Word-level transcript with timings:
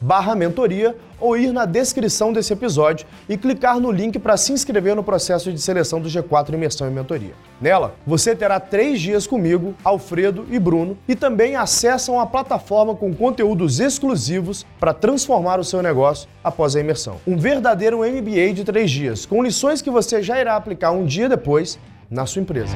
barra 0.00 0.34
mentoria 0.34 0.96
ou 1.20 1.36
ir 1.36 1.52
na 1.52 1.66
descrição 1.66 2.32
desse 2.32 2.52
episódio 2.52 3.06
e 3.28 3.36
clicar 3.36 3.78
no 3.78 3.90
link 3.90 4.18
para 4.18 4.36
se 4.36 4.52
inscrever 4.52 4.96
no 4.96 5.04
processo 5.04 5.52
de 5.52 5.60
seleção 5.60 6.00
do 6.00 6.08
G4 6.08 6.54
Imersão 6.54 6.88
e 6.88 6.90
Mentoria. 6.90 7.34
Nela, 7.60 7.94
você 8.06 8.34
terá 8.34 8.58
três 8.58 9.00
dias 9.00 9.26
comigo, 9.26 9.74
Alfredo 9.84 10.46
e 10.50 10.58
Bruno 10.58 10.96
e 11.06 11.14
também 11.14 11.56
acessam 11.56 12.18
a 12.18 12.26
plataforma 12.26 12.94
com 12.94 13.14
conteúdos 13.14 13.80
exclusivos 13.80 14.64
para 14.78 14.94
transformar 14.94 15.60
o 15.60 15.64
seu 15.64 15.82
negócio 15.82 16.28
após 16.42 16.74
a 16.74 16.80
imersão. 16.80 17.20
Um 17.26 17.36
verdadeiro 17.36 17.98
MBA 17.98 18.54
de 18.54 18.64
três 18.64 18.90
dias, 18.90 19.26
com 19.26 19.42
lições 19.42 19.82
que 19.82 19.90
você 19.90 20.22
já 20.22 20.40
irá 20.40 20.56
aplicar 20.56 20.92
um 20.92 21.04
dia 21.04 21.28
depois 21.28 21.78
na 22.10 22.24
sua 22.24 22.40
empresa. 22.40 22.74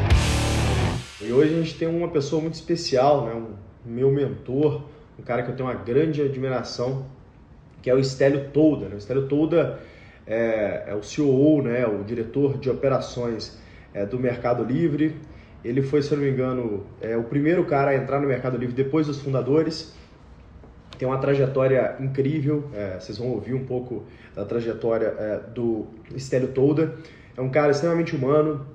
E 1.20 1.32
hoje 1.32 1.54
a 1.54 1.56
gente 1.62 1.74
tem 1.78 1.88
uma 1.88 2.08
pessoa 2.08 2.42
muito 2.42 2.54
especial, 2.54 3.24
né? 3.24 3.32
um 3.34 3.54
meu 3.84 4.10
mentor, 4.10 4.82
um 5.18 5.22
cara 5.22 5.42
que 5.42 5.50
eu 5.50 5.56
tenho 5.56 5.68
uma 5.68 5.74
grande 5.74 6.22
admiração, 6.22 7.06
que 7.84 7.90
é 7.90 7.94
o 7.94 7.98
Estélio 7.98 8.48
Tolda. 8.48 8.88
Né? 8.88 8.94
O 8.94 8.96
Estélio 8.96 9.28
Tolda 9.28 9.78
é, 10.26 10.84
é, 10.86 10.94
o 10.94 11.02
CEO, 11.02 11.60
né, 11.60 11.86
o 11.86 12.02
diretor 12.02 12.56
de 12.56 12.70
operações 12.70 13.60
é, 13.92 14.06
do 14.06 14.18
Mercado 14.18 14.64
Livre. 14.64 15.14
Ele 15.62 15.82
foi, 15.82 16.00
se 16.00 16.10
eu 16.10 16.16
não 16.16 16.24
me 16.24 16.30
engano, 16.30 16.86
é, 16.98 17.14
o 17.14 17.24
primeiro 17.24 17.62
cara 17.66 17.90
a 17.90 17.94
entrar 17.94 18.20
no 18.20 18.26
Mercado 18.26 18.56
Livre 18.56 18.74
depois 18.74 19.06
dos 19.06 19.20
fundadores. 19.20 19.94
Tem 20.96 21.06
uma 21.06 21.18
trajetória 21.18 21.96
incrível, 22.00 22.64
é, 22.72 22.98
vocês 22.98 23.18
vão 23.18 23.28
ouvir 23.28 23.52
um 23.52 23.66
pouco 23.66 24.04
da 24.34 24.46
trajetória 24.46 25.14
é, 25.18 25.40
do 25.54 25.84
Estélio 26.14 26.48
Tolda. 26.48 26.94
É 27.36 27.42
um 27.42 27.50
cara 27.50 27.70
extremamente 27.70 28.16
humano, 28.16 28.66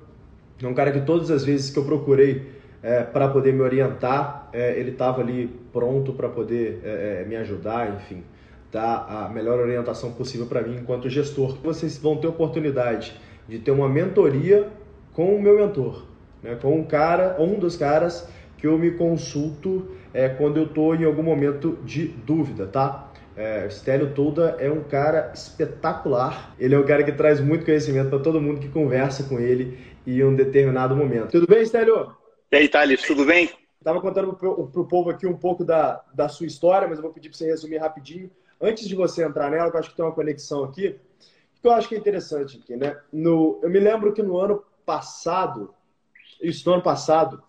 é 0.62 0.66
um 0.68 0.74
cara 0.74 0.92
que 0.92 1.00
todas 1.00 1.32
as 1.32 1.44
vezes 1.44 1.68
que 1.68 1.80
eu 1.80 1.84
procurei 1.84 2.46
é, 2.80 3.02
para 3.02 3.26
poder 3.26 3.52
me 3.52 3.62
orientar, 3.62 4.48
é, 4.52 4.78
ele 4.78 4.92
estava 4.92 5.20
ali 5.20 5.50
pronto 5.72 6.12
para 6.12 6.28
poder 6.28 6.80
é, 6.84 7.24
me 7.26 7.34
ajudar, 7.34 7.92
enfim 7.96 8.22
dar 8.70 9.06
a 9.08 9.28
melhor 9.28 9.58
orientação 9.58 10.12
possível 10.12 10.46
para 10.46 10.62
mim 10.62 10.76
enquanto 10.76 11.08
gestor. 11.08 11.56
Vocês 11.62 11.98
vão 11.98 12.16
ter 12.16 12.28
oportunidade 12.28 13.14
de 13.48 13.58
ter 13.58 13.70
uma 13.70 13.88
mentoria 13.88 14.68
com 15.12 15.34
o 15.34 15.42
meu 15.42 15.58
mentor, 15.58 16.04
né? 16.42 16.56
com 16.60 16.78
um 16.78 16.84
cara, 16.84 17.36
um 17.38 17.58
dos 17.58 17.76
caras 17.76 18.28
que 18.56 18.66
eu 18.66 18.78
me 18.78 18.92
consulto 18.92 19.88
é, 20.12 20.28
quando 20.28 20.58
eu 20.58 20.64
estou 20.64 20.94
em 20.94 21.04
algum 21.04 21.22
momento 21.22 21.78
de 21.84 22.06
dúvida, 22.06 22.66
tá? 22.66 23.10
É, 23.36 23.68
Stélio 23.70 24.12
Toda 24.12 24.56
é 24.58 24.70
um 24.70 24.82
cara 24.82 25.32
espetacular. 25.34 26.54
Ele 26.58 26.74
é 26.74 26.78
um 26.78 26.84
cara 26.84 27.02
que 27.02 27.12
traz 27.12 27.40
muito 27.40 27.64
conhecimento 27.64 28.10
para 28.10 28.18
todo 28.18 28.40
mundo 28.40 28.60
que 28.60 28.68
conversa 28.68 29.24
com 29.24 29.40
ele 29.40 29.78
em 30.06 30.22
um 30.22 30.34
determinado 30.34 30.94
momento. 30.94 31.30
Tudo 31.30 31.46
bem, 31.46 31.64
Stélio? 31.64 32.12
E 32.52 32.56
aí, 32.56 32.68
Thales, 32.68 33.02
tudo 33.02 33.24
bem? 33.24 33.48
Estava 33.78 34.00
contando 34.00 34.34
para 34.34 34.48
o 34.48 34.86
povo 34.86 35.08
aqui 35.08 35.26
um 35.26 35.36
pouco 35.36 35.64
da, 35.64 36.02
da 36.12 36.28
sua 36.28 36.46
história, 36.46 36.86
mas 36.86 36.98
eu 36.98 37.02
vou 37.02 37.12
pedir 37.12 37.30
para 37.30 37.38
você 37.38 37.46
resumir 37.46 37.78
rapidinho 37.78 38.30
antes 38.60 38.86
de 38.86 38.94
você 38.94 39.24
entrar 39.24 39.50
nela, 39.50 39.70
eu 39.70 39.78
acho 39.78 39.90
que 39.90 39.96
tem 39.96 40.04
uma 40.04 40.14
conexão 40.14 40.64
aqui, 40.64 40.98
que 41.60 41.66
eu 41.66 41.72
acho 41.72 41.88
que 41.88 41.94
é 41.94 41.98
interessante 41.98 42.58
aqui, 42.58 42.76
né? 42.76 42.98
No, 43.12 43.60
eu 43.62 43.70
me 43.70 43.78
lembro 43.78 44.12
que 44.12 44.22
no 44.22 44.38
ano 44.38 44.62
passado, 44.84 45.74
isso 46.40 46.68
no 46.68 46.74
ano 46.74 46.82
passado, 46.82 47.42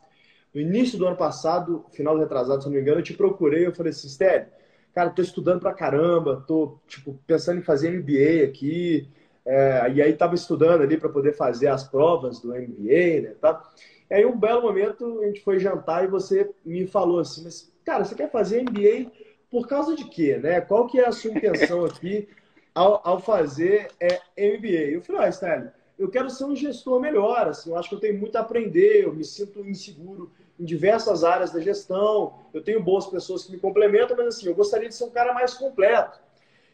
no 0.54 0.60
início 0.60 0.98
do 0.98 1.08
ano 1.08 1.16
passado, 1.16 1.86
final 1.92 2.16
do 2.16 2.22
retrasado, 2.22 2.62
se 2.62 2.68
não 2.68 2.76
me 2.76 2.82
engano, 2.82 3.00
eu 3.00 3.04
te 3.04 3.14
procurei, 3.14 3.66
eu 3.66 3.74
falei 3.74 3.92
assim, 3.92 4.10
Stélio, 4.10 4.48
cara, 4.94 5.10
tô 5.10 5.22
estudando 5.22 5.62
pra 5.62 5.74
caramba, 5.74 6.44
tô, 6.46 6.78
tipo, 6.88 7.18
pensando 7.26 7.60
em 7.60 7.64
fazer 7.64 7.90
MBA 7.92 8.46
aqui, 8.46 9.10
é, 9.46 9.92
e 9.94 10.02
aí 10.02 10.14
tava 10.14 10.36
estudando 10.36 10.82
ali 10.82 10.98
para 10.98 11.10
poder 11.10 11.34
fazer 11.34 11.68
as 11.68 11.84
provas 11.84 12.40
do 12.40 12.50
MBA, 12.50 13.22
né, 13.22 13.36
tá? 13.40 13.64
E 14.10 14.14
aí 14.14 14.26
um 14.26 14.38
belo 14.38 14.62
momento 14.62 15.22
a 15.22 15.26
gente 15.26 15.42
foi 15.42 15.58
jantar 15.58 16.04
e 16.04 16.08
você 16.08 16.52
me 16.66 16.86
falou 16.86 17.20
assim, 17.20 17.44
mas, 17.46 17.74
cara, 17.86 18.04
você 18.04 18.14
quer 18.14 18.30
fazer 18.30 18.62
MBA 18.62 19.10
por 19.52 19.68
causa 19.68 19.96
de 19.96 20.06
quê, 20.06 20.38
né? 20.38 20.62
Qual 20.62 20.88
que 20.88 21.00
é 21.00 21.06
a 21.06 21.12
sua 21.12 21.32
intenção 21.32 21.84
aqui 21.84 22.30
ao, 22.74 23.02
ao 23.04 23.20
fazer 23.20 23.92
é, 24.00 24.22
MBA? 24.38 24.94
Eu 24.94 25.02
falei, 25.02 25.24
ah, 25.24 25.30
Stanley, 25.30 25.70
eu 26.00 26.10
quero 26.10 26.30
ser 26.30 26.46
um 26.46 26.56
gestor 26.56 27.00
melhor, 27.00 27.50
assim, 27.50 27.70
eu 27.70 27.78
acho 27.78 27.90
que 27.90 27.96
eu 27.96 28.00
tenho 28.00 28.18
muito 28.18 28.36
a 28.38 28.42
aprender, 28.42 29.04
eu 29.04 29.14
me 29.14 29.26
sinto 29.26 29.60
inseguro 29.68 30.32
em 30.58 30.64
diversas 30.64 31.24
áreas 31.24 31.52
da 31.52 31.60
gestão, 31.60 32.34
eu 32.54 32.64
tenho 32.64 32.82
boas 32.82 33.06
pessoas 33.06 33.44
que 33.44 33.52
me 33.52 33.60
complementam, 33.60 34.16
mas 34.16 34.28
assim, 34.28 34.48
eu 34.48 34.56
gostaria 34.56 34.88
de 34.88 34.96
ser 34.96 35.04
um 35.04 35.12
cara 35.12 35.34
mais 35.34 35.54
completo. 35.54 36.20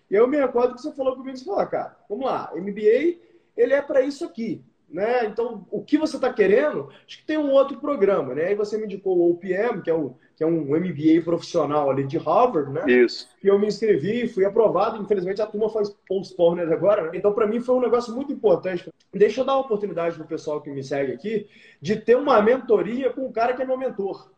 E 0.09 0.16
eu 0.16 0.27
me 0.27 0.37
recordo 0.37 0.75
que 0.75 0.81
você 0.81 0.91
falou 0.93 1.16
comigo, 1.16 1.35
você 1.35 1.43
falou, 1.43 1.59
ah, 1.59 1.66
cara, 1.66 1.97
vamos 2.07 2.25
lá, 2.25 2.53
MBA, 2.55 3.17
ele 3.57 3.73
é 3.73 3.81
para 3.81 4.01
isso 4.01 4.23
aqui, 4.23 4.63
né? 4.87 5.25
Então, 5.25 5.66
o 5.71 5.83
que 5.83 5.97
você 5.97 6.16
está 6.16 6.31
querendo, 6.31 6.89
acho 7.05 7.17
que 7.17 7.25
tem 7.25 7.37
um 7.37 7.51
outro 7.51 7.79
programa, 7.79 8.35
né? 8.35 8.45
Aí 8.45 8.55
você 8.55 8.77
me 8.77 8.85
indicou 8.85 9.17
o 9.17 9.31
OPM, 9.31 9.81
que 9.81 9.89
é 9.89 9.93
o 9.93 10.16
que 10.37 10.43
é 10.43 10.47
um 10.47 10.61
MBA 10.61 11.23
profissional 11.25 11.89
ali 11.89 12.05
de 12.05 12.15
Harvard, 12.19 12.71
né? 12.71 12.83
Isso. 12.87 13.27
Que 13.41 13.49
eu 13.49 13.57
me 13.57 13.65
inscrevi, 13.65 14.27
fui 14.27 14.45
aprovado. 14.45 15.01
Infelizmente 15.01 15.41
a 15.41 15.47
turma 15.47 15.67
faz 15.67 15.89
postponer 16.07 16.71
agora, 16.71 17.05
né? 17.05 17.11
Então 17.15 17.33
para 17.33 17.47
mim 17.47 17.59
foi 17.59 17.75
um 17.75 17.81
negócio 17.81 18.13
muito 18.13 18.31
importante. 18.31 18.87
Deixa 19.11 19.41
eu 19.41 19.45
dar 19.45 19.53
uma 19.53 19.61
oportunidade 19.61 20.15
pro 20.15 20.27
pessoal 20.27 20.61
que 20.61 20.69
me 20.69 20.83
segue 20.83 21.11
aqui 21.11 21.47
de 21.81 21.95
ter 21.95 22.15
uma 22.15 22.39
mentoria 22.39 23.09
com 23.09 23.25
um 23.25 23.31
cara 23.31 23.55
que 23.55 23.63
é 23.63 23.65
meu 23.65 23.79
mentor, 23.79 24.29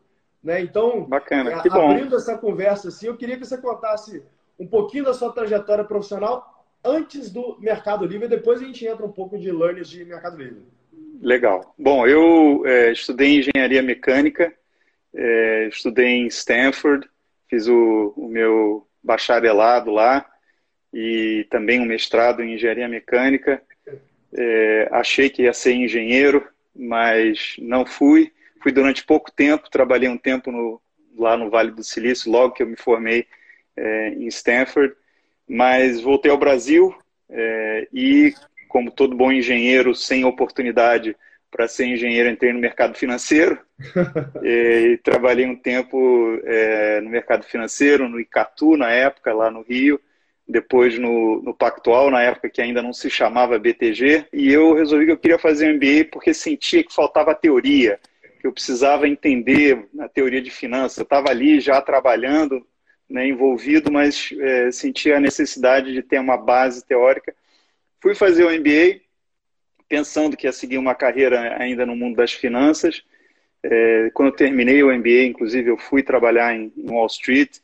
né? 0.42 0.62
Então, 0.62 1.04
bacana, 1.04 1.62
que 1.62 1.68
abrindo 1.68 2.12
bom. 2.12 2.16
essa 2.16 2.38
conversa 2.38 2.88
assim, 2.88 3.08
eu 3.08 3.18
queria 3.18 3.38
que 3.38 3.46
você 3.46 3.58
contasse 3.58 4.24
um 4.58 4.66
pouquinho 4.66 5.04
da 5.04 5.14
sua 5.14 5.34
trajetória 5.34 5.84
profissional 5.84 6.66
antes 6.82 7.30
do 7.30 7.58
Mercado 7.60 8.06
Livre 8.06 8.28
e 8.28 8.30
depois 8.30 8.62
a 8.62 8.64
gente 8.64 8.88
entra 8.88 9.06
um 9.06 9.12
pouco 9.12 9.38
de 9.38 9.52
learners 9.52 9.90
de 9.90 10.06
Mercado 10.06 10.38
Livre. 10.38 10.62
Legal. 11.22 11.76
Bom, 11.78 12.08
eu 12.08 12.66
é, 12.66 12.94
estudei 12.94 13.40
engenharia 13.40 13.84
mecânica 13.84 14.54
é, 15.14 15.68
estudei 15.68 16.08
em 16.08 16.28
Stanford, 16.28 17.08
fiz 17.50 17.68
o, 17.68 18.14
o, 18.16 18.28
meu 18.28 18.88
bacharelado 19.04 19.92
lá 19.92 20.26
e 20.94 21.48
também 21.50 21.80
um 21.80 21.86
mestrado 21.86 22.42
em 22.42 22.54
engenharia 22.54 22.88
mecânica. 22.88 23.62
É, 24.34 24.88
achei 24.92 25.30
que 25.30 25.44
ia 25.44 25.54
ser 25.54 25.74
engenheiro, 25.74 26.48
mas 26.76 27.56
não 27.60 27.86
fui. 27.86 28.32
Fui 28.62 28.72
durante 28.72 29.06
pouco 29.06 29.32
tempo, 29.32 29.70
trabalhei 29.70 30.10
um 30.10 30.18
tempo 30.18 30.52
no, 30.52 30.82
lá 31.18 31.38
no 31.38 31.50
Vale 31.50 31.72
do 31.72 31.84
Silício, 31.84 32.32
logo 32.32 32.54
que 32.54 32.62
eu 32.62 32.68
me 32.68 32.76
formei 32.76 33.26
é, 33.76 34.10
em 34.10 34.28
Stanford, 34.28 34.94
mas 35.48 36.02
voltei 36.02 36.30
ao 36.30 36.38
Brasil 36.38 36.94
é, 37.30 37.88
e, 37.94 38.34
como 38.68 38.92
todo 38.92 39.16
bom 39.16 39.32
engenheiro 39.32 39.96
sem 39.96 40.26
oportunidade 40.26 41.16
para 41.52 41.68
ser 41.68 41.86
engenheiro, 41.86 42.30
entrei 42.30 42.54
no 42.54 42.60
mercado 42.60 42.98
financeiro 42.98 43.58
e, 44.44 45.00
trabalhei 45.04 45.46
um 45.46 45.56
tempo 45.56 46.40
é, 46.44 47.02
no 47.02 47.10
mercado 47.10 47.44
financeiro, 47.44 48.08
no 48.08 48.20
Icatu, 48.20 48.78
na 48.78 48.92
época, 48.92 49.34
lá 49.34 49.50
no 49.50 49.62
Rio, 49.62 50.00
depois 50.48 50.98
no, 50.98 51.42
no 51.42 51.54
Pactual, 51.54 52.10
na 52.10 52.24
época 52.24 52.50
que 52.50 52.62
ainda 52.62 52.82
não 52.82 52.92
se 52.92 53.10
chamava 53.10 53.60
BTG, 53.60 54.26
e 54.34 54.52
eu 54.52 54.74
resolvi 54.74 55.06
que 55.06 55.12
eu 55.12 55.18
queria 55.18 55.40
fazer 55.40 55.72
um 55.72 55.76
MBA 55.76 56.10
porque 56.12 56.34
sentia 56.34 56.84
que 56.84 56.94
faltava 56.94 57.36
teoria, 57.36 58.00
que 58.40 58.48
eu 58.48 58.54
precisava 58.54 59.08
entender 59.08 59.88
a 60.00 60.08
teoria 60.08 60.42
de 60.42 60.50
finanças. 60.50 60.98
Eu 60.98 61.04
estava 61.04 61.30
ali 61.30 61.60
já 61.60 61.82
trabalhando, 61.82 62.66
né, 63.10 63.28
envolvido, 63.28 63.92
mas 63.92 64.34
é, 64.40 64.72
sentia 64.72 65.18
a 65.18 65.20
necessidade 65.20 65.94
de 65.94 66.02
ter 66.02 66.20
uma 66.20 66.38
base 66.38 66.86
teórica. 66.86 67.36
Fui 68.02 68.16
fazer 68.16 68.46
o 68.46 68.52
MBA, 68.52 69.02
pensando 69.90 70.38
que 70.38 70.46
ia 70.46 70.52
seguir 70.52 70.78
uma 70.78 70.94
carreira 70.94 71.58
ainda 71.60 71.86
no 71.86 71.96
mundo 71.96 72.16
das 72.16 72.32
finanças. 72.32 73.04
É, 73.64 74.12
quando 74.14 74.30
eu 74.30 74.36
terminei 74.36 74.82
o 74.84 74.96
MBA, 74.96 75.24
inclusive, 75.24 75.70
eu 75.70 75.78
fui 75.78 76.04
trabalhar 76.04 76.56
em, 76.56 76.72
em 76.78 76.90
Wall 76.90 77.08
Street, 77.08 77.58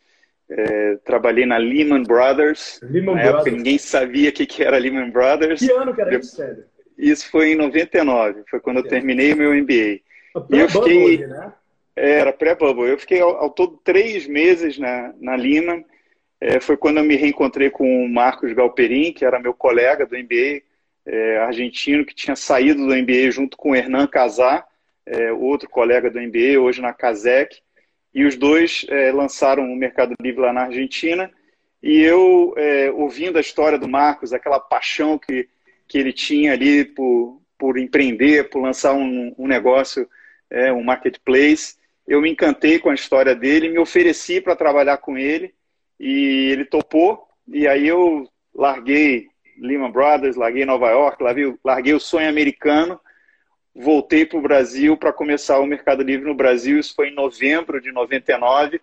é, 0.49 0.97
trabalhei 1.05 1.45
na 1.45 1.57
Lehman 1.57 2.03
Brothers. 2.03 2.79
Lehman 2.81 3.15
na 3.15 3.21
Brothers. 3.21 3.35
época 3.35 3.51
ninguém 3.51 3.77
sabia 3.77 4.29
o 4.29 4.33
que, 4.33 4.45
que 4.45 4.63
era 4.63 4.77
Lehman 4.77 5.11
Brothers. 5.11 5.59
Que 5.59 5.71
ano 5.71 5.93
que 5.93 6.01
era 6.01 6.17
isso, 6.17 6.35
sério? 6.35 6.65
Isso 6.97 7.29
foi 7.29 7.51
em 7.51 7.55
99, 7.55 8.43
foi 8.49 8.59
quando 8.59 8.77
eu 8.77 8.87
terminei 8.87 9.33
o 9.33 9.37
meu 9.37 9.53
MBA. 9.53 9.99
E 10.49 10.59
eu 10.59 10.69
fiquei. 10.69 11.19
Né? 11.19 11.53
Era 11.95 12.33
pré-bubble. 12.33 12.89
Eu 12.89 12.97
fiquei 12.97 13.21
ao, 13.21 13.35
ao, 13.37 13.49
todo 13.49 13.79
três 13.83 14.27
meses 14.27 14.77
na, 14.77 15.13
na 15.19 15.35
Lehman. 15.35 15.85
É, 16.41 16.59
foi 16.59 16.75
quando 16.75 16.97
eu 16.97 17.03
me 17.03 17.15
reencontrei 17.15 17.69
com 17.69 18.03
o 18.03 18.09
Marcos 18.09 18.51
Galperin, 18.53 19.13
que 19.13 19.23
era 19.23 19.39
meu 19.39 19.53
colega 19.53 20.05
do 20.05 20.17
MBA 20.17 20.61
é, 21.05 21.37
argentino, 21.37 22.05
que 22.05 22.15
tinha 22.15 22.35
saído 22.35 22.85
do 22.85 22.95
MBA 22.95 23.31
junto 23.31 23.55
com 23.55 23.71
o 23.71 23.75
Hernan 23.75 24.07
Casar, 24.07 24.65
é, 25.05 25.31
outro 25.31 25.69
colega 25.69 26.09
do 26.09 26.19
MBA, 26.19 26.59
hoje 26.59 26.81
na 26.81 26.93
Casec. 26.93 27.61
E 28.13 28.23
os 28.23 28.35
dois 28.35 28.85
é, 28.89 29.11
lançaram 29.11 29.63
o 29.63 29.75
Mercado 29.75 30.15
Livre 30.19 30.41
lá 30.41 30.53
na 30.53 30.63
Argentina. 30.63 31.31
E 31.83 32.01
eu, 32.01 32.53
é, 32.57 32.89
ouvindo 32.91 33.37
a 33.37 33.41
história 33.41 33.77
do 33.77 33.87
Marcos, 33.87 34.33
aquela 34.33 34.59
paixão 34.59 35.19
que, 35.19 35.47
que 35.87 35.97
ele 35.97 36.13
tinha 36.13 36.53
ali 36.53 36.85
por, 36.85 37.41
por 37.57 37.77
empreender, 37.77 38.49
por 38.49 38.61
lançar 38.61 38.93
um, 38.93 39.35
um 39.37 39.47
negócio, 39.47 40.09
é, 40.49 40.71
um 40.71 40.83
marketplace, 40.83 41.75
eu 42.07 42.21
me 42.21 42.29
encantei 42.29 42.79
com 42.79 42.89
a 42.89 42.93
história 42.93 43.35
dele, 43.35 43.69
me 43.69 43.79
ofereci 43.79 44.39
para 44.39 44.55
trabalhar 44.55 44.97
com 44.97 45.17
ele 45.17 45.53
e 45.99 46.49
ele 46.51 46.65
topou. 46.65 47.27
E 47.47 47.67
aí 47.67 47.87
eu 47.87 48.29
larguei 48.53 49.27
Lehman 49.57 49.91
Brothers, 49.91 50.35
larguei 50.35 50.65
Nova 50.65 50.89
York, 50.89 51.23
larguei, 51.23 51.55
larguei 51.63 51.93
o 51.93 51.99
sonho 51.99 52.29
americano 52.29 52.99
voltei 53.75 54.25
para 54.25 54.39
o 54.39 54.41
Brasil 54.41 54.95
para 54.95 55.11
começar 55.11 55.59
o 55.59 55.65
Mercado 55.65 56.01
Livre 56.01 56.25
no 56.25 56.35
Brasil. 56.35 56.79
Isso 56.79 56.95
foi 56.95 57.09
em 57.09 57.15
novembro 57.15 57.81
de 57.81 57.91
99 57.91 58.79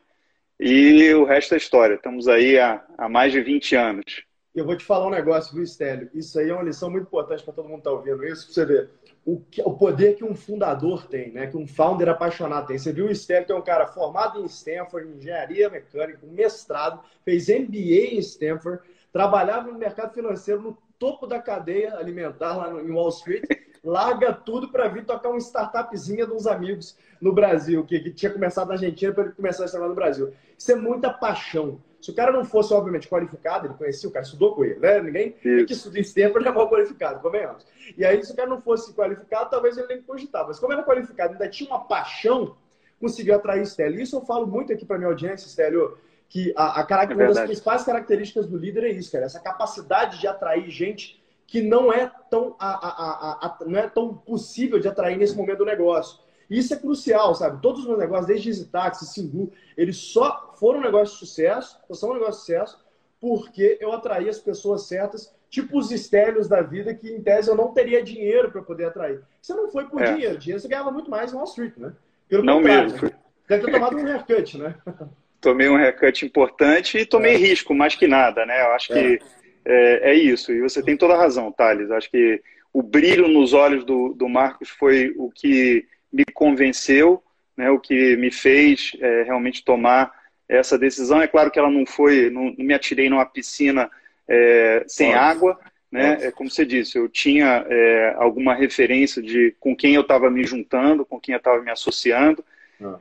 e 0.60 1.14
o 1.14 1.24
resto 1.24 1.54
é 1.54 1.56
história. 1.56 1.94
Estamos 1.94 2.28
aí 2.28 2.58
há, 2.58 2.84
há 2.98 3.08
mais 3.08 3.32
de 3.32 3.40
20 3.40 3.74
anos. 3.74 4.22
Eu 4.54 4.66
vou 4.66 4.76
te 4.76 4.84
falar 4.84 5.06
um 5.06 5.10
negócio, 5.10 5.54
viu, 5.54 5.66
Stélio? 5.66 6.10
Isso 6.12 6.38
aí 6.38 6.50
é 6.50 6.52
uma 6.52 6.62
lição 6.62 6.90
muito 6.90 7.04
importante 7.04 7.42
para 7.42 7.54
todo 7.54 7.66
mundo 7.70 7.78
estar 7.78 7.90
tá 7.90 7.96
ouvindo 7.96 8.22
isso, 8.26 8.44
para 8.44 8.54
você 8.54 8.66
ver 8.66 8.90
o, 9.24 9.40
que, 9.40 9.62
o 9.62 9.72
poder 9.72 10.14
que 10.14 10.24
um 10.24 10.34
fundador 10.34 11.06
tem, 11.06 11.32
né? 11.32 11.46
que 11.46 11.56
um 11.56 11.66
founder 11.66 12.10
apaixonado 12.10 12.66
tem. 12.66 12.76
Você 12.76 12.92
viu 12.92 13.06
o 13.06 13.14
Stélio, 13.14 13.46
que 13.46 13.52
é 13.52 13.54
um 13.54 13.62
cara 13.62 13.86
formado 13.86 14.42
em 14.42 14.44
Stanford, 14.44 15.08
em 15.08 15.16
engenharia 15.16 15.70
mecânica, 15.70 16.18
mestrado, 16.26 17.00
fez 17.24 17.48
MBA 17.48 18.12
em 18.12 18.18
Stanford, 18.18 18.82
trabalhava 19.12 19.70
no 19.70 19.78
mercado 19.78 20.14
financeiro 20.14 20.62
no 20.62 20.78
topo 20.98 21.26
da 21.26 21.40
cadeia 21.40 21.96
alimentar 21.96 22.56
lá 22.56 22.70
em 22.80 22.90
Wall 22.90 23.08
Street 23.10 23.44
larga 23.84 24.32
tudo 24.32 24.68
para 24.68 24.88
vir 24.88 25.04
tocar 25.04 25.28
uma 25.28 25.38
startupzinha 25.38 26.26
de 26.26 26.32
uns 26.32 26.46
amigos 26.46 26.96
no 27.20 27.32
Brasil, 27.32 27.84
que, 27.84 27.98
que 28.00 28.10
tinha 28.10 28.32
começado 28.32 28.68
na 28.68 28.74
Argentina 28.74 29.12
para 29.12 29.24
ele 29.24 29.32
começar 29.32 29.64
a 29.64 29.68
trabalhar 29.68 29.88
no 29.88 29.94
Brasil. 29.94 30.32
Isso 30.56 30.70
é 30.72 30.74
muita 30.74 31.10
paixão. 31.10 31.80
Se 32.00 32.10
o 32.10 32.14
cara 32.14 32.32
não 32.32 32.44
fosse, 32.44 32.74
obviamente, 32.74 33.08
qualificado, 33.08 33.66
ele 33.66 33.74
conhecia, 33.74 34.08
o 34.08 34.12
cara 34.12 34.24
estudou 34.24 34.56
com 34.56 34.64
ele, 34.64 34.80
né? 34.80 35.00
Ninguém 35.00 35.36
Isso. 35.44 35.66
que 35.66 35.72
estuda 35.72 36.00
em 36.00 36.02
tempo 36.02 36.38
é 36.38 36.50
mal 36.50 36.68
qualificado, 36.68 37.20
convenhamos. 37.20 37.64
E 37.96 38.04
aí, 38.04 38.22
se 38.24 38.32
o 38.32 38.36
cara 38.36 38.48
não 38.48 38.60
fosse 38.60 38.92
qualificado, 38.92 39.50
talvez 39.50 39.76
ele 39.76 39.86
nem 39.86 40.02
cogitava. 40.02 40.48
Mas 40.48 40.58
como 40.58 40.72
era 40.72 40.82
qualificado, 40.82 41.34
ainda 41.34 41.48
tinha 41.48 41.70
uma 41.70 41.84
paixão, 41.84 42.56
conseguiu 43.00 43.36
atrair 43.36 43.64
Stélio. 43.66 44.00
Isso 44.00 44.16
eu 44.16 44.22
falo 44.22 44.48
muito 44.48 44.72
aqui 44.72 44.84
para 44.84 44.98
minha 44.98 45.10
audiência, 45.10 45.48
Stélio, 45.48 45.96
que 46.32 46.50
a, 46.56 46.80
a 46.80 47.02
é 47.02 47.14
uma 47.14 47.26
das 47.26 47.40
principais 47.40 47.84
características 47.84 48.46
do 48.46 48.56
líder 48.56 48.84
é 48.84 48.90
isso, 48.90 49.12
cara. 49.12 49.26
Essa 49.26 49.38
capacidade 49.38 50.18
de 50.18 50.26
atrair 50.26 50.70
gente 50.70 51.22
que 51.46 51.60
não 51.60 51.92
é 51.92 52.10
tão, 52.30 52.56
a, 52.58 53.48
a, 53.48 53.58
não 53.66 53.78
é 53.78 53.86
tão 53.86 54.14
possível 54.14 54.80
de 54.80 54.88
atrair 54.88 55.18
nesse 55.18 55.36
momento 55.36 55.58
do 55.58 55.66
negócio. 55.66 56.20
Isso 56.48 56.72
é 56.72 56.78
crucial, 56.78 57.34
sabe? 57.34 57.60
Todos 57.60 57.82
os 57.82 57.86
meus 57.86 57.98
negócios, 57.98 58.26
desde 58.26 58.48
EasyTaxi, 58.48 59.04
Singu, 59.04 59.52
eles 59.76 59.98
só 59.98 60.54
foram 60.58 60.78
um 60.78 60.82
negócio 60.82 61.12
de 61.12 61.18
sucesso, 61.18 61.78
são 61.92 62.12
um 62.12 62.14
negócio 62.14 62.32
de 62.32 62.38
sucesso, 62.38 62.82
porque 63.20 63.76
eu 63.78 63.92
atraí 63.92 64.26
as 64.26 64.38
pessoas 64.38 64.84
certas, 64.84 65.34
tipo 65.50 65.78
os 65.78 65.90
estéreos 65.90 66.48
da 66.48 66.62
vida, 66.62 66.94
que 66.94 67.10
em 67.10 67.22
tese 67.22 67.50
eu 67.50 67.54
não 67.54 67.74
teria 67.74 68.02
dinheiro 68.02 68.50
para 68.50 68.62
poder 68.62 68.86
atrair. 68.86 69.20
Você 69.38 69.52
não 69.52 69.70
foi 69.70 69.86
por 69.86 70.00
é. 70.00 70.14
dinheiro, 70.14 70.38
dinheiro 70.38 70.62
você 70.62 70.68
ganhava 70.68 70.90
muito 70.90 71.10
mais 71.10 71.30
em 71.30 71.36
Wall 71.36 71.44
Street, 71.44 71.76
né? 71.76 71.92
Pelo 72.26 72.42
não 72.42 72.58
mesmo. 72.58 73.02
Né? 73.02 73.10
Deve 73.46 73.66
ter 73.66 73.72
tomado 73.72 73.98
um 73.98 74.06
haircut, 74.06 74.56
né? 74.56 74.74
Tomei 75.42 75.68
um 75.68 75.76
haircut 75.76 76.24
importante 76.24 76.96
e 76.96 77.04
tomei 77.04 77.34
é. 77.34 77.36
risco, 77.36 77.74
mais 77.74 77.94
que 77.94 78.06
nada, 78.06 78.46
né? 78.46 78.62
Eu 78.62 78.72
acho 78.72 78.92
é. 78.94 78.96
que 78.96 79.24
é, 79.64 80.10
é, 80.10 80.14
isso. 80.14 80.52
E 80.52 80.60
você 80.60 80.82
tem 80.82 80.96
toda 80.96 81.14
a 81.14 81.18
razão, 81.18 81.52
Thales. 81.52 81.90
Acho 81.90 82.10
que 82.10 82.40
o 82.72 82.82
brilho 82.82 83.28
nos 83.28 83.52
olhos 83.52 83.84
do, 83.84 84.14
do 84.14 84.28
Marcos 84.28 84.70
foi 84.70 85.12
o 85.16 85.30
que 85.30 85.84
me 86.10 86.24
convenceu, 86.32 87.22
né, 87.56 87.70
o 87.70 87.78
que 87.78 88.16
me 88.16 88.30
fez 88.30 88.92
é, 89.00 89.24
realmente 89.24 89.64
tomar 89.64 90.12
essa 90.48 90.78
decisão. 90.78 91.20
É 91.20 91.26
claro 91.26 91.50
que 91.50 91.58
ela 91.58 91.70
não 91.70 91.84
foi, 91.84 92.30
não, 92.30 92.54
não 92.56 92.64
me 92.64 92.74
atirei 92.74 93.08
numa 93.10 93.26
piscina 93.26 93.90
é, 94.28 94.84
sem 94.86 95.12
Nossa. 95.12 95.20
água, 95.20 95.60
né? 95.90 96.18
É 96.22 96.30
como 96.30 96.50
você 96.50 96.64
disse, 96.64 96.96
eu 96.96 97.06
tinha 97.06 97.66
é, 97.68 98.14
alguma 98.16 98.54
referência 98.54 99.20
de 99.20 99.54
com 99.60 99.76
quem 99.76 99.94
eu 99.94 100.00
estava 100.00 100.30
me 100.30 100.42
juntando, 100.42 101.04
com 101.04 101.20
quem 101.20 101.34
eu 101.34 101.38
estava 101.38 101.60
me 101.62 101.70
associando. 101.70 102.42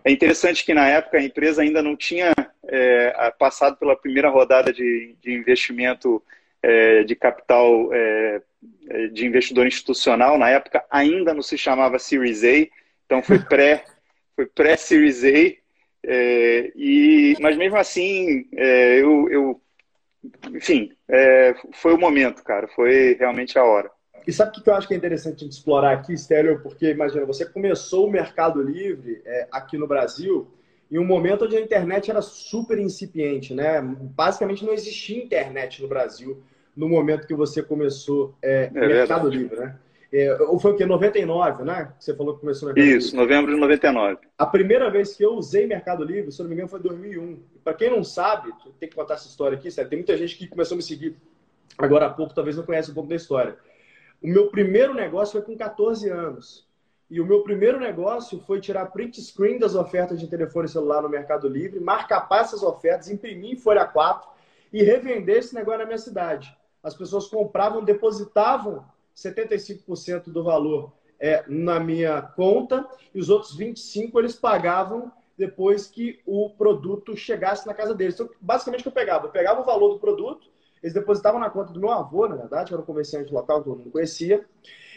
É 0.04 0.12
interessante 0.12 0.66
que 0.66 0.74
na 0.74 0.88
época 0.88 1.18
a 1.18 1.24
empresa 1.24 1.62
ainda 1.62 1.82
não 1.82 1.96
tinha 1.96 2.32
é, 2.68 3.34
passado 3.38 3.78
pela 3.78 3.96
primeira 3.96 4.30
rodada 4.30 4.72
de, 4.72 5.16
de 5.22 5.34
investimento 5.34 6.22
é, 6.62 7.04
de 7.04 7.16
capital 7.16 7.94
é, 7.94 8.42
é, 8.90 9.08
de 9.08 9.26
investidor 9.26 9.66
institucional. 9.66 10.38
Na 10.38 10.50
época 10.50 10.84
ainda 10.90 11.34
não 11.34 11.42
se 11.42 11.58
chamava 11.58 12.00
Series 12.00 12.44
A, 12.44 12.68
então 13.06 13.22
foi 13.24 13.40
pré 13.46 13.84
foi 14.36 14.46
pré 14.46 14.78
Series 14.78 15.24
A. 15.24 15.62
É, 16.04 16.72
e 16.76 17.36
mas 17.40 17.56
mesmo 17.58 17.78
assim 17.78 18.48
é, 18.54 19.00
eu, 19.00 19.30
eu, 19.30 19.62
enfim 20.54 20.92
foi 21.74 21.94
o 21.94 21.98
momento, 21.98 22.44
cara. 22.44 22.68
Foi 22.70 23.16
realmente 23.20 23.58
a 23.60 23.64
hora. 23.64 23.92
E 24.28 24.32
sabe 24.32 24.58
o 24.58 24.64
que 24.64 24.70
eu 24.70 24.74
acho 24.74 24.88
que 24.88 24.94
é 24.94 24.98
interessante 24.98 25.38
a 25.38 25.40
gente 25.40 25.54
explorar 25.54 25.94
aqui, 25.94 26.16
Stélio? 26.16 26.60
Porque, 26.62 26.92
imagina, 26.92 27.26
você 27.26 27.46
começou 27.46 28.08
o 28.08 28.12
Mercado 28.12 28.62
Livre 28.62 29.22
é, 29.26 29.48
aqui 29.52 29.78
no 29.78 29.88
Brasil 29.88 30.48
em 30.92 31.00
um 31.00 31.06
momento 31.06 31.46
onde 31.46 31.56
a 31.56 31.62
internet 31.62 32.12
era 32.12 32.22
super 32.22 32.78
incipiente, 32.78 33.54
né? 33.54 33.82
Basicamente 33.82 34.66
não 34.66 34.74
existia 34.74 35.24
internet 35.24 35.82
no 35.82 35.88
Brasil 35.88 36.44
no 36.76 36.90
momento 36.90 37.28
que 37.28 37.34
você 37.34 37.64
começou 37.64 38.36
é, 38.42 38.66
é 38.66 38.70
Mercado 38.70 39.30
verdade. 39.30 39.38
Livre, 39.38 39.60
né? 39.60 39.76
É, 40.14 40.34
ou 40.42 40.60
foi 40.60 40.74
o 40.74 40.76
quê? 40.76 40.86
99, 40.86 41.64
né? 41.64 41.94
Você 41.98 42.14
falou 42.14 42.34
que 42.34 42.42
começou 42.42 42.68
Mercado 42.68 42.86
Isso, 42.86 43.12
Livre. 43.12 43.22
novembro 43.22 43.54
de 43.54 43.60
99. 43.60 44.18
A 44.38 44.46
primeira 44.46 44.92
vez 44.92 45.16
que 45.16 45.24
eu 45.24 45.36
usei 45.36 45.66
Mercado 45.66 46.04
Livre, 46.04 46.30
se 46.32 46.42
não 46.42 46.50
me 46.50 46.56
engano, 46.56 46.68
foi 46.68 46.80
em 46.80 46.84
2001. 46.84 47.40
Para 47.64 47.74
quem 47.74 47.90
não 47.90 48.04
sabe, 48.04 48.52
tem 48.78 48.90
que 48.90 48.96
contar 48.96 49.14
essa 49.14 49.28
história 49.28 49.58
aqui, 49.58 49.72
sério. 49.72 49.90
Tem 49.90 50.00
muita 50.00 50.18
gente 50.18 50.38
que 50.38 50.48
começou 50.48 50.76
a 50.76 50.78
me 50.78 50.84
seguir 50.84 51.16
agora 51.78 52.08
há 52.08 52.10
pouco, 52.10 52.36
talvez 52.36 52.58
não 52.58 52.66
conhece 52.66 52.92
um 52.92 52.94
pouco 52.94 53.08
da 53.08 53.16
história. 53.16 53.56
O 54.22 54.28
meu 54.28 54.50
primeiro 54.50 54.94
negócio 54.94 55.34
foi 55.34 55.42
com 55.42 55.58
14 55.58 56.10
anos. 56.10 56.68
E 57.10 57.20
o 57.20 57.26
meu 57.26 57.44
primeiro 57.44 57.80
negócio 57.80 58.40
foi 58.42 58.62
tirar 58.62 58.86
print 58.88 59.22
screen 59.22 59.60
das 59.60 59.76
ofertas 59.76 60.20
de 60.20 60.28
telefone 60.28 60.68
celular 60.68 61.02
no 61.02 61.10
Mercado 61.10 61.48
Livre, 61.48 61.80
marcar 61.80 62.28
essas 62.32 62.64
ofertas, 62.64 63.10
imprimir 63.10 63.52
em 63.52 63.58
folha 63.58 63.86
4 63.86 64.30
e 64.72 64.82
revender 64.84 65.38
esse 65.38 65.54
negócio 65.54 65.80
na 65.80 65.86
minha 65.86 65.98
cidade 65.98 66.56
as 66.84 66.96
pessoas 66.96 67.28
compravam, 67.28 67.84
depositavam 67.84 68.84
75% 69.16 70.32
do 70.32 70.44
valor 70.44 70.92
é, 71.20 71.44
na 71.48 71.80
minha 71.80 72.22
conta 72.22 72.88
e 73.14 73.20
os 73.20 73.30
outros 73.30 73.58
25% 73.58 74.16
eles 74.16 74.36
pagavam 74.36 75.12
depois 75.38 75.88
que 75.88 76.20
o 76.26 76.50
produto 76.50 77.16
chegasse 77.16 77.66
na 77.66 77.74
casa 77.74 77.94
deles. 77.94 78.16
Então, 78.16 78.30
basicamente, 78.40 78.82
o 78.82 78.84
que 78.84 78.90
eu 78.90 78.94
pegava? 78.94 79.28
Eu 79.28 79.32
pegava 79.32 79.62
o 79.62 79.66
valor 79.66 79.94
do 79.94 80.00
produto, 80.00 80.50
eles 80.82 80.94
depositavam 80.94 81.40
na 81.40 81.50
conta 81.50 81.72
do 81.72 81.80
meu 81.80 81.92
avô, 81.92 82.28
na 82.28 82.36
verdade, 82.36 82.70
que 82.70 82.74
era 82.74 82.82
um 82.82 82.86
comerciante 82.86 83.34
local 83.34 83.62
que 83.62 83.70
eu 83.70 83.76
não 83.76 83.92
conhecia. 83.92 84.46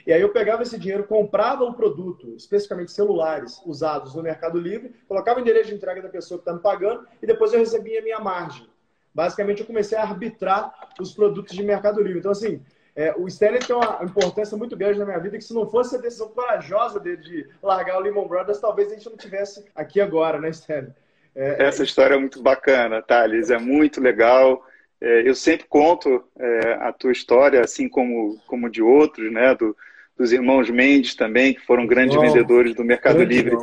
E 0.06 0.12
aí 0.12 0.20
eu 0.20 0.30
pegava 0.30 0.62
esse 0.62 0.78
dinheiro, 0.78 1.04
comprava 1.04 1.64
o 1.64 1.74
produto, 1.74 2.34
especificamente 2.36 2.92
celulares 2.92 3.60
usados 3.64 4.14
no 4.14 4.22
Mercado 4.22 4.58
Livre, 4.58 4.94
colocava 5.08 5.38
o 5.38 5.42
endereço 5.42 5.70
de 5.70 5.74
entrega 5.74 6.02
da 6.02 6.08
pessoa 6.08 6.38
que 6.38 6.42
está 6.42 6.52
me 6.52 6.60
pagando 6.60 7.06
e 7.22 7.26
depois 7.26 7.52
eu 7.52 7.58
recebia 7.58 8.00
a 8.00 8.02
minha 8.02 8.20
margem 8.20 8.68
basicamente 9.14 9.60
eu 9.60 9.66
comecei 9.66 9.96
a 9.96 10.02
arbitrar 10.02 10.74
os 11.00 11.12
produtos 11.14 11.54
de 11.54 11.62
Mercado 11.62 12.02
Livre. 12.02 12.18
Então, 12.18 12.32
assim, 12.32 12.60
é, 12.96 13.14
o 13.16 13.28
Stanley 13.28 13.60
tem 13.60 13.76
uma 13.76 14.00
importância 14.02 14.56
muito 14.56 14.76
grande 14.76 14.98
na 14.98 15.04
minha 15.04 15.18
vida, 15.18 15.38
que 15.38 15.44
se 15.44 15.54
não 15.54 15.70
fosse 15.70 15.94
a 15.94 16.00
decisão 16.00 16.28
corajosa 16.28 16.98
dele 16.98 17.18
de 17.18 17.48
largar 17.62 17.98
o 17.98 18.00
Lehman 18.00 18.26
Brothers, 18.26 18.58
talvez 18.58 18.90
a 18.90 18.94
gente 18.96 19.08
não 19.08 19.16
tivesse 19.16 19.64
aqui 19.74 20.00
agora, 20.00 20.40
né, 20.40 20.50
Stanley? 20.50 20.92
É, 21.36 21.64
Essa 21.64 21.84
história 21.84 22.14
é 22.14 22.18
muito 22.18 22.42
bacana, 22.42 23.02
Thales, 23.02 23.50
é 23.50 23.58
muito 23.58 24.00
legal. 24.00 24.64
É, 25.04 25.28
eu 25.28 25.34
sempre 25.34 25.66
conto 25.68 26.24
é, 26.38 26.78
a 26.80 26.90
tua 26.90 27.12
história, 27.12 27.60
assim 27.60 27.90
como, 27.90 28.38
como 28.46 28.70
de 28.70 28.82
outros, 28.82 29.30
né? 29.30 29.54
Do, 29.54 29.76
dos 30.16 30.32
irmãos 30.32 30.70
Mendes 30.70 31.14
também, 31.14 31.52
que 31.52 31.60
foram 31.66 31.86
grandes 31.86 32.18
vendedores 32.18 32.74
do 32.74 32.82
Mercado 32.82 33.22
Livre 33.22 33.56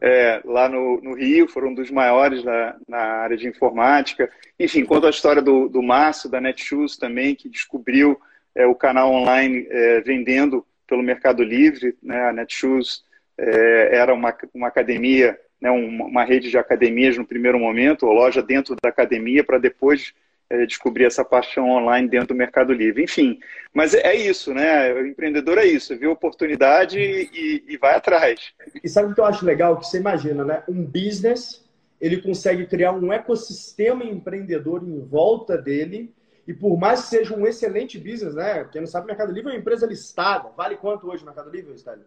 é, 0.00 0.40
lá 0.44 0.68
no, 0.68 0.98
no, 1.02 1.14
Rio, 1.14 1.46
foram 1.46 1.68
um 1.68 1.74
dos 1.74 1.90
maiores 1.90 2.42
na, 2.42 2.76
na, 2.88 2.98
área 2.98 3.36
de 3.36 3.46
informática. 3.46 4.30
Enfim, 4.58 4.84
conto 4.84 5.06
a 5.06 5.10
história 5.10 5.42
do, 5.42 5.68
do 5.68 5.82
Márcio, 5.82 6.30
da 6.30 6.40
Netshoes 6.40 6.96
também, 6.96 7.34
que 7.34 7.48
descobriu 7.48 8.18
é, 8.54 8.66
o 8.66 8.74
canal 8.74 9.12
online 9.12 9.66
é, 9.68 10.00
vendendo 10.00 10.64
pelo 10.86 11.02
Mercado 11.02 11.42
Livre. 11.42 11.94
Né? 12.02 12.18
A 12.28 12.32
Netshoes 12.32 13.04
é, 13.36 13.96
era 13.96 14.14
uma, 14.14 14.34
uma 14.54 14.68
academia, 14.68 15.38
né, 15.60 15.70
uma, 15.70 16.06
uma 16.06 16.24
rede 16.24 16.48
de 16.48 16.56
academias 16.56 17.18
no 17.18 17.26
primeiro 17.26 17.58
momento, 17.58 18.06
ou 18.06 18.14
loja 18.14 18.42
dentro 18.42 18.74
da 18.82 18.88
academia, 18.88 19.44
para 19.44 19.58
depois 19.58 20.14
é, 20.50 20.66
descobrir 20.66 21.04
essa 21.04 21.24
paixão 21.24 21.70
online 21.70 22.08
dentro 22.08 22.28
do 22.28 22.34
Mercado 22.34 22.72
Livre. 22.72 23.04
Enfim, 23.04 23.38
mas 23.72 23.94
é, 23.94 24.00
é 24.08 24.16
isso, 24.16 24.52
né? 24.52 24.92
O 24.92 25.06
empreendedor 25.06 25.56
é 25.58 25.64
isso, 25.64 25.96
vê 25.96 26.08
oportunidade 26.08 26.98
e, 26.98 27.64
e, 27.68 27.76
vai 27.78 27.94
atrás. 27.94 28.52
E 28.82 28.88
sabe 28.88 29.12
o 29.12 29.14
que 29.14 29.20
eu 29.20 29.24
acho 29.24 29.46
legal? 29.46 29.78
Que 29.78 29.86
você 29.86 29.98
imagina, 29.98 30.44
né? 30.44 30.64
Um 30.68 30.84
business, 30.84 31.64
ele 32.00 32.20
consegue 32.20 32.66
criar 32.66 32.92
um 32.92 33.12
ecossistema 33.12 34.04
empreendedor 34.04 34.82
em 34.82 34.98
volta 34.98 35.56
dele 35.56 36.12
e 36.46 36.52
por 36.52 36.76
mais 36.76 37.02
que 37.02 37.08
seja 37.08 37.36
um 37.36 37.46
excelente 37.46 37.96
business, 37.96 38.34
né? 38.34 38.64
Quem 38.72 38.80
não 38.80 38.88
sabe, 38.88 39.04
o 39.04 39.06
Mercado 39.06 39.32
Livre 39.32 39.50
é 39.50 39.54
uma 39.54 39.60
empresa 39.60 39.86
listada. 39.86 40.50
Vale 40.56 40.76
quanto 40.76 41.08
hoje 41.08 41.22
o 41.22 41.26
Mercado 41.26 41.50
Livre, 41.50 41.78
Stélio? 41.78 42.04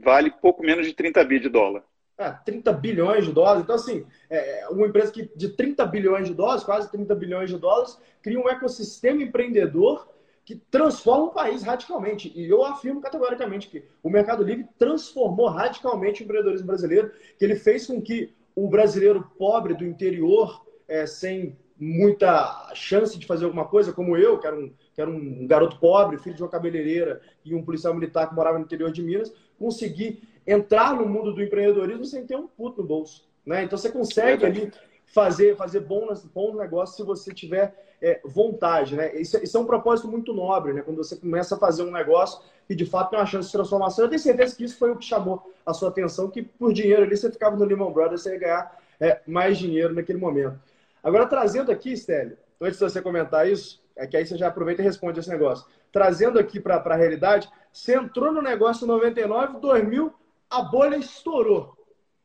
Vale 0.00 0.30
pouco 0.30 0.62
menos 0.62 0.86
de 0.86 0.94
30 0.94 1.24
bi 1.24 1.40
de 1.40 1.48
dólar 1.48 1.82
é, 2.16 2.30
30 2.30 2.72
bilhões 2.72 3.26
de 3.26 3.32
dólares. 3.32 3.62
Então, 3.62 3.74
assim, 3.74 4.06
é 4.30 4.68
uma 4.70 4.86
empresa 4.86 5.10
que 5.10 5.30
de 5.34 5.48
30 5.50 5.84
bilhões 5.86 6.28
de 6.28 6.34
dólares, 6.34 6.64
quase 6.64 6.90
30 6.90 7.14
bilhões 7.14 7.50
de 7.50 7.58
dólares, 7.58 7.98
cria 8.22 8.38
um 8.38 8.48
ecossistema 8.48 9.22
empreendedor 9.22 10.08
que 10.44 10.56
transforma 10.70 11.24
o 11.24 11.30
país 11.30 11.62
radicalmente. 11.62 12.30
E 12.34 12.48
eu 12.48 12.64
afirmo 12.64 13.00
categoricamente 13.00 13.68
que 13.68 13.84
o 14.02 14.10
Mercado 14.10 14.44
Livre 14.44 14.66
transformou 14.78 15.48
radicalmente 15.48 16.22
o 16.22 16.24
empreendedorismo 16.24 16.66
brasileiro, 16.66 17.10
que 17.38 17.44
ele 17.44 17.56
fez 17.56 17.86
com 17.86 18.00
que 18.00 18.32
o 18.54 18.68
brasileiro 18.68 19.28
pobre 19.38 19.74
do 19.74 19.84
interior, 19.84 20.64
é, 20.86 21.06
sem 21.06 21.56
muita 21.80 22.70
chance 22.74 23.18
de 23.18 23.26
fazer 23.26 23.46
alguma 23.46 23.64
coisa, 23.64 23.92
como 23.92 24.16
eu, 24.16 24.38
que 24.38 24.46
era, 24.46 24.56
um, 24.56 24.72
que 24.94 25.00
era 25.00 25.10
um 25.10 25.46
garoto 25.46 25.78
pobre, 25.80 26.18
filho 26.18 26.36
de 26.36 26.42
uma 26.42 26.48
cabeleireira 26.48 27.20
e 27.44 27.54
um 27.54 27.64
policial 27.64 27.94
militar 27.94 28.28
que 28.28 28.34
morava 28.34 28.58
no 28.58 28.64
interior 28.64 28.92
de 28.92 29.02
Minas, 29.02 29.32
conseguir 29.58 30.22
entrar 30.46 30.94
no 30.94 31.06
mundo 31.06 31.32
do 31.32 31.42
empreendedorismo 31.42 32.04
sem 32.04 32.26
ter 32.26 32.36
um 32.36 32.46
puto 32.46 32.82
no 32.82 32.86
bolso. 32.86 33.26
Né? 33.44 33.64
Então 33.64 33.78
você 33.78 33.90
consegue 33.90 34.44
ali 34.44 34.72
fazer, 35.06 35.56
fazer 35.56 35.80
bons, 35.80 36.24
bons 36.24 36.56
negócios 36.56 36.96
se 36.96 37.02
você 37.02 37.32
tiver 37.32 37.74
é, 38.00 38.20
vontade. 38.24 38.96
Né? 38.96 39.14
Isso, 39.14 39.36
isso, 39.42 39.56
é 39.56 39.60
um 39.60 39.66
propósito 39.66 40.08
muito 40.08 40.32
nobre, 40.32 40.72
né? 40.72 40.82
quando 40.82 40.96
você 40.96 41.16
começa 41.16 41.54
a 41.54 41.58
fazer 41.58 41.82
um 41.82 41.90
negócio 41.90 42.42
e 42.68 42.74
de 42.74 42.86
fato 42.86 43.10
tem 43.10 43.18
uma 43.18 43.26
chance 43.26 43.48
de 43.48 43.52
transformação. 43.52 44.04
Eu 44.04 44.08
tenho 44.08 44.20
certeza 44.20 44.56
que 44.56 44.64
isso 44.64 44.78
foi 44.78 44.90
o 44.90 44.96
que 44.96 45.04
chamou 45.04 45.52
a 45.64 45.72
sua 45.72 45.88
atenção, 45.88 46.30
que 46.30 46.42
por 46.42 46.72
dinheiro 46.72 47.02
ali 47.02 47.16
você 47.16 47.30
ficava 47.30 47.56
no 47.56 47.64
Lehman 47.64 47.92
Brothers, 47.92 48.22
você 48.22 48.32
ia 48.32 48.38
ganhar 48.38 48.78
é, 49.00 49.20
mais 49.26 49.58
dinheiro 49.58 49.94
naquele 49.94 50.18
momento. 50.18 50.58
Agora, 51.02 51.26
trazendo 51.26 51.70
aqui, 51.70 51.96
Stélio, 51.96 52.38
antes 52.60 52.78
de 52.78 52.84
você 52.84 53.02
comentar 53.02 53.48
isso, 53.48 53.82
é 53.96 54.06
que 54.06 54.16
aí 54.16 54.26
você 54.26 54.36
já 54.36 54.48
aproveita 54.48 54.82
e 54.82 54.84
responde 54.84 55.20
esse 55.20 55.28
negócio. 55.28 55.66
Trazendo 55.92 56.38
aqui 56.38 56.58
para 56.58 56.76
a 56.76 56.96
realidade, 56.96 57.48
você 57.72 57.94
entrou 57.94 58.32
no 58.32 58.42
negócio 58.42 58.84
em 58.84 58.88
99, 58.88 59.60
2000, 59.60 60.12
a 60.50 60.62
bolha 60.62 60.96
estourou. 60.96 61.76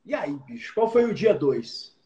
E 0.06 0.14
aí, 0.14 0.34
bicho, 0.48 0.74
qual 0.74 0.92
foi 0.92 1.06
o 1.06 1.14
dia 1.14 1.34
2? 1.34 1.98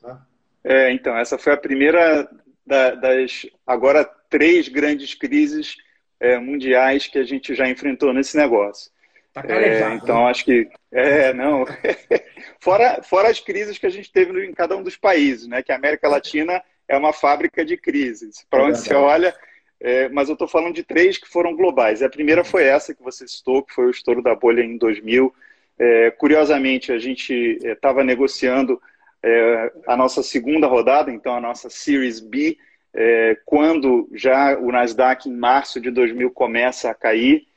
É, 0.64 0.92
então, 0.92 1.18
essa 1.18 1.38
foi 1.38 1.54
a 1.54 1.58
primeira 1.58 2.30
da, 2.66 2.92
das 2.92 3.46
agora 3.68 4.06
três 4.30 4.68
grandes 4.68 5.14
crises 5.14 5.76
é, 6.20 6.40
mundiais 6.40 7.08
que 7.08 7.20
a 7.20 7.24
gente 7.24 7.54
já 7.54 7.68
enfrentou 7.68 8.14
nesse 8.14 8.38
negócio. 8.38 8.92
Tá 9.34 9.44
é, 9.48 9.94
então, 9.96 10.24
né? 10.24 10.30
acho 10.30 10.46
que. 10.46 10.70
É, 10.92 11.34
não. 11.34 11.66
fora, 12.62 13.02
fora 13.02 13.30
as 13.30 13.40
crises 13.40 13.78
que 13.78 13.86
a 13.86 13.90
gente 13.90 14.12
teve 14.12 14.46
em 14.46 14.54
cada 14.54 14.78
um 14.78 14.84
dos 14.84 14.96
países, 14.96 15.48
né? 15.48 15.64
Que 15.64 15.72
a 15.72 15.76
América 15.76 16.08
Latina 16.08 16.64
é 16.88 16.96
uma 16.96 17.12
fábrica 17.12 17.66
de 17.66 17.76
crises. 17.76 18.46
Para 18.50 18.66
onde 18.66 18.80
você 18.80 18.94
olha. 18.94 19.36
É, 19.80 20.08
mas 20.08 20.30
eu 20.30 20.34
estou 20.34 20.48
falando 20.48 20.76
de 20.76 20.84
três 20.84 21.18
que 21.18 21.28
foram 21.28 21.56
globais. 21.58 22.02
A 22.02 22.08
primeira 22.08 22.46
foi 22.46 22.64
essa 22.64 22.96
que 22.96 23.04
você 23.04 23.28
citou, 23.28 23.64
que 23.64 23.74
foi 23.74 23.88
o 23.88 23.92
estouro 23.92 24.22
da 24.22 24.34
bolha 24.34 24.62
em 24.62 24.78
2000, 24.78 25.34
é, 25.78 26.12
curiosamente, 26.12 26.92
a 26.92 27.00
gente 27.00 27.34
estava 27.64 28.02
é, 28.02 28.04
negociando 28.04 28.80
é, 29.22 29.72
a 29.88 29.98
nossa 29.98 30.22
segunda 30.22 30.68
rodada, 30.68 31.12
então 31.12 31.34
a 31.34 31.42
nossa 31.42 31.70
Series 31.70 32.20
B, 32.20 32.58
é, 32.94 33.38
quando 33.46 34.10
já 34.14 34.58
o 34.60 34.72
Nasdaq 34.72 35.28
em 35.28 35.36
março 35.36 35.82
de 35.82 35.90
2000 35.90 36.30
começa 36.32 36.92
a 36.92 36.94
cair. 36.94 37.48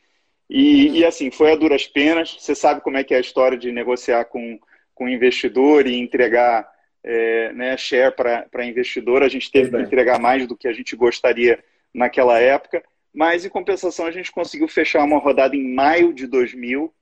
E, 0.48 1.00
e, 1.00 1.04
assim, 1.04 1.30
foi 1.30 1.52
a 1.52 1.56
duras 1.56 1.86
penas. 1.86 2.36
Você 2.38 2.54
sabe 2.54 2.80
como 2.80 2.96
é 2.96 3.04
que 3.04 3.12
é 3.12 3.16
a 3.16 3.20
história 3.20 3.58
de 3.58 3.72
negociar 3.72 4.24
com, 4.26 4.58
com 4.94 5.08
investidor 5.08 5.86
e 5.86 5.96
entregar 5.96 6.66
é, 7.02 7.52
né, 7.52 7.76
share 7.76 8.14
para 8.14 8.64
investidor. 8.64 9.22
A 9.22 9.28
gente 9.28 9.50
teve 9.50 9.70
que 9.70 9.82
entregar 9.82 10.20
mais 10.20 10.46
do 10.46 10.56
que 10.56 10.68
a 10.68 10.72
gente 10.72 10.94
gostaria 10.94 11.62
naquela 11.92 12.38
época. 12.38 12.82
Mas, 13.12 13.44
em 13.44 13.48
compensação, 13.48 14.06
a 14.06 14.10
gente 14.10 14.30
conseguiu 14.30 14.68
fechar 14.68 15.02
uma 15.02 15.18
rodada 15.18 15.56
em 15.56 15.74
maio 15.74 16.14
de 16.14 16.26
2000 16.26 16.92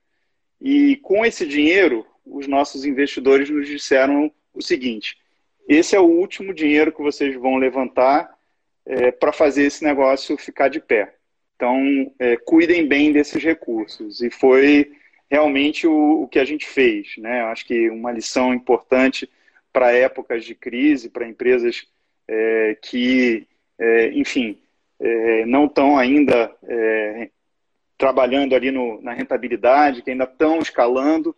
e 0.64 0.96
com 0.96 1.26
esse 1.26 1.46
dinheiro, 1.46 2.06
os 2.24 2.46
nossos 2.48 2.86
investidores 2.86 3.50
nos 3.50 3.68
disseram 3.68 4.32
o 4.54 4.62
seguinte: 4.62 5.18
esse 5.68 5.94
é 5.94 6.00
o 6.00 6.04
último 6.04 6.54
dinheiro 6.54 6.90
que 6.90 7.02
vocês 7.02 7.36
vão 7.36 7.56
levantar 7.56 8.34
é, 8.86 9.10
para 9.10 9.30
fazer 9.30 9.64
esse 9.64 9.84
negócio 9.84 10.38
ficar 10.38 10.68
de 10.68 10.80
pé. 10.80 11.16
Então, 11.54 12.10
é, 12.18 12.36
cuidem 12.38 12.88
bem 12.88 13.12
desses 13.12 13.44
recursos. 13.44 14.22
E 14.22 14.30
foi 14.30 14.90
realmente 15.30 15.86
o, 15.86 16.22
o 16.22 16.28
que 16.28 16.38
a 16.38 16.44
gente 16.46 16.66
fez. 16.66 17.14
Né? 17.18 17.42
Acho 17.42 17.66
que 17.66 17.90
uma 17.90 18.10
lição 18.10 18.54
importante 18.54 19.28
para 19.70 19.92
épocas 19.92 20.46
de 20.46 20.54
crise, 20.54 21.10
para 21.10 21.28
empresas 21.28 21.86
é, 22.26 22.78
que, 22.80 23.46
é, 23.78 24.08
enfim, 24.14 24.58
é, 24.98 25.44
não 25.44 25.66
estão 25.66 25.98
ainda 25.98 26.50
é, 26.62 27.28
trabalhando 27.96 28.54
ali 28.54 28.70
no, 28.70 29.00
na 29.02 29.12
rentabilidade, 29.12 30.02
que 30.02 30.10
ainda 30.10 30.24
estão 30.24 30.58
escalando. 30.58 31.34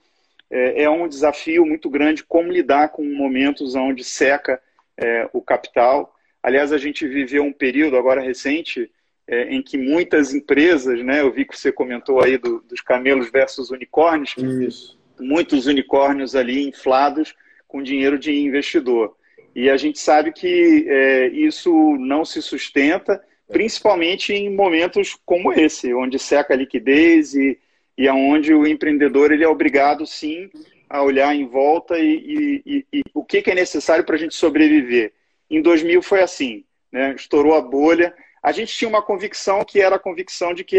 É, 0.50 0.84
é, 0.84 0.90
um 0.90 1.08
desafio 1.08 1.66
muito 1.66 1.90
grande 1.90 2.22
como 2.22 2.52
lidar 2.52 2.90
com 2.90 3.04
momentos 3.04 3.75
onde 3.75 4.04
seca 4.04 4.60
é, 4.96 5.28
o 5.32 5.42
capital. 5.42 6.14
Aliás, 6.42 6.72
a 6.72 6.78
gente 6.78 7.06
viveu 7.06 7.42
um 7.42 7.52
período 7.52 7.96
agora 7.96 8.20
recente 8.20 8.90
é, 9.26 9.52
em 9.52 9.60
que 9.60 9.76
muitas 9.76 10.32
empresas, 10.32 11.02
né, 11.04 11.20
eu 11.20 11.32
vi 11.32 11.44
que 11.44 11.58
você 11.58 11.72
comentou 11.72 12.22
aí 12.22 12.38
do, 12.38 12.60
dos 12.60 12.80
camelos 12.80 13.28
versus 13.30 13.70
unicórnios, 13.70 14.34
Isso. 14.36 14.98
muitos 15.18 15.66
unicórnios 15.66 16.36
ali 16.36 16.66
inflados 16.66 17.34
com 17.66 17.82
dinheiro 17.82 18.18
de 18.18 18.32
investidor. 18.32 19.16
E 19.54 19.68
a 19.68 19.76
gente 19.76 19.98
sabe 19.98 20.32
que 20.32 20.86
é, 20.88 21.28
isso 21.28 21.96
não 21.98 22.25
se 22.25 22.40
sustenta 22.40 23.20
principalmente 23.48 24.32
em 24.32 24.54
momentos 24.54 25.16
como 25.24 25.52
esse, 25.52 25.92
onde 25.94 26.18
seca 26.18 26.54
a 26.54 26.56
liquidez 26.56 27.34
e, 27.34 27.58
e 27.96 28.08
aonde 28.08 28.52
o 28.52 28.66
empreendedor 28.66 29.32
ele 29.32 29.44
é 29.44 29.48
obrigado, 29.48 30.06
sim, 30.06 30.50
a 30.88 31.02
olhar 31.02 31.34
em 31.34 31.46
volta 31.46 31.98
e, 31.98 32.62
e, 32.64 32.86
e 32.92 33.02
o 33.14 33.24
que, 33.24 33.42
que 33.42 33.50
é 33.50 33.54
necessário 33.54 34.04
para 34.04 34.16
a 34.16 34.18
gente 34.18 34.34
sobreviver. 34.34 35.12
Em 35.50 35.62
2000 35.62 36.02
foi 36.02 36.22
assim, 36.22 36.64
né? 36.90 37.14
estourou 37.14 37.54
a 37.54 37.60
bolha. 37.60 38.14
A 38.42 38.52
gente 38.52 38.74
tinha 38.74 38.88
uma 38.88 39.02
convicção 39.02 39.64
que 39.64 39.80
era 39.80 39.96
a 39.96 40.00
convicção 40.00 40.54
de 40.54 40.64
que 40.64 40.78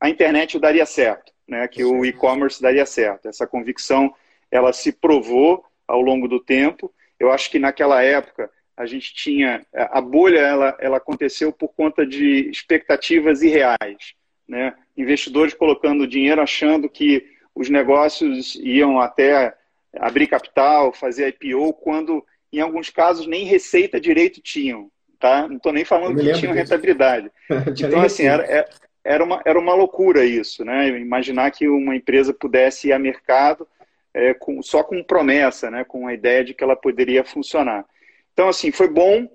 a 0.00 0.08
internet 0.08 0.58
daria 0.58 0.86
certo, 0.86 1.32
né? 1.46 1.66
que 1.68 1.84
o 1.84 2.04
e-commerce 2.04 2.60
daria 2.60 2.86
certo. 2.86 3.28
Essa 3.28 3.46
convicção 3.46 4.14
ela 4.50 4.72
se 4.72 4.92
provou 4.92 5.64
ao 5.86 6.00
longo 6.00 6.26
do 6.28 6.40
tempo. 6.40 6.92
Eu 7.18 7.30
acho 7.30 7.50
que 7.50 7.58
naquela 7.58 8.02
época 8.02 8.50
a 8.76 8.86
gente 8.86 9.14
tinha 9.14 9.64
a 9.74 10.00
bolha 10.00 10.38
ela, 10.38 10.76
ela 10.80 10.96
aconteceu 10.96 11.52
por 11.52 11.68
conta 11.68 12.06
de 12.06 12.48
expectativas 12.50 13.42
irreais, 13.42 14.14
né? 14.48 14.74
Investidores 14.96 15.54
colocando 15.54 16.06
dinheiro 16.06 16.40
achando 16.40 16.88
que 16.88 17.24
os 17.54 17.68
negócios 17.68 18.54
iam 18.56 19.00
até 19.00 19.54
abrir 19.98 20.26
capital, 20.26 20.92
fazer 20.92 21.36
IPO, 21.40 21.74
quando 21.74 22.24
em 22.52 22.60
alguns 22.60 22.90
casos 22.90 23.26
nem 23.26 23.44
receita 23.44 24.00
direito 24.00 24.40
tinham, 24.40 24.90
tá? 25.18 25.46
Não 25.46 25.56
estou 25.56 25.72
nem 25.72 25.84
falando 25.84 26.20
que 26.20 26.32
tinham 26.32 26.54
rentabilidade. 26.54 27.30
então 27.78 28.00
assim 28.00 28.24
era, 28.24 28.44
é, 28.44 28.68
era 29.04 29.22
uma 29.22 29.42
era 29.44 29.58
uma 29.58 29.74
loucura 29.74 30.24
isso, 30.24 30.64
né? 30.64 30.88
Imaginar 30.88 31.50
que 31.50 31.68
uma 31.68 31.94
empresa 31.94 32.32
pudesse 32.32 32.88
ir 32.88 32.92
a 32.92 32.98
mercado 32.98 33.66
é, 34.12 34.34
com, 34.34 34.62
só 34.62 34.82
com 34.82 35.02
promessa, 35.02 35.70
né? 35.70 35.84
Com 35.84 36.06
a 36.06 36.14
ideia 36.14 36.44
de 36.44 36.54
que 36.54 36.64
ela 36.64 36.76
poderia 36.76 37.24
funcionar. 37.24 37.84
Então, 38.32 38.48
assim, 38.48 38.70
foi 38.70 38.88
bom 38.88 39.28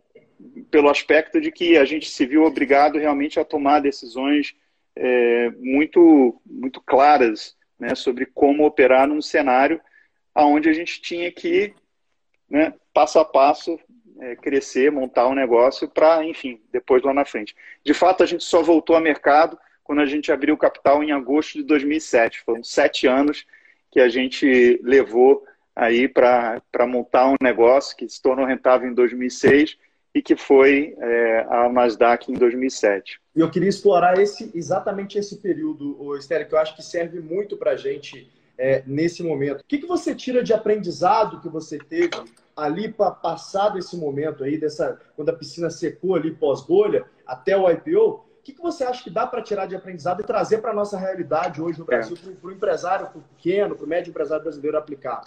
pelo 0.70 0.90
aspecto 0.90 1.40
de 1.40 1.52
que 1.52 1.78
a 1.78 1.86
gente 1.86 2.10
se 2.10 2.26
viu 2.26 2.44
obrigado 2.44 2.98
realmente 2.98 3.40
a 3.40 3.46
tomar 3.46 3.80
decisões 3.80 4.56
é, 4.96 5.50
muito, 5.58 6.42
muito 6.46 6.82
claras 6.82 7.56
né, 7.80 7.96
sobre 7.96 8.26
como 8.26 8.66
operar 8.66 9.08
num 9.08 9.22
cenário 9.22 9.80
onde 10.36 10.68
a 10.70 10.74
gente 10.74 11.02
tinha 11.02 11.32
que, 11.32 11.74
né, 12.50 12.74
passo 12.94 13.20
a 13.20 13.26
passo, 13.26 13.80
é, 14.20 14.36
crescer, 14.36 14.92
montar 14.92 15.28
um 15.28 15.36
negócio 15.36 15.88
para, 15.88 16.24
enfim, 16.26 16.62
depois 16.72 17.04
lá 17.04 17.14
na 17.14 17.26
frente. 17.26 17.56
De 17.84 17.94
fato, 17.94 18.24
a 18.24 18.26
gente 18.26 18.44
só 18.44 18.62
voltou 18.62 18.96
ao 18.96 19.02
mercado 19.02 19.58
quando 19.84 20.02
a 20.02 20.06
gente 20.06 20.32
abriu 20.32 20.56
o 20.56 20.58
capital 20.58 21.04
em 21.04 21.12
agosto 21.12 21.54
de 21.54 21.64
2007. 21.64 22.42
Foram 22.42 22.64
sete 22.64 23.08
anos 23.08 23.46
que 23.92 24.00
a 24.00 24.10
gente 24.10 24.80
levou 24.84 25.46
aí 25.76 26.08
para 26.08 26.62
montar 26.88 27.28
um 27.28 27.36
negócio 27.42 27.96
que 27.98 28.08
se 28.08 28.22
tornou 28.22 28.46
rentável 28.46 28.90
em 28.90 28.94
2006 28.94 29.78
e 30.14 30.22
que 30.22 30.38
foi 30.38 30.96
é, 30.98 31.46
a 31.50 31.68
Nasdaq 31.68 32.32
em 32.32 32.36
2007. 32.36 33.20
E 33.36 33.42
eu 33.42 33.52
queria 33.52 33.68
explorar 33.68 34.18
esse, 34.18 34.50
exatamente 34.56 35.18
esse 35.18 35.38
período, 35.38 36.16
Estéreo, 36.18 36.48
que 36.48 36.56
eu 36.56 36.60
acho 36.60 36.74
que 36.74 36.82
serve 36.82 37.20
muito 37.20 37.58
para 37.58 37.72
a 37.72 37.76
gente 37.76 38.32
é, 38.58 38.82
nesse 38.88 39.22
momento. 39.22 39.60
O 39.60 39.66
que, 39.68 39.80
que 39.80 39.86
você 39.86 40.16
tira 40.16 40.42
de 40.42 40.54
aprendizado 40.54 41.42
que 41.42 41.50
você 41.50 41.78
teve 41.78 42.12
ali 42.56 42.90
para 42.90 43.12
passar 43.12 43.70
desse 43.70 43.98
momento 43.98 44.46
aí, 44.46 44.58
dessa, 44.58 44.98
quando 45.18 45.30
a 45.30 45.34
piscina 45.34 45.70
secou 45.70 46.16
ali 46.16 46.32
pós-bolha, 46.32 47.06
até 47.28 47.58
o 47.58 47.70
IPO? 47.70 48.24
O 48.40 48.44
que, 48.46 48.54
que 48.54 48.62
você 48.62 48.86
acha 48.86 49.04
que 49.04 49.10
dá 49.10 49.28
para 49.28 49.42
tirar 49.42 49.66
de 49.66 49.76
aprendizado 49.76 50.22
e 50.22 50.26
trazer 50.26 50.60
para 50.60 50.72
a 50.72 50.74
nossa 50.74 50.98
realidade 50.98 51.62
hoje 51.62 51.78
no 51.78 51.84
Brasil, 51.84 52.16
é. 52.16 52.32
para 52.32 52.48
o 52.48 52.54
empresário 52.54 53.08
pro 53.08 53.20
pequeno, 53.20 53.76
para 53.76 53.86
o 53.86 53.90
médio 53.90 54.12
empresário 54.12 54.44
brasileiro 54.44 54.78
aplicar? 54.78 55.22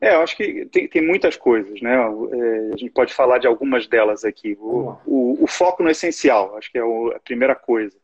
É, 0.00 0.14
eu 0.14 0.22
acho 0.22 0.36
que 0.36 0.64
tem, 0.66 0.88
tem 0.88 1.06
muitas 1.06 1.36
coisas, 1.36 1.80
né? 1.82 1.94
É, 1.94 2.72
a 2.72 2.76
gente 2.76 2.90
pode 2.90 3.12
falar 3.12 3.38
de 3.38 3.46
algumas 3.46 3.86
delas 3.86 4.24
aqui. 4.24 4.56
O, 4.58 4.96
o, 5.04 5.44
o 5.44 5.46
foco 5.46 5.82
no 5.82 5.90
essencial, 5.90 6.56
acho 6.56 6.72
que 6.72 6.78
é 6.78 6.82
a 6.82 7.20
primeira 7.20 7.54
coisa. 7.54 7.96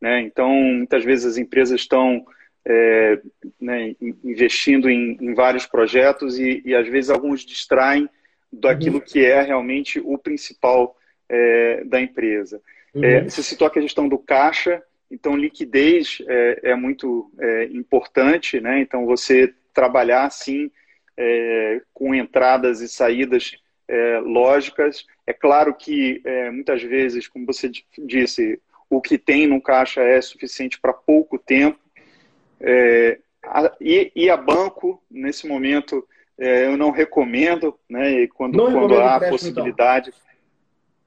Né? 0.00 0.22
Então, 0.22 0.50
muitas 0.50 1.04
vezes 1.04 1.24
as 1.24 1.38
empresas 1.38 1.80
estão 1.80 2.26
é, 2.64 3.20
né, 3.60 3.94
investindo 4.24 4.90
em, 4.90 5.16
em, 5.20 5.34
vários 5.34 5.66
projetos 5.66 6.36
e, 6.36 6.62
e, 6.64 6.74
às 6.74 6.88
vezes 6.88 7.10
alguns 7.10 7.42
distraem 7.42 8.08
daquilo 8.52 8.96
uhum. 8.96 9.04
que 9.04 9.24
é 9.24 9.40
realmente 9.40 10.00
o 10.04 10.18
principal 10.18 10.96
é, 11.28 11.84
da 11.84 12.00
empresa. 12.00 12.60
Uhum. 12.92 13.04
É, 13.04 13.22
você 13.22 13.40
citou 13.42 13.68
a 13.68 13.70
questão 13.70 14.08
do 14.08 14.18
caixa, 14.18 14.82
então 15.08 15.36
liquidez 15.36 16.18
é, 16.26 16.70
é 16.70 16.74
muito 16.74 17.30
é, 17.38 17.64
importante, 17.66 18.60
né? 18.60 18.80
Então 18.80 19.06
você 19.06 19.54
trabalhar 19.72 20.24
assim 20.24 20.70
é, 21.16 21.80
com 21.94 22.14
entradas 22.14 22.80
e 22.80 22.88
saídas 22.88 23.52
lógicas. 24.24 25.06
É 25.24 25.32
claro 25.32 25.72
que 25.72 26.20
muitas 26.52 26.82
vezes, 26.82 27.28
como 27.28 27.46
você 27.46 27.70
disse, 27.96 28.60
o 28.90 29.00
que 29.00 29.16
tem 29.16 29.46
no 29.46 29.60
caixa 29.60 30.02
é 30.02 30.20
suficiente 30.20 30.80
para 30.80 30.92
pouco 30.92 31.38
tempo, 31.38 31.78
é, 32.60 33.18
a, 33.42 33.72
e, 33.80 34.10
e, 34.14 34.30
a 34.30 34.36
banco, 34.36 35.02
nesse 35.10 35.46
momento, 35.46 36.06
é, 36.38 36.66
eu 36.66 36.76
não 36.76 36.90
recomendo, 36.90 37.78
né, 37.88 38.26
quando, 38.28 38.56
não 38.56 38.72
quando 38.72 38.96
há 38.96 39.16
a 39.16 39.28
possibilidade. 39.28 40.10
Então. 40.10 40.26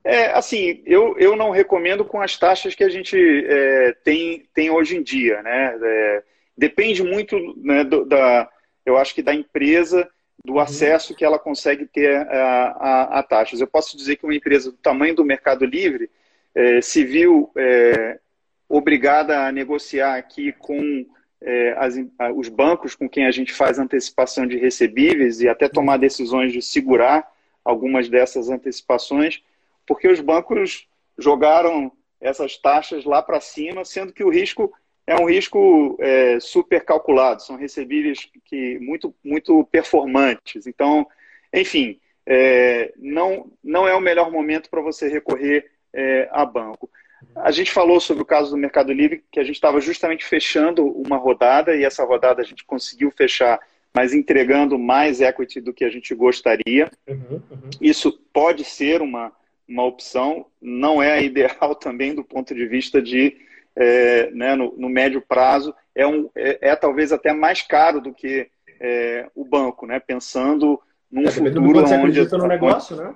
É, 0.03 0.31
assim, 0.31 0.81
eu, 0.85 1.17
eu 1.17 1.35
não 1.35 1.49
recomendo 1.49 2.05
com 2.05 2.21
as 2.21 2.37
taxas 2.37 2.73
que 2.73 2.83
a 2.83 2.89
gente 2.89 3.17
é, 3.17 3.93
tem, 4.03 4.47
tem 4.53 4.69
hoje 4.69 4.97
em 4.97 5.03
dia, 5.03 5.41
né? 5.43 5.77
É, 5.81 6.23
depende 6.57 7.03
muito 7.03 7.37
né, 7.57 7.83
do, 7.83 8.05
da, 8.05 8.49
eu 8.89 8.97
acho 8.97 9.13
que 9.13 9.21
da 9.21 9.33
empresa, 9.33 10.09
do 10.43 10.53
uhum. 10.53 10.59
acesso 10.59 11.15
que 11.15 11.25
ela 11.25 11.37
consegue 11.37 11.85
ter 11.85 12.15
a, 12.15 12.65
a, 12.71 13.19
a, 13.19 13.23
taxas. 13.23 13.61
Eu 13.61 13.67
posso 13.67 13.95
dizer 13.95 14.15
que 14.15 14.25
uma 14.25 14.35
empresa 14.35 14.71
do 14.71 14.77
tamanho 14.77 15.15
do 15.15 15.25
Mercado 15.25 15.65
Livre 15.65 16.09
é, 16.55 16.81
se 16.81 17.03
viu 17.03 17.51
é, 17.55 18.19
obrigada 18.67 19.45
a 19.45 19.51
negociar 19.51 20.15
aqui 20.15 20.51
com 20.53 21.05
é, 21.41 21.75
as, 21.77 21.95
os 22.35 22.49
bancos 22.49 22.95
com 22.95 23.09
quem 23.09 23.25
a 23.25 23.31
gente 23.31 23.53
faz 23.53 23.79
antecipação 23.79 24.45
de 24.45 24.57
recebíveis 24.57 25.41
e 25.41 25.47
até 25.47 25.67
tomar 25.67 25.97
decisões 25.97 26.51
de 26.51 26.61
segurar 26.61 27.29
algumas 27.63 28.09
dessas 28.09 28.49
antecipações, 28.49 29.41
porque 29.85 30.07
os 30.07 30.19
bancos 30.19 30.87
jogaram 31.17 31.91
essas 32.19 32.57
taxas 32.57 33.05
lá 33.05 33.21
para 33.21 33.39
cima, 33.39 33.85
sendo 33.85 34.11
que 34.11 34.23
o 34.23 34.29
risco 34.29 34.73
é 35.09 35.15
um 35.15 35.25
risco 35.25 35.97
é, 35.99 36.39
super 36.39 36.85
calculado, 36.85 37.41
são 37.41 37.55
recebíveis 37.55 38.29
que 38.45 38.77
muito, 38.77 39.11
muito 39.23 39.63
performantes. 39.71 40.67
Então, 40.67 41.07
enfim, 41.51 41.99
é, 42.27 42.93
não, 42.95 43.51
não 43.63 43.87
é 43.87 43.95
o 43.95 43.99
melhor 43.99 44.31
momento 44.31 44.69
para 44.69 44.81
você 44.81 45.07
recorrer 45.07 45.65
é, 45.91 46.29
a 46.31 46.45
banco. 46.45 46.87
A 47.35 47.49
gente 47.49 47.71
falou 47.71 47.99
sobre 47.99 48.21
o 48.21 48.25
caso 48.25 48.51
do 48.51 48.57
Mercado 48.57 48.93
Livre, 48.93 49.23
que 49.31 49.39
a 49.39 49.43
gente 49.43 49.55
estava 49.55 49.81
justamente 49.81 50.23
fechando 50.23 50.85
uma 50.85 51.17
rodada 51.17 51.75
e 51.75 51.83
essa 51.83 52.03
rodada 52.03 52.43
a 52.43 52.45
gente 52.45 52.63
conseguiu 52.63 53.09
fechar, 53.09 53.59
mas 53.91 54.13
entregando 54.13 54.77
mais 54.77 55.21
equity 55.21 55.59
do 55.59 55.73
que 55.73 55.85
a 55.85 55.89
gente 55.89 56.13
gostaria. 56.13 56.87
Uhum, 57.07 57.41
uhum. 57.49 57.69
Isso 57.81 58.11
pode 58.31 58.63
ser 58.63 59.01
uma, 59.01 59.33
uma 59.67 59.85
opção, 59.85 60.45
não 60.61 61.01
é 61.01 61.13
a 61.13 61.21
ideal 61.21 61.73
também 61.81 62.13
do 62.13 62.23
ponto 62.23 62.53
de 62.53 62.67
vista 62.67 63.01
de, 63.01 63.48
é, 63.79 64.29
né, 64.31 64.55
no, 64.55 64.73
no, 64.77 64.89
médio 64.89 65.21
prazo, 65.21 65.73
é, 65.95 66.05
um, 66.05 66.29
é, 66.35 66.69
é, 66.69 66.75
talvez 66.75 67.13
até 67.13 67.31
mais 67.31 67.61
caro 67.61 68.01
do 68.01 68.13
que 68.13 68.49
é, 68.77 69.25
o 69.33 69.45
banco, 69.45 69.87
né, 69.87 70.01
pensando 70.01 70.79
num 71.09 71.23
é, 71.23 71.31
futuro 71.31 71.79
onde... 71.79 71.93
acredita 71.93 72.37
no 72.37 72.45
negócio, 72.45 72.97
né? 72.97 73.15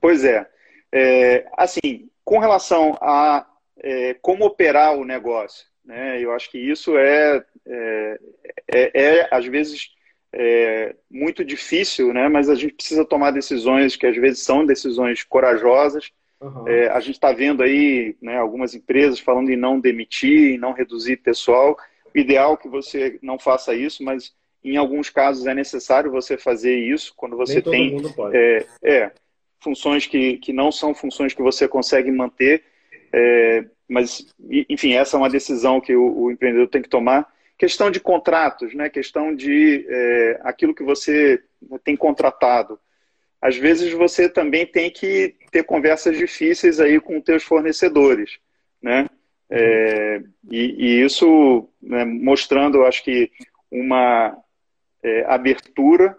Pois 0.00 0.24
é. 0.24 0.48
é 0.92 1.46
assim, 1.56 2.08
com 2.24 2.38
relação 2.38 2.96
a 3.00 3.44
é, 3.82 4.14
como 4.14 4.46
operar 4.46 4.94
o 4.94 5.04
negócio, 5.04 5.66
né, 5.84 6.20
eu 6.20 6.32
acho 6.32 6.48
que 6.48 6.58
isso 6.58 6.96
é, 6.96 7.44
é, 8.72 9.28
às 9.32 9.46
vezes, 9.46 9.90
muito 11.10 11.44
difícil, 11.44 12.12
né, 12.12 12.28
mas 12.28 12.48
a 12.48 12.54
gente 12.54 12.74
precisa 12.74 13.04
tomar 13.04 13.32
decisões 13.32 13.96
que 13.96 14.06
às 14.06 14.16
vezes 14.16 14.44
são 14.44 14.64
decisões 14.64 15.24
corajosas. 15.24 16.12
Uhum. 16.40 16.68
É, 16.68 16.88
a 16.88 17.00
gente 17.00 17.14
está 17.14 17.32
vendo 17.32 17.62
aí 17.62 18.16
né, 18.20 18.36
algumas 18.36 18.74
empresas 18.74 19.18
falando 19.18 19.50
em 19.50 19.56
não 19.56 19.80
demitir, 19.80 20.54
em 20.54 20.58
não 20.58 20.72
reduzir 20.72 21.16
pessoal. 21.18 21.76
O 22.14 22.18
ideal 22.18 22.54
é 22.54 22.56
que 22.56 22.68
você 22.68 23.18
não 23.22 23.38
faça 23.38 23.74
isso, 23.74 24.02
mas 24.02 24.34
em 24.62 24.76
alguns 24.76 25.08
casos 25.08 25.46
é 25.46 25.54
necessário 25.54 26.10
você 26.10 26.36
fazer 26.36 26.76
isso 26.76 27.14
quando 27.16 27.36
você 27.36 27.62
tem. 27.62 27.96
É, 28.32 28.66
é, 28.82 29.12
funções 29.60 30.06
que, 30.06 30.38
que 30.38 30.52
não 30.52 30.70
são 30.70 30.94
funções 30.94 31.32
que 31.32 31.42
você 31.42 31.66
consegue 31.66 32.10
manter, 32.10 32.62
é, 33.12 33.64
mas, 33.88 34.26
enfim, 34.68 34.94
essa 34.94 35.16
é 35.16 35.18
uma 35.18 35.30
decisão 35.30 35.80
que 35.80 35.94
o, 35.94 36.24
o, 36.24 36.30
empreendedor 36.30 36.68
tem 36.68 36.82
que 36.82 36.88
tomar. 36.88 37.32
Questão 37.56 37.90
de 37.90 38.00
contratos, 38.00 38.74
né? 38.74 38.90
questão 38.90 39.34
de 39.34 39.86
é, 39.88 40.40
aquilo 40.42 40.74
que 40.74 40.82
você 40.82 41.42
tem 41.84 41.96
contratado. 41.96 42.78
Às 43.40 43.56
vezes 43.56 43.92
você 43.92 44.28
também 44.28 44.66
tem 44.66 44.90
que 44.90 45.36
ter 45.56 45.64
conversas 45.64 46.18
difíceis 46.18 46.78
aí 46.78 47.00
com 47.00 47.18
teus 47.18 47.42
fornecedores, 47.42 48.38
né? 48.82 49.08
É, 49.48 50.20
e, 50.50 50.74
e, 50.76 51.02
isso 51.02 51.66
né, 51.80 52.04
mostrando, 52.04 52.84
acho 52.84 53.02
que, 53.02 53.30
uma 53.70 54.36
é, 55.02 55.24
abertura 55.24 56.16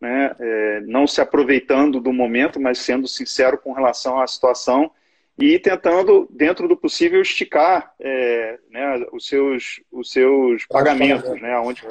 né, 0.00 0.34
é, 0.40 0.80
não 0.80 1.06
se 1.06 1.20
aproveitando 1.20 2.00
do 2.00 2.12
momento, 2.12 2.58
mas 2.58 2.78
sendo 2.78 3.06
sincero 3.06 3.58
com 3.58 3.72
relação 3.72 4.20
à 4.20 4.26
situação 4.26 4.90
e 5.38 5.58
tentando, 5.58 6.26
dentro 6.30 6.66
do 6.66 6.76
possível, 6.76 7.22
esticar 7.22 7.92
é, 8.00 8.58
né, 8.70 9.06
os 9.12 9.26
seus, 9.26 9.80
os 9.92 10.10
seus 10.10 10.66
pagamentos, 10.66 11.40
né, 11.40 11.56
onde, 11.58 11.86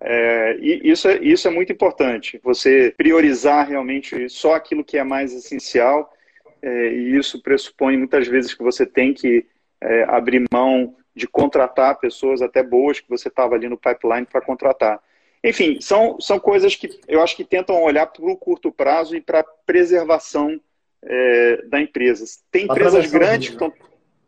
é, 0.00 0.56
e 0.60 0.90
isso 0.90 1.08
é, 1.08 1.18
isso 1.22 1.48
é 1.48 1.50
muito 1.50 1.72
importante, 1.72 2.38
você 2.42 2.92
priorizar 2.96 3.66
realmente 3.66 4.28
só 4.28 4.54
aquilo 4.54 4.84
que 4.84 4.98
é 4.98 5.04
mais 5.04 5.32
essencial, 5.32 6.13
é, 6.64 6.94
e 6.94 7.14
isso 7.14 7.42
pressupõe 7.42 7.94
muitas 7.98 8.26
vezes 8.26 8.54
que 8.54 8.62
você 8.62 8.86
tem 8.86 9.12
que 9.12 9.46
é, 9.82 10.04
abrir 10.04 10.42
mão 10.50 10.96
de 11.14 11.28
contratar 11.28 11.98
pessoas 12.00 12.40
até 12.40 12.62
boas 12.62 12.98
que 13.00 13.08
você 13.08 13.28
estava 13.28 13.54
ali 13.54 13.68
no 13.68 13.76
pipeline 13.76 14.24
para 14.24 14.40
contratar. 14.40 14.98
Enfim, 15.44 15.78
são, 15.82 16.18
são 16.18 16.40
coisas 16.40 16.74
que 16.74 16.88
eu 17.06 17.22
acho 17.22 17.36
que 17.36 17.44
tentam 17.44 17.82
olhar 17.82 18.06
para 18.06 18.24
o 18.24 18.34
curto 18.34 18.72
prazo 18.72 19.14
e 19.14 19.20
para 19.20 19.40
a 19.40 19.44
preservação 19.44 20.58
é, 21.02 21.62
da 21.66 21.78
empresa. 21.78 22.24
Tem 22.50 22.64
empresas 22.64 23.10
grandes 23.10 23.48
que 23.48 23.54
estão. 23.54 23.70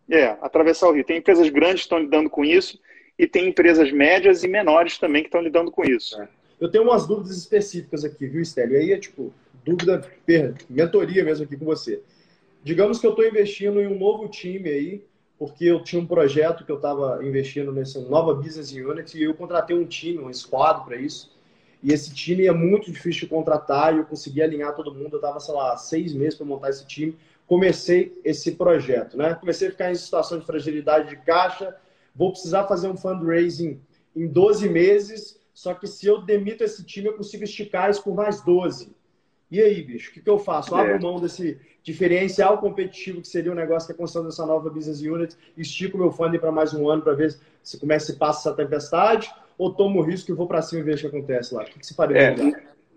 É, 0.09 0.27
atravessar 0.43 0.89
o 0.89 0.93
rio. 0.93 1.05
Tem 1.05 1.17
empresas 1.17 1.49
grandes 1.49 1.81
que 1.81 1.87
estão 1.87 1.99
lidando 1.99 2.29
com 2.29 2.45
isso 2.45 2.79
e 3.19 3.27
tem 3.27 3.49
empresas 3.49 3.91
médias 3.91 4.45
e 4.45 4.49
menores 4.49 4.99
também 4.99 5.23
que 5.23 5.29
estão 5.29 5.41
lidando 5.41 5.71
com 5.71 5.83
isso. 5.85 6.21
É. 6.21 6.29
Eu 6.61 6.71
tenho 6.71 6.85
umas 6.85 7.07
dúvidas 7.07 7.37
específicas 7.37 8.05
aqui, 8.05 8.27
viu, 8.27 8.43
Estélio? 8.43 8.77
E 8.77 8.79
aí 8.79 8.93
é 8.93 8.99
tipo, 8.99 9.33
dúvida, 9.65 10.07
mentoria 10.69 11.25
mesmo 11.25 11.45
aqui 11.45 11.57
com 11.57 11.65
você. 11.65 12.03
Digamos 12.67 12.99
que 12.99 13.07
eu 13.07 13.11
estou 13.11 13.25
investindo 13.25 13.81
em 13.81 13.87
um 13.87 13.97
novo 13.97 14.27
time 14.27 14.69
aí, 14.69 15.05
porque 15.39 15.67
eu 15.67 15.85
tinha 15.85 16.03
um 16.03 16.07
projeto 16.07 16.65
que 16.65 16.73
eu 16.73 16.79
estava 16.79 17.25
investindo 17.25 17.71
nessa 17.71 18.01
nova 18.01 18.35
business 18.35 18.73
unit 18.73 19.17
e 19.17 19.23
eu 19.23 19.35
contratei 19.35 19.77
um 19.77 19.87
time, 19.87 20.19
um 20.19 20.35
squad 20.35 20.85
para 20.85 20.97
isso. 20.97 21.33
E 21.81 21.93
esse 21.93 22.13
time 22.13 22.45
é 22.45 22.51
muito 22.51 22.91
difícil 22.91 23.21
de 23.21 23.27
contratar 23.29 23.95
e 23.95 23.99
eu 23.99 24.05
consegui 24.05 24.43
alinhar 24.43 24.75
todo 24.75 24.93
mundo. 24.93 25.13
Eu 25.13 25.19
estava, 25.19 25.39
sei 25.39 25.55
lá, 25.55 25.77
seis 25.77 26.13
meses 26.13 26.35
para 26.35 26.45
montar 26.45 26.71
esse 26.71 26.85
time. 26.85 27.17
Comecei 27.47 28.21
esse 28.25 28.51
projeto, 28.57 29.17
né? 29.17 29.35
Comecei 29.37 29.69
a 29.69 29.71
ficar 29.71 29.93
em 29.93 29.95
situação 29.95 30.41
de 30.41 30.45
fragilidade 30.45 31.11
de 31.11 31.19
caixa. 31.19 31.73
Vou 32.17 32.33
precisar 32.33 32.65
fazer 32.65 32.89
um 32.89 32.97
fundraising 32.97 33.81
em 34.17 34.27
12 34.27 34.69
meses. 34.69 35.39
Só 35.55 35.73
que 35.73 35.87
se 35.87 36.05
eu 36.05 36.21
demito 36.21 36.65
esse 36.65 36.83
time, 36.83 37.07
eu 37.07 37.17
consigo 37.17 37.45
esticar 37.45 37.89
isso 37.89 38.03
por 38.03 38.17
mais 38.17 38.43
12. 38.43 38.96
E 39.51 39.61
aí, 39.61 39.83
bicho, 39.83 40.11
o 40.11 40.15
que, 40.15 40.21
que 40.21 40.31
eu 40.31 40.39
faço? 40.39 40.75
Eu 40.75 40.79
abro 40.79 40.95
é. 40.95 40.99
mão 40.99 41.21
desse 41.21 41.59
diferencial 41.83 42.59
competitivo 42.59 43.21
que 43.21 43.29
seria 43.29 43.51
o 43.51 43.55
um 43.55 43.57
negócio 43.57 43.87
que 43.87 43.93
é 43.93 43.97
construção 43.97 44.29
dessa 44.29 44.45
nova 44.45 44.69
business 44.69 45.01
unit, 45.01 45.37
estico 45.57 45.97
meu 45.97 46.11
funding 46.11 46.39
para 46.39 46.51
mais 46.51 46.75
um 46.75 46.89
ano 46.89 47.03
para 47.03 47.15
ver 47.15 47.37
se 47.63 47.79
começa 47.79 48.11
e 48.11 48.17
passa 48.17 48.49
essa 48.49 48.57
tempestade, 48.57 49.33
ou 49.57 49.73
tomo 49.73 50.01
o 50.01 50.03
risco 50.03 50.31
e 50.31 50.35
vou 50.35 50.49
para 50.49 50.63
cima 50.63 50.81
e 50.81 50.85
vejo 50.85 51.07
o 51.07 51.11
que 51.11 51.17
acontece 51.17 51.55
lá? 51.55 51.63
O 51.63 51.67
que, 51.67 51.79
que 51.79 51.87
você 51.87 51.95
faria? 51.95 52.19
É, 52.19 52.35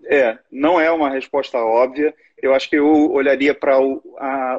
é, 0.05 0.39
não 0.51 0.81
é 0.81 0.89
uma 0.91 1.09
resposta 1.09 1.59
óbvia. 1.59 2.13
Eu 2.41 2.53
acho 2.55 2.69
que 2.69 2.77
eu 2.77 3.11
olharia 3.11 3.53
para 3.53 3.79
o, 3.79 4.01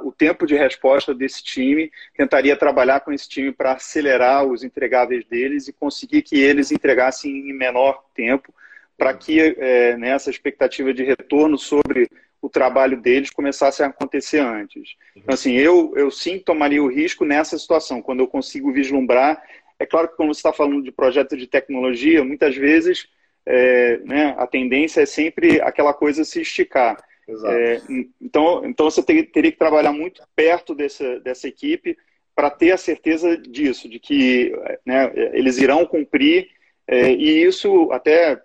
o 0.05 0.13
tempo 0.13 0.47
de 0.47 0.55
resposta 0.55 1.13
desse 1.13 1.43
time, 1.43 1.91
tentaria 2.17 2.57
trabalhar 2.57 3.01
com 3.01 3.13
esse 3.13 3.29
time 3.29 3.51
para 3.51 3.73
acelerar 3.73 4.45
os 4.45 4.63
entregáveis 4.63 5.25
deles 5.25 5.67
e 5.67 5.73
conseguir 5.73 6.23
que 6.23 6.39
eles 6.39 6.71
entregassem 6.71 7.33
em 7.51 7.53
menor 7.53 8.05
tempo, 8.15 8.55
para 9.01 9.15
que 9.15 9.41
é, 9.41 9.97
nessa 9.97 10.29
expectativa 10.29 10.93
de 10.93 11.03
retorno 11.03 11.57
sobre 11.57 12.07
o 12.43 12.51
trabalho 12.51 13.01
deles 13.01 13.31
começasse 13.31 13.83
a 13.83 13.87
acontecer 13.87 14.41
antes. 14.41 14.95
Então, 15.17 15.33
assim, 15.33 15.55
eu, 15.55 15.95
eu 15.97 16.11
sim 16.11 16.39
tomaria 16.39 16.83
o 16.83 16.87
risco 16.87 17.25
nessa 17.25 17.59
situação, 17.59 18.03
quando 18.03 18.21
eu 18.21 18.29
consigo 18.29 18.71
vislumbrar. 18.71 19.43
É 19.79 19.87
claro 19.87 20.07
que 20.07 20.17
quando 20.17 20.35
você 20.35 20.41
está 20.41 20.53
falando 20.53 20.83
de 20.83 20.93
projeto 20.93 21.35
de 21.35 21.47
tecnologia, 21.47 22.23
muitas 22.23 22.55
vezes 22.55 23.09
é, 23.47 23.97
né, 24.05 24.35
a 24.37 24.47
tendência 24.47 25.01
é 25.01 25.07
sempre 25.07 25.63
aquela 25.63 25.95
coisa 25.95 26.23
se 26.23 26.43
esticar. 26.43 27.03
É, 27.47 27.81
então, 28.21 28.67
então 28.67 28.91
você 28.91 29.03
ter, 29.03 29.31
teria 29.31 29.51
que 29.51 29.59
trabalhar 29.59 29.95
muito 29.95 30.23
perto 30.37 30.75
dessa, 30.75 31.19
dessa 31.21 31.49
equipe 31.49 31.97
para 32.35 32.51
ter 32.51 32.73
a 32.73 32.77
certeza 32.77 33.35
disso, 33.39 33.89
de 33.89 33.99
que 33.99 34.53
né, 34.85 35.11
eles 35.33 35.57
irão 35.57 35.87
cumprir, 35.87 36.51
é, 36.87 37.11
e 37.13 37.43
isso 37.43 37.91
até 37.93 38.43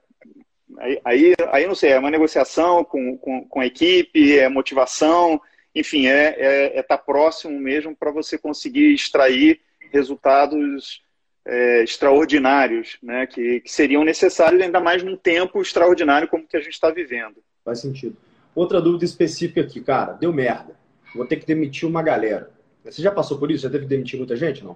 Aí, 1.03 1.35
aí, 1.51 1.67
não 1.67 1.75
sei, 1.75 1.91
é 1.91 1.99
uma 1.99 2.09
negociação 2.11 2.83
com, 2.83 3.17
com, 3.17 3.47
com 3.47 3.59
a 3.59 3.65
equipe, 3.65 4.37
é 4.37 4.49
motivação, 4.49 5.39
enfim, 5.73 6.07
é 6.07 6.29
estar 6.31 6.43
é, 6.43 6.79
é 6.79 6.83
tá 6.83 6.97
próximo 6.97 7.59
mesmo 7.59 7.95
para 7.95 8.11
você 8.11 8.37
conseguir 8.37 8.93
extrair 8.93 9.61
resultados 9.91 11.03
é, 11.45 11.83
extraordinários, 11.83 12.97
né, 13.01 13.27
que, 13.27 13.61
que, 13.61 13.71
seriam 13.71 14.03
necessários 14.03 14.61
ainda 14.61 14.79
mais 14.79 15.03
num 15.03 15.15
tempo 15.15 15.61
extraordinário 15.61 16.27
como 16.27 16.47
que 16.47 16.57
a 16.57 16.61
gente 16.61 16.73
está 16.73 16.89
vivendo. 16.89 17.35
Faz 17.63 17.79
sentido. 17.79 18.17
Outra 18.55 18.81
dúvida 18.81 19.05
específica 19.05 19.61
aqui, 19.61 19.81
cara, 19.81 20.13
deu 20.13 20.33
merda. 20.33 20.75
Vou 21.13 21.25
ter 21.25 21.37
que 21.37 21.45
demitir 21.45 21.87
uma 21.87 22.01
galera. 22.01 22.49
Você 22.83 23.01
já 23.01 23.11
passou 23.11 23.37
por 23.37 23.51
isso? 23.51 23.63
Já 23.63 23.69
teve 23.69 23.83
que 23.83 23.89
demitir 23.89 24.17
muita 24.17 24.35
gente, 24.35 24.63
não? 24.63 24.75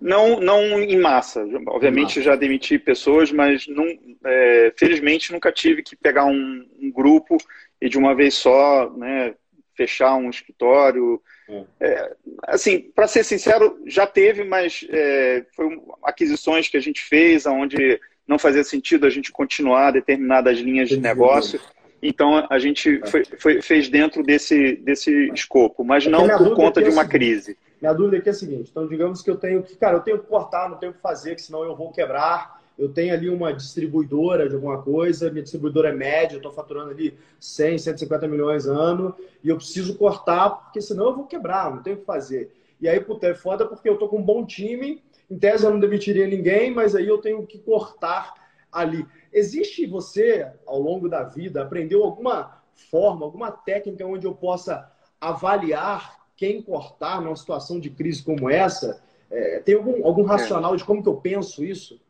Não, 0.00 0.38
não 0.40 0.80
em 0.80 0.98
massa. 0.98 1.46
Obviamente 1.66 2.22
já 2.22 2.36
demiti 2.36 2.78
pessoas, 2.78 3.32
mas 3.32 3.66
não, 3.66 3.86
é, 4.24 4.72
felizmente 4.76 5.32
nunca 5.32 5.50
tive 5.50 5.82
que 5.82 5.96
pegar 5.96 6.26
um, 6.26 6.66
um, 6.80 6.90
grupo 6.90 7.36
e 7.80 7.88
de 7.88 7.96
uma 7.96 8.14
vez 8.14 8.34
só 8.34 8.90
né, 8.90 9.34
fechar 9.74 10.16
um 10.16 10.28
escritório. 10.28 11.20
É. 11.48 11.64
É, 11.80 12.12
assim, 12.46 12.80
para 12.94 13.06
ser 13.06 13.24
sincero, 13.24 13.80
já 13.86 14.06
teve, 14.06 14.44
mas 14.44 14.86
é, 14.90 15.44
foi 15.54 15.80
aquisições 16.02 16.68
que 16.68 16.76
a 16.76 16.80
gente 16.80 17.02
fez, 17.02 17.46
onde 17.46 18.00
não 18.26 18.38
fazia 18.38 18.64
sentido 18.64 19.06
a 19.06 19.10
gente 19.10 19.30
continuar 19.32 19.92
determinadas 19.92 20.58
linhas 20.58 20.88
de 20.88 20.98
negócio. 20.98 21.60
Então 22.02 22.46
a 22.50 22.58
gente 22.58 23.00
foi, 23.06 23.24
foi, 23.38 23.62
fez 23.62 23.88
dentro 23.88 24.22
desse, 24.22 24.76
desse 24.76 25.30
escopo, 25.32 25.84
mas 25.84 26.06
não 26.06 26.28
por 26.28 26.54
conta 26.54 26.82
de 26.82 26.90
uma 26.90 27.06
crise. 27.06 27.56
Minha 27.80 27.92
dúvida 27.92 28.18
aqui 28.18 28.28
é 28.28 28.32
a 28.32 28.34
seguinte: 28.34 28.70
então, 28.70 28.86
digamos 28.86 29.22
que 29.22 29.30
eu 29.30 29.36
tenho 29.36 29.62
que, 29.62 29.76
cara, 29.76 29.96
eu 29.96 30.00
tenho 30.00 30.18
que 30.18 30.26
cortar, 30.26 30.68
não 30.68 30.78
tenho 30.78 30.92
que 30.92 31.00
fazer, 31.00 31.34
que 31.34 31.42
senão 31.42 31.64
eu 31.64 31.76
vou 31.76 31.92
quebrar. 31.92 32.56
Eu 32.78 32.90
tenho 32.90 33.14
ali 33.14 33.30
uma 33.30 33.54
distribuidora 33.54 34.48
de 34.48 34.54
alguma 34.54 34.82
coisa, 34.82 35.30
minha 35.30 35.42
distribuidora 35.42 35.88
é 35.88 35.92
média, 35.92 36.34
eu 36.34 36.38
estou 36.38 36.52
faturando 36.52 36.90
ali 36.90 37.16
100, 37.40 37.78
150 37.78 38.28
milhões 38.28 38.66
ano, 38.66 39.16
e 39.42 39.48
eu 39.48 39.56
preciso 39.56 39.96
cortar, 39.96 40.50
porque 40.50 40.82
senão 40.82 41.06
eu 41.06 41.16
vou 41.16 41.26
quebrar, 41.26 41.74
não 41.74 41.82
tenho 41.82 41.96
o 41.96 42.00
que 42.00 42.04
fazer. 42.04 42.54
E 42.78 42.86
aí, 42.86 43.00
puta, 43.00 43.28
é 43.28 43.34
foda 43.34 43.66
porque 43.66 43.88
eu 43.88 43.94
estou 43.94 44.10
com 44.10 44.18
um 44.18 44.22
bom 44.22 44.44
time, 44.44 45.02
em 45.30 45.38
tese 45.38 45.64
eu 45.64 45.70
não 45.70 45.80
demitiria 45.80 46.26
ninguém, 46.26 46.70
mas 46.70 46.94
aí 46.94 47.08
eu 47.08 47.16
tenho 47.16 47.46
que 47.46 47.58
cortar 47.58 48.34
ali. 48.70 49.06
Existe 49.32 49.86
você, 49.86 50.46
ao 50.66 50.78
longo 50.78 51.08
da 51.08 51.22
vida, 51.22 51.62
aprendeu 51.62 52.04
alguma 52.04 52.60
forma, 52.90 53.24
alguma 53.24 53.50
técnica 53.50 54.04
onde 54.04 54.26
eu 54.26 54.34
possa 54.34 54.90
avaliar 55.18 56.25
quem 56.36 56.60
cortar 56.60 57.20
numa 57.20 57.36
situação 57.36 57.80
de 57.80 57.90
crise 57.90 58.22
como 58.22 58.50
essa? 58.50 59.02
É, 59.30 59.60
tem 59.60 59.74
algum, 59.74 60.06
algum 60.06 60.22
racional 60.22 60.74
é. 60.74 60.76
de 60.76 60.84
como 60.84 61.02
que 61.02 61.08
eu 61.08 61.16
penso 61.16 61.64
isso? 61.64 62.00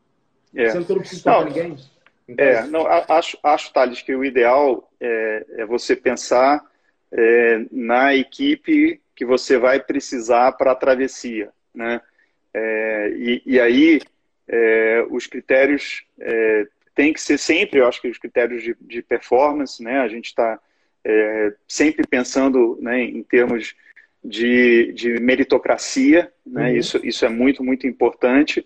É. 0.55 0.69
Sendo 0.69 0.85
que 0.85 0.91
eu 0.91 0.95
não 0.95 1.01
preciso 1.01 1.23
cortar 1.23 1.45
ninguém? 1.45 1.77
Então, 2.27 2.45
é, 2.45 2.67
não, 2.67 2.85
acho, 2.87 3.37
acho, 3.41 3.71
Thales, 3.71 4.01
que 4.01 4.13
o 4.13 4.23
ideal 4.23 4.91
é, 4.99 5.45
é 5.59 5.65
você 5.65 5.95
pensar 5.95 6.63
é, 7.11 7.65
na 7.71 8.13
equipe 8.13 9.01
que 9.15 9.25
você 9.25 9.57
vai 9.57 9.79
precisar 9.79 10.51
para 10.53 10.71
a 10.71 10.75
travessia, 10.75 11.49
né? 11.73 12.01
É, 12.53 13.13
e, 13.15 13.41
e, 13.45 13.59
aí, 13.59 14.01
é, 14.47 15.05
os 15.09 15.25
critérios 15.25 16.03
é, 16.19 16.67
têm 16.93 17.13
que 17.13 17.21
ser 17.21 17.37
sempre, 17.37 17.79
eu 17.79 17.87
acho 17.87 18.01
que 18.01 18.09
os 18.09 18.17
critérios 18.17 18.61
de, 18.61 18.75
de 18.81 19.01
performance, 19.01 19.81
né? 19.81 19.99
A 19.99 20.07
gente 20.07 20.25
está 20.25 20.59
é, 21.03 21.53
sempre 21.67 22.05
pensando 22.05 22.77
né, 22.81 23.01
em 23.01 23.23
termos 23.23 23.75
de, 24.27 24.91
de 24.91 25.19
meritocracia, 25.21 26.31
né? 26.45 26.71
Uhum. 26.71 26.75
Isso, 26.75 26.99
isso 27.03 27.25
é 27.25 27.29
muito, 27.29 27.63
muito 27.63 27.87
importante. 27.87 28.65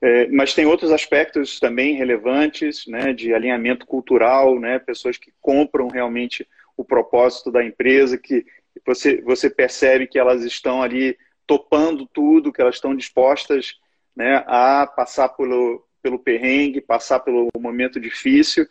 É, 0.00 0.28
mas 0.28 0.54
tem 0.54 0.64
outros 0.64 0.92
aspectos 0.92 1.58
também 1.58 1.96
relevantes, 1.96 2.86
né? 2.86 3.12
De 3.12 3.34
alinhamento 3.34 3.84
cultural, 3.84 4.58
né? 4.60 4.78
Pessoas 4.78 5.18
que 5.18 5.32
compram 5.40 5.88
realmente 5.88 6.46
o 6.76 6.84
propósito 6.84 7.50
da 7.50 7.62
empresa, 7.64 8.16
que 8.16 8.46
você, 8.86 9.20
você 9.20 9.50
percebe 9.50 10.06
que 10.06 10.18
elas 10.18 10.44
estão 10.44 10.80
ali 10.80 11.18
topando 11.46 12.06
tudo, 12.06 12.52
que 12.52 12.60
elas 12.60 12.76
estão 12.76 12.94
dispostas 12.94 13.74
né, 14.14 14.44
a 14.46 14.86
passar 14.86 15.28
pelo, 15.30 15.84
pelo 16.00 16.18
perrengue, 16.18 16.80
passar 16.80 17.20
pelo 17.20 17.48
momento 17.58 17.98
difícil. 18.00 18.66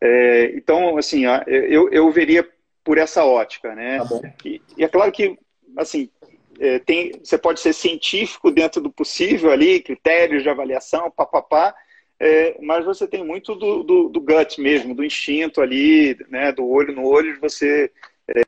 É, 0.00 0.52
então, 0.56 0.98
assim, 0.98 1.22
eu, 1.46 1.88
eu 1.90 2.10
veria 2.10 2.46
por 2.82 2.98
essa 2.98 3.24
ótica, 3.24 3.74
né? 3.74 3.98
Tá 3.98 4.34
e, 4.44 4.60
e, 4.76 4.84
é 4.84 4.88
claro 4.88 5.10
que 5.10 5.38
assim, 5.76 6.08
é, 6.58 6.78
tem, 6.78 7.12
você 7.22 7.36
pode 7.36 7.60
ser 7.60 7.72
científico 7.72 8.50
dentro 8.50 8.80
do 8.80 8.90
possível 8.90 9.50
ali, 9.50 9.80
critérios 9.80 10.42
de 10.42 10.48
avaliação, 10.48 11.10
papapá, 11.10 11.74
é, 12.18 12.56
mas 12.62 12.84
você 12.84 13.06
tem 13.06 13.24
muito 13.24 13.54
do, 13.54 13.82
do, 13.82 14.08
do, 14.08 14.20
gut 14.20 14.60
mesmo, 14.60 14.94
do 14.94 15.04
instinto 15.04 15.60
ali, 15.60 16.16
né, 16.28 16.52
do 16.52 16.66
olho 16.66 16.94
no 16.94 17.04
olho, 17.04 17.34
de 17.34 17.40
você. 17.40 17.90
É, 18.28 18.42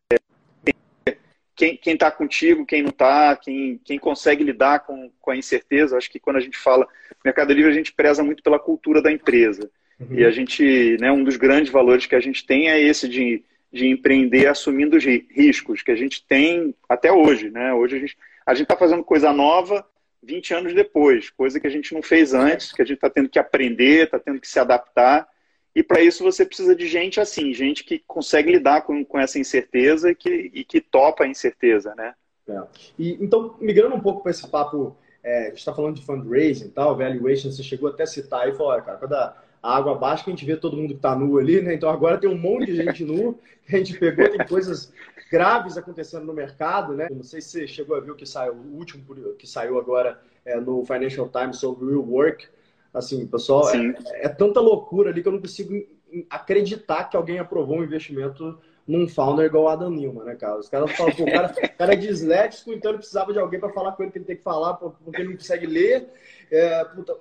quem 1.54 1.78
está 1.84 2.10
contigo, 2.10 2.66
quem 2.66 2.82
não 2.82 2.90
está, 2.90 3.34
quem, 3.34 3.80
quem 3.82 3.98
consegue 3.98 4.44
lidar 4.44 4.80
com, 4.80 5.10
com 5.20 5.30
a 5.30 5.36
incerteza. 5.36 5.96
Acho 5.96 6.10
que 6.10 6.20
quando 6.20 6.36
a 6.36 6.40
gente 6.40 6.58
fala 6.58 6.86
Mercado 7.24 7.52
Livre, 7.52 7.70
a 7.70 7.74
gente 7.74 7.94
preza 7.94 8.22
muito 8.22 8.42
pela 8.42 8.58
cultura 8.58 9.00
da 9.00 9.10
empresa. 9.10 9.70
Uhum. 9.98 10.18
E 10.18 10.24
a 10.24 10.30
gente, 10.30 10.98
né, 11.00 11.10
um 11.10 11.24
dos 11.24 11.38
grandes 11.38 11.72
valores 11.72 12.04
que 12.04 12.14
a 12.14 12.20
gente 12.20 12.44
tem 12.44 12.68
é 12.68 12.78
esse 12.78 13.08
de 13.08 13.42
de 13.76 13.86
empreender 13.86 14.46
assumindo 14.46 14.96
os 14.96 15.04
riscos 15.04 15.82
que 15.82 15.90
a 15.90 15.96
gente 15.96 16.24
tem 16.26 16.74
até 16.88 17.12
hoje. 17.12 17.50
Né? 17.50 17.72
Hoje 17.74 18.14
a 18.44 18.54
gente 18.54 18.62
está 18.64 18.76
fazendo 18.76 19.04
coisa 19.04 19.32
nova 19.32 19.86
20 20.22 20.54
anos 20.54 20.74
depois, 20.74 21.30
coisa 21.30 21.60
que 21.60 21.66
a 21.66 21.70
gente 21.70 21.94
não 21.94 22.02
fez 22.02 22.34
antes, 22.34 22.72
que 22.72 22.82
a 22.82 22.84
gente 22.84 22.96
está 22.96 23.08
tendo 23.08 23.28
que 23.28 23.38
aprender, 23.38 24.04
está 24.04 24.18
tendo 24.18 24.40
que 24.40 24.48
se 24.48 24.58
adaptar. 24.58 25.28
E 25.74 25.82
para 25.82 26.00
isso 26.00 26.24
você 26.24 26.44
precisa 26.44 26.74
de 26.74 26.88
gente 26.88 27.20
assim, 27.20 27.52
gente 27.52 27.84
que 27.84 28.02
consegue 28.06 28.50
lidar 28.50 28.80
com, 28.82 29.04
com 29.04 29.18
essa 29.18 29.38
incerteza 29.38 30.10
e 30.10 30.14
que, 30.14 30.50
e 30.52 30.64
que 30.64 30.80
topa 30.80 31.24
a 31.24 31.28
incerteza, 31.28 31.94
né? 31.94 32.14
É. 32.48 32.62
E, 32.98 33.12
então, 33.22 33.56
migrando 33.60 33.94
um 33.94 34.00
pouco 34.00 34.22
para 34.22 34.30
esse 34.30 34.48
papo, 34.48 34.96
é, 35.22 35.38
a 35.38 35.48
gente 35.50 35.58
está 35.58 35.74
falando 35.74 35.96
de 35.96 36.04
fundraising 36.04 36.66
e 36.66 36.70
tal, 36.70 36.96
valuation, 36.96 37.50
você 37.50 37.62
chegou 37.62 37.90
até 37.90 38.04
a 38.04 38.06
citar 38.06 38.48
e 38.48 38.54
falou, 38.54 38.80
cara, 38.82 38.98
quando 38.98 39.34
a, 39.62 39.76
água 39.76 39.94
baixa 39.94 40.24
que 40.24 40.30
a 40.30 40.32
gente 40.32 40.44
vê 40.44 40.56
todo 40.56 40.76
mundo 40.76 40.90
que 40.90 40.96
está 40.96 41.14
nu 41.14 41.38
ali, 41.38 41.60
né? 41.60 41.74
Então 41.74 41.88
agora 41.88 42.18
tem 42.18 42.28
um 42.28 42.38
monte 42.38 42.66
de 42.66 42.76
gente 42.76 43.04
nu 43.04 43.38
que 43.66 43.74
a 43.74 43.78
gente 43.78 43.98
pegou, 43.98 44.28
tem 44.28 44.46
coisas 44.46 44.92
graves 45.30 45.76
acontecendo 45.76 46.24
no 46.24 46.32
mercado, 46.32 46.94
né? 46.94 47.08
Não 47.10 47.22
sei 47.22 47.40
se 47.40 47.50
você 47.50 47.66
chegou 47.66 47.96
a 47.96 48.00
ver 48.00 48.12
o 48.12 48.16
que 48.16 48.26
saiu, 48.26 48.54
o 48.54 48.76
último 48.76 49.04
que 49.36 49.46
saiu 49.46 49.78
agora 49.78 50.20
é, 50.44 50.58
no 50.60 50.84
Financial 50.84 51.28
Times 51.28 51.58
sobre 51.58 51.90
Real 51.90 52.04
Work. 52.04 52.46
Assim, 52.94 53.26
pessoal, 53.26 53.68
é, 53.70 53.94
é, 54.22 54.28
tanta 54.28 54.60
loucura 54.60 55.10
ali 55.10 55.20
que 55.20 55.28
eu 55.28 55.32
não 55.32 55.40
consigo 55.40 55.86
acreditar 56.30 57.04
que 57.04 57.16
alguém 57.16 57.38
aprovou 57.38 57.78
um 57.78 57.84
investimento 57.84 58.58
num 58.86 59.08
founder 59.08 59.46
igual 59.46 59.64
o 59.64 59.68
Adam 59.68 59.90
Newman, 59.90 60.24
né, 60.24 60.34
cara? 60.36 60.58
Os 60.58 60.68
caras 60.68 60.92
falam, 60.92 61.12
pô, 61.14 61.24
o 61.24 61.26
cara, 61.26 61.52
o 61.52 61.76
cara 61.76 61.92
é 61.92 61.96
disléxico, 61.96 62.72
então 62.72 62.92
ele 62.92 62.98
precisava 62.98 63.32
de 63.32 63.38
alguém 63.38 63.58
para 63.58 63.72
falar 63.72 63.92
com 63.92 64.02
ele 64.04 64.12
que 64.12 64.18
ele 64.18 64.24
tem 64.24 64.36
que 64.36 64.42
falar, 64.42 64.74
porque 64.74 65.20
ele 65.20 65.30
não 65.30 65.36
consegue 65.36 65.66
ler. 65.66 66.08
É, 66.50 66.84
puta, 66.84 67.14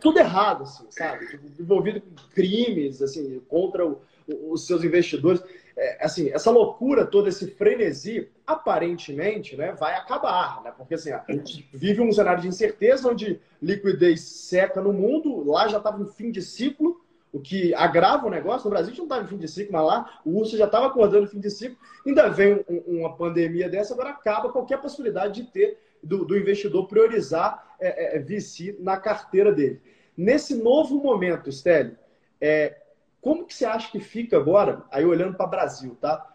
tudo 0.00 0.18
errado, 0.18 0.64
assim, 0.64 0.86
sabe? 0.90 1.40
Envolvido 1.58 2.00
com 2.00 2.14
crimes, 2.34 3.00
assim, 3.00 3.40
contra 3.48 3.86
o, 3.86 4.02
os 4.50 4.66
seus 4.66 4.84
investidores. 4.84 5.42
É, 5.76 6.04
assim, 6.04 6.30
essa 6.30 6.50
loucura 6.50 7.06
toda, 7.06 7.28
esse 7.28 7.46
frenesi, 7.52 8.28
aparentemente, 8.46 9.56
né, 9.56 9.72
vai 9.72 9.94
acabar, 9.94 10.62
né? 10.62 10.72
Porque 10.76 10.94
assim, 10.94 11.10
a 11.10 11.24
gente 11.28 11.66
vive 11.72 12.02
um 12.02 12.12
cenário 12.12 12.42
de 12.42 12.48
incerteza 12.48 13.08
onde 13.08 13.40
liquidez 13.62 14.20
seca 14.20 14.80
no 14.80 14.92
mundo, 14.92 15.42
lá 15.48 15.68
já 15.68 15.78
estava 15.78 16.02
em 16.02 16.06
fim 16.06 16.30
de 16.30 16.42
ciclo, 16.42 17.00
o 17.32 17.40
que 17.40 17.72
agrava 17.74 18.26
o 18.26 18.30
negócio. 18.30 18.64
No 18.64 18.70
Brasil 18.70 18.88
a 18.88 18.90
gente 18.90 18.98
não 18.98 19.06
estava 19.06 19.24
em 19.24 19.28
fim 19.28 19.38
de 19.38 19.48
ciclo, 19.48 19.72
mas 19.72 19.86
lá 19.86 20.20
o 20.24 20.38
urso 20.38 20.56
já 20.56 20.66
estava 20.66 20.86
acordando 20.86 21.28
fim 21.28 21.40
de 21.40 21.50
ciclo. 21.50 21.78
Ainda 22.06 22.28
vem 22.28 22.64
um, 22.68 22.98
uma 22.98 23.16
pandemia 23.16 23.68
dessa, 23.68 23.94
agora 23.94 24.10
acaba 24.10 24.50
qualquer 24.50 24.80
possibilidade 24.80 25.40
de 25.42 25.50
ter 25.50 25.78
do, 26.02 26.24
do 26.24 26.36
investidor 26.36 26.86
priorizar 26.86 27.76
é, 27.80 28.16
é, 28.16 28.18
VC 28.18 28.76
na 28.80 28.96
carteira 28.96 29.52
dele. 29.52 29.80
Nesse 30.16 30.54
novo 30.54 30.98
momento, 30.98 31.50
Stélio, 31.50 31.96
é, 32.40 32.76
como 33.20 33.44
que 33.44 33.54
você 33.54 33.64
acha 33.64 33.90
que 33.90 34.00
fica 34.00 34.36
agora, 34.36 34.82
aí 34.90 35.04
olhando 35.04 35.36
para 35.36 35.46
o 35.46 35.50
Brasil, 35.50 35.96
tá? 36.00 36.26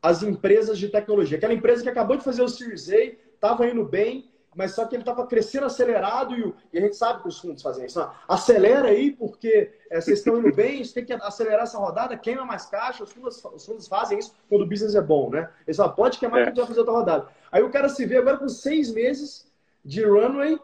As 0.00 0.22
empresas 0.22 0.78
de 0.78 0.88
tecnologia. 0.88 1.36
Aquela 1.36 1.54
empresa 1.54 1.82
que 1.82 1.88
acabou 1.88 2.16
de 2.16 2.24
fazer 2.24 2.42
o 2.42 2.48
Series 2.48 2.88
A, 2.90 2.96
estava 3.34 3.66
indo 3.66 3.84
bem, 3.84 4.27
mas 4.54 4.74
só 4.74 4.84
que 4.86 4.94
ele 4.96 5.02
estava 5.02 5.26
crescendo 5.26 5.66
acelerado 5.66 6.34
e, 6.34 6.54
e, 6.72 6.78
a 6.78 6.80
gente 6.80 6.96
sabe 6.96 7.22
que 7.22 7.28
os 7.28 7.38
fundos 7.38 7.62
fazem 7.62 7.86
isso. 7.86 7.98
Não, 7.98 8.10
acelera 8.26 8.88
aí, 8.88 9.12
porque 9.12 9.70
é, 9.90 10.00
vocês 10.00 10.18
estão 10.18 10.38
indo 10.38 10.54
bem, 10.54 10.82
você 10.82 10.94
tem 10.94 11.04
que 11.04 11.12
acelerar 11.12 11.62
essa 11.62 11.78
rodada, 11.78 12.16
queima 12.16 12.44
mais 12.44 12.66
caixa. 12.66 13.04
Os 13.04 13.12
fundos, 13.12 13.44
os 13.44 13.64
fundos 13.64 13.86
fazem 13.86 14.18
isso 14.18 14.34
quando 14.48 14.62
o 14.62 14.66
business 14.66 14.94
é 14.94 15.00
bom, 15.00 15.30
né? 15.30 15.48
Eles 15.66 15.76
falam, 15.76 15.94
pode 15.94 16.18
queimar 16.18 16.40
é. 16.40 16.42
que 16.42 16.48
a 16.48 16.50
gente 16.50 16.58
vai 16.58 16.66
fazer 16.66 16.80
outra 16.80 16.94
rodada. 16.94 17.28
Aí 17.52 17.62
o 17.62 17.70
cara 17.70 17.88
se 17.88 18.04
vê 18.06 18.16
agora 18.16 18.38
com 18.38 18.48
seis 18.48 18.92
meses 18.92 19.46
de 19.84 20.04
runway, 20.04 20.58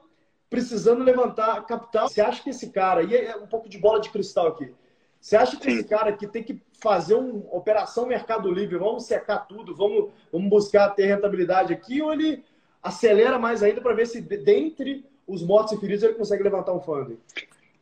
precisando 0.51 1.05
levantar 1.05 1.64
capital. 1.66 2.09
Você 2.09 2.20
acha 2.20 2.42
que 2.42 2.51
esse 2.51 2.70
cara, 2.70 3.03
e 3.03 3.14
é 3.14 3.37
um 3.37 3.47
pouco 3.47 3.68
de 3.68 3.79
bola 3.79 4.01
de 4.01 4.11
cristal 4.11 4.49
aqui, 4.49 4.75
você 5.20 5.37
acha 5.37 5.57
que 5.57 5.64
Sim. 5.64 5.79
esse 5.79 5.85
cara 5.85 6.11
aqui 6.11 6.27
tem 6.27 6.42
que 6.42 6.62
fazer 6.83 7.14
uma 7.14 7.42
operação 7.51 8.05
Mercado 8.05 8.51
Livre, 8.51 8.77
vamos 8.77 9.05
secar 9.05 9.38
tudo, 9.47 9.75
vamos, 9.75 10.11
vamos 10.31 10.51
buscar 10.51 10.90
ter 10.90 11.07
rentabilidade 11.07 11.73
aqui, 11.73 12.03
ou 12.03 12.12
ele 12.12 12.44
acelera 12.85 13.38
mais 13.38 13.62
ainda 13.62 13.81
para 13.81 13.94
ver 13.94 14.07
se 14.07 14.20
dentre 14.20 15.07
os 15.27 15.42
mortos 15.42 15.73
e 15.73 15.81
feridos 15.81 16.05
ele 16.05 16.14
consegue 16.14 16.42
levantar 16.42 16.75
um 16.75 16.81
funding? 16.81 17.18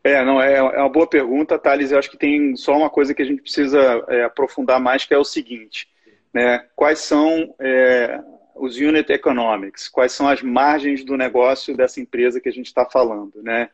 É, 0.04 0.24
não, 0.24 0.40
é, 0.40 0.54
é 0.54 0.62
uma 0.62 0.88
boa 0.88 1.06
pergunta, 1.06 1.58
Thales. 1.58 1.90
Eu 1.90 1.98
acho 1.98 2.10
que 2.10 2.16
tem 2.16 2.54
só 2.56 2.76
uma 2.76 2.88
coisa 2.88 3.12
que 3.12 3.22
a 3.22 3.24
gente 3.24 3.42
precisa 3.42 4.04
é, 4.08 4.22
aprofundar 4.24 4.80
mais, 4.80 5.04
que 5.04 5.12
é 5.12 5.18
o 5.18 5.24
seguinte. 5.24 5.88
Né? 6.32 6.64
Quais 6.74 7.00
são 7.00 7.54
é, 7.58 8.20
os 8.54 8.76
unit 8.76 9.12
economics? 9.12 9.88
Quais 9.88 10.12
são 10.12 10.28
as 10.28 10.40
margens 10.40 11.04
do 11.04 11.16
negócio 11.16 11.76
dessa 11.76 12.00
empresa 12.00 12.40
que 12.40 12.48
a 12.48 12.52
gente 12.52 12.66
está 12.66 12.84
falando? 12.84 13.42
Né? 13.42 13.68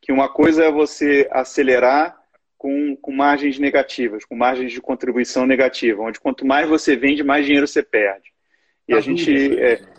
Que 0.00 0.12
uma 0.12 0.28
coisa 0.28 0.64
é 0.64 0.72
você 0.72 1.28
acelerar 1.30 2.18
com, 2.56 2.96
com 2.96 3.12
margens 3.12 3.58
negativas, 3.58 4.24
com 4.24 4.34
margens 4.34 4.72
de 4.72 4.80
contribuição 4.80 5.46
negativa, 5.46 6.02
onde 6.02 6.20
quanto 6.20 6.46
mais 6.46 6.68
você 6.68 6.96
vende, 6.96 7.22
mais 7.22 7.44
dinheiro 7.44 7.66
você 7.66 7.82
perde. 7.82 8.32
E 8.88 8.94
a, 8.94 8.98
a 8.98 9.00
gente... 9.00 9.58
É, 9.58 9.93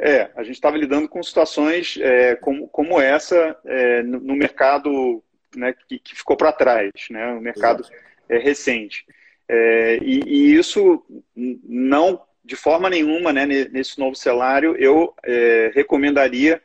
é, 0.00 0.30
a 0.34 0.42
gente 0.42 0.54
estava 0.54 0.78
lidando 0.78 1.06
com 1.08 1.22
situações 1.22 1.98
é, 2.00 2.34
como, 2.36 2.66
como 2.68 2.98
essa 2.98 3.56
é, 3.66 4.02
no, 4.02 4.18
no, 4.18 4.34
mercado 4.34 5.22
né, 5.54 5.74
que, 5.86 5.98
que 5.98 6.16
ficou 6.16 6.38
para 6.38 6.52
trás, 6.52 6.90
né, 7.10 7.32
o 7.32 7.40
mercado 7.40 7.84
é, 8.26 8.38
recente. 8.38 9.04
É, 9.46 9.98
e, 10.00 10.22
e, 10.26 10.54
isso 10.54 11.04
não, 11.36 12.22
de 12.42 12.56
forma 12.56 12.88
nenhuma, 12.88 13.30
né, 13.30 13.44
nesse 13.44 13.98
novo 13.98 14.16
cenário, 14.16 14.74
eu 14.76 15.14
é, 15.22 15.70
recomendaria 15.74 16.62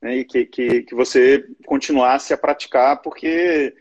né, 0.00 0.22
que, 0.22 0.44
que, 0.46 0.82
que, 0.82 0.94
você 0.94 1.44
continuasse 1.64 2.32
a 2.32 2.38
praticar, 2.38 3.02
porque 3.02 3.74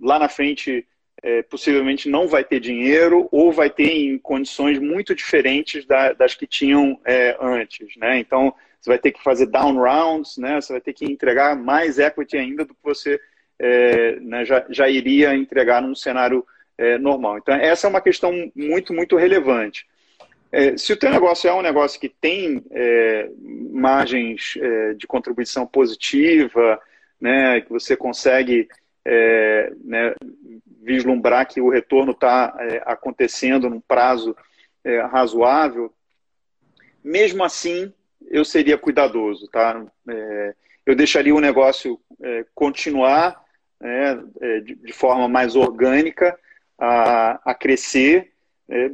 lá 0.00 0.18
na 0.18 0.28
frente 0.28 0.86
é, 1.26 1.42
possivelmente 1.42 2.08
não 2.08 2.28
vai 2.28 2.44
ter 2.44 2.60
dinheiro 2.60 3.28
ou 3.32 3.50
vai 3.50 3.68
ter 3.68 3.90
em 3.90 4.16
condições 4.16 4.78
muito 4.78 5.12
diferentes 5.12 5.84
da, 5.84 6.12
das 6.12 6.36
que 6.36 6.46
tinham 6.46 7.00
é, 7.04 7.36
antes, 7.40 7.96
né? 7.96 8.20
Então 8.20 8.54
você 8.80 8.90
vai 8.90 8.98
ter 9.00 9.10
que 9.10 9.20
fazer 9.20 9.46
down 9.46 9.74
rounds, 9.74 10.38
né? 10.38 10.60
Você 10.60 10.72
vai 10.72 10.80
ter 10.80 10.92
que 10.92 11.04
entregar 11.04 11.56
mais 11.56 11.98
equity 11.98 12.36
ainda 12.36 12.64
do 12.64 12.72
que 12.72 12.80
você 12.84 13.20
é, 13.58 14.20
né, 14.20 14.44
já, 14.44 14.64
já 14.70 14.88
iria 14.88 15.34
entregar 15.34 15.82
num 15.82 15.96
cenário 15.96 16.46
é, 16.78 16.96
normal. 16.96 17.38
Então 17.38 17.56
essa 17.56 17.88
é 17.88 17.90
uma 17.90 18.00
questão 18.00 18.32
muito 18.54 18.94
muito 18.94 19.16
relevante. 19.16 19.84
É, 20.52 20.76
se 20.76 20.92
o 20.92 20.96
teu 20.96 21.10
negócio 21.10 21.50
é 21.50 21.52
um 21.52 21.62
negócio 21.62 21.98
que 21.98 22.08
tem 22.08 22.64
é, 22.70 23.28
margens 23.72 24.54
de 24.96 25.08
contribuição 25.08 25.66
positiva, 25.66 26.80
né? 27.20 27.62
Que 27.62 27.70
você 27.70 27.96
consegue 27.96 28.68
né, 29.84 30.14
vislumbrar 30.86 31.48
que 31.48 31.60
o 31.60 31.68
retorno 31.68 32.12
está 32.12 32.56
é, 32.60 32.82
acontecendo 32.86 33.68
num 33.68 33.80
prazo 33.80 34.36
é, 34.84 35.00
razoável, 35.00 35.92
mesmo 37.02 37.42
assim 37.42 37.92
eu 38.30 38.44
seria 38.44 38.78
cuidadoso, 38.78 39.48
tá? 39.48 39.84
É, 40.08 40.54
eu 40.86 40.94
deixaria 40.94 41.34
o 41.34 41.40
negócio 41.40 42.00
é, 42.22 42.46
continuar 42.54 43.44
né, 43.80 44.22
é, 44.40 44.60
de, 44.60 44.76
de, 44.76 44.92
forma 44.92 45.28
mais 45.28 45.56
orgânica 45.56 46.38
a, 46.78 47.50
a 47.50 47.54
crescer. 47.54 48.30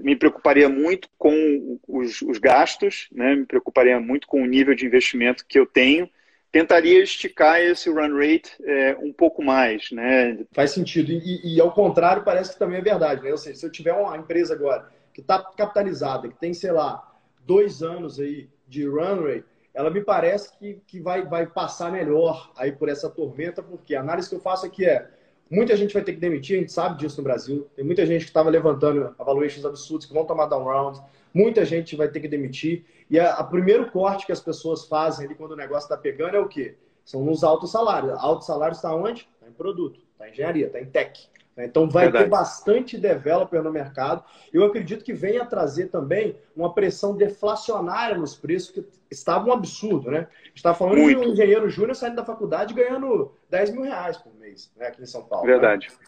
me 0.00 0.16
preocuparia 0.16 0.68
muito 0.70 1.10
com 1.18 1.78
os, 1.86 2.22
os 2.22 2.38
gastos, 2.38 3.08
né, 3.12 3.34
me 3.34 3.44
preocuparia 3.44 4.00
muito 4.00 4.26
com 4.26 4.42
o 4.42 4.46
nível 4.46 4.74
de 4.74 4.86
investimento 4.86 5.44
que 5.46 5.58
eu 5.58 5.66
tenho 5.66 6.08
tentaria 6.52 7.02
esticar 7.02 7.60
esse 7.60 7.88
run 7.90 8.14
rate 8.18 8.52
é, 8.62 8.94
um 9.00 9.12
pouco 9.12 9.42
mais, 9.42 9.90
né? 9.90 10.38
Faz 10.52 10.70
sentido. 10.72 11.10
E, 11.10 11.56
e, 11.56 11.60
ao 11.60 11.72
contrário, 11.72 12.22
parece 12.22 12.52
que 12.52 12.58
também 12.58 12.78
é 12.78 12.82
verdade, 12.82 13.22
né? 13.22 13.30
Ou 13.30 13.38
seja, 13.38 13.58
se 13.58 13.66
eu 13.66 13.72
tiver 13.72 13.94
uma 13.94 14.16
empresa 14.16 14.54
agora 14.54 14.92
que 15.14 15.22
está 15.22 15.42
capitalizada, 15.42 16.28
que 16.28 16.38
tem, 16.38 16.52
sei 16.52 16.70
lá, 16.70 17.10
dois 17.44 17.82
anos 17.82 18.20
aí 18.20 18.48
de 18.68 18.86
run 18.86 19.22
rate, 19.22 19.44
ela 19.74 19.90
me 19.90 20.02
parece 20.02 20.56
que, 20.58 20.80
que 20.86 21.00
vai, 21.00 21.24
vai 21.24 21.46
passar 21.46 21.90
melhor 21.90 22.52
aí 22.56 22.70
por 22.70 22.90
essa 22.90 23.08
tormenta, 23.08 23.62
porque 23.62 23.94
a 23.94 24.00
análise 24.00 24.28
que 24.28 24.34
eu 24.34 24.40
faço 24.40 24.66
aqui 24.66 24.84
é 24.84 25.08
muita 25.54 25.76
gente 25.76 25.94
vai 25.94 26.02
ter 26.02 26.14
que 26.14 26.20
demitir, 26.20 26.56
a 26.56 26.60
gente 26.60 26.72
sabe 26.72 26.98
disso 26.98 27.18
no 27.18 27.24
Brasil. 27.24 27.68
Tem 27.76 27.84
muita 27.84 28.04
gente 28.06 28.22
que 28.22 28.30
estava 28.30 28.50
levantando 28.50 29.14
valuations 29.18 29.64
absurdos, 29.64 30.06
que 30.06 30.14
vão 30.14 30.24
tomar 30.24 30.46
down 30.46 30.64
rounds 30.64 31.02
muita 31.32 31.64
gente 31.64 31.96
vai 31.96 32.08
ter 32.08 32.20
que 32.20 32.28
demitir. 32.28 32.84
E 33.10 33.18
o 33.18 33.44
primeiro 33.44 33.90
corte 33.90 34.26
que 34.26 34.32
as 34.32 34.40
pessoas 34.40 34.86
fazem 34.86 35.26
ali 35.26 35.34
quando 35.34 35.52
o 35.52 35.56
negócio 35.56 35.84
está 35.84 35.96
pegando 35.96 36.36
é 36.36 36.40
o 36.40 36.48
quê? 36.48 36.76
São 37.04 37.22
nos 37.22 37.42
altos 37.42 37.70
salários. 37.70 38.12
Altos 38.18 38.46
salários 38.46 38.78
está 38.78 38.94
onde? 38.94 39.28
Está 39.34 39.48
em 39.48 39.52
produto, 39.52 40.00
está 40.12 40.28
em 40.28 40.32
engenharia, 40.32 40.66
está 40.66 40.80
em 40.80 40.86
tech. 40.86 41.28
Né? 41.56 41.66
Então 41.66 41.88
vai 41.88 42.04
Verdade. 42.04 42.24
ter 42.24 42.30
bastante 42.30 42.98
developer 42.98 43.62
no 43.62 43.72
mercado. 43.72 44.24
Eu 44.52 44.64
acredito 44.64 45.04
que 45.04 45.12
venha 45.12 45.44
trazer 45.44 45.88
também 45.88 46.36
uma 46.56 46.72
pressão 46.74 47.16
deflacionária 47.16 48.16
nos 48.16 48.34
preços, 48.34 48.70
que 48.70 48.84
estava 49.10 49.48
um 49.48 49.52
absurdo, 49.52 50.10
né? 50.10 50.28
A 50.30 50.46
gente 50.46 50.56
está 50.56 50.74
falando 50.74 50.98
Muito. 50.98 51.20
de 51.20 51.26
um 51.26 51.32
engenheiro 51.32 51.68
júnior 51.68 51.94
saindo 51.94 52.16
da 52.16 52.24
faculdade 52.24 52.74
ganhando 52.74 53.32
10 53.50 53.70
mil 53.70 53.82
reais 53.82 54.16
por 54.16 54.34
mês, 54.34 54.72
né? 54.76 54.88
Aqui 54.88 55.02
em 55.02 55.06
São 55.06 55.22
Paulo. 55.24 55.46
Né? 55.46 55.52
Verdade. 55.52 55.88
Né? 55.90 56.06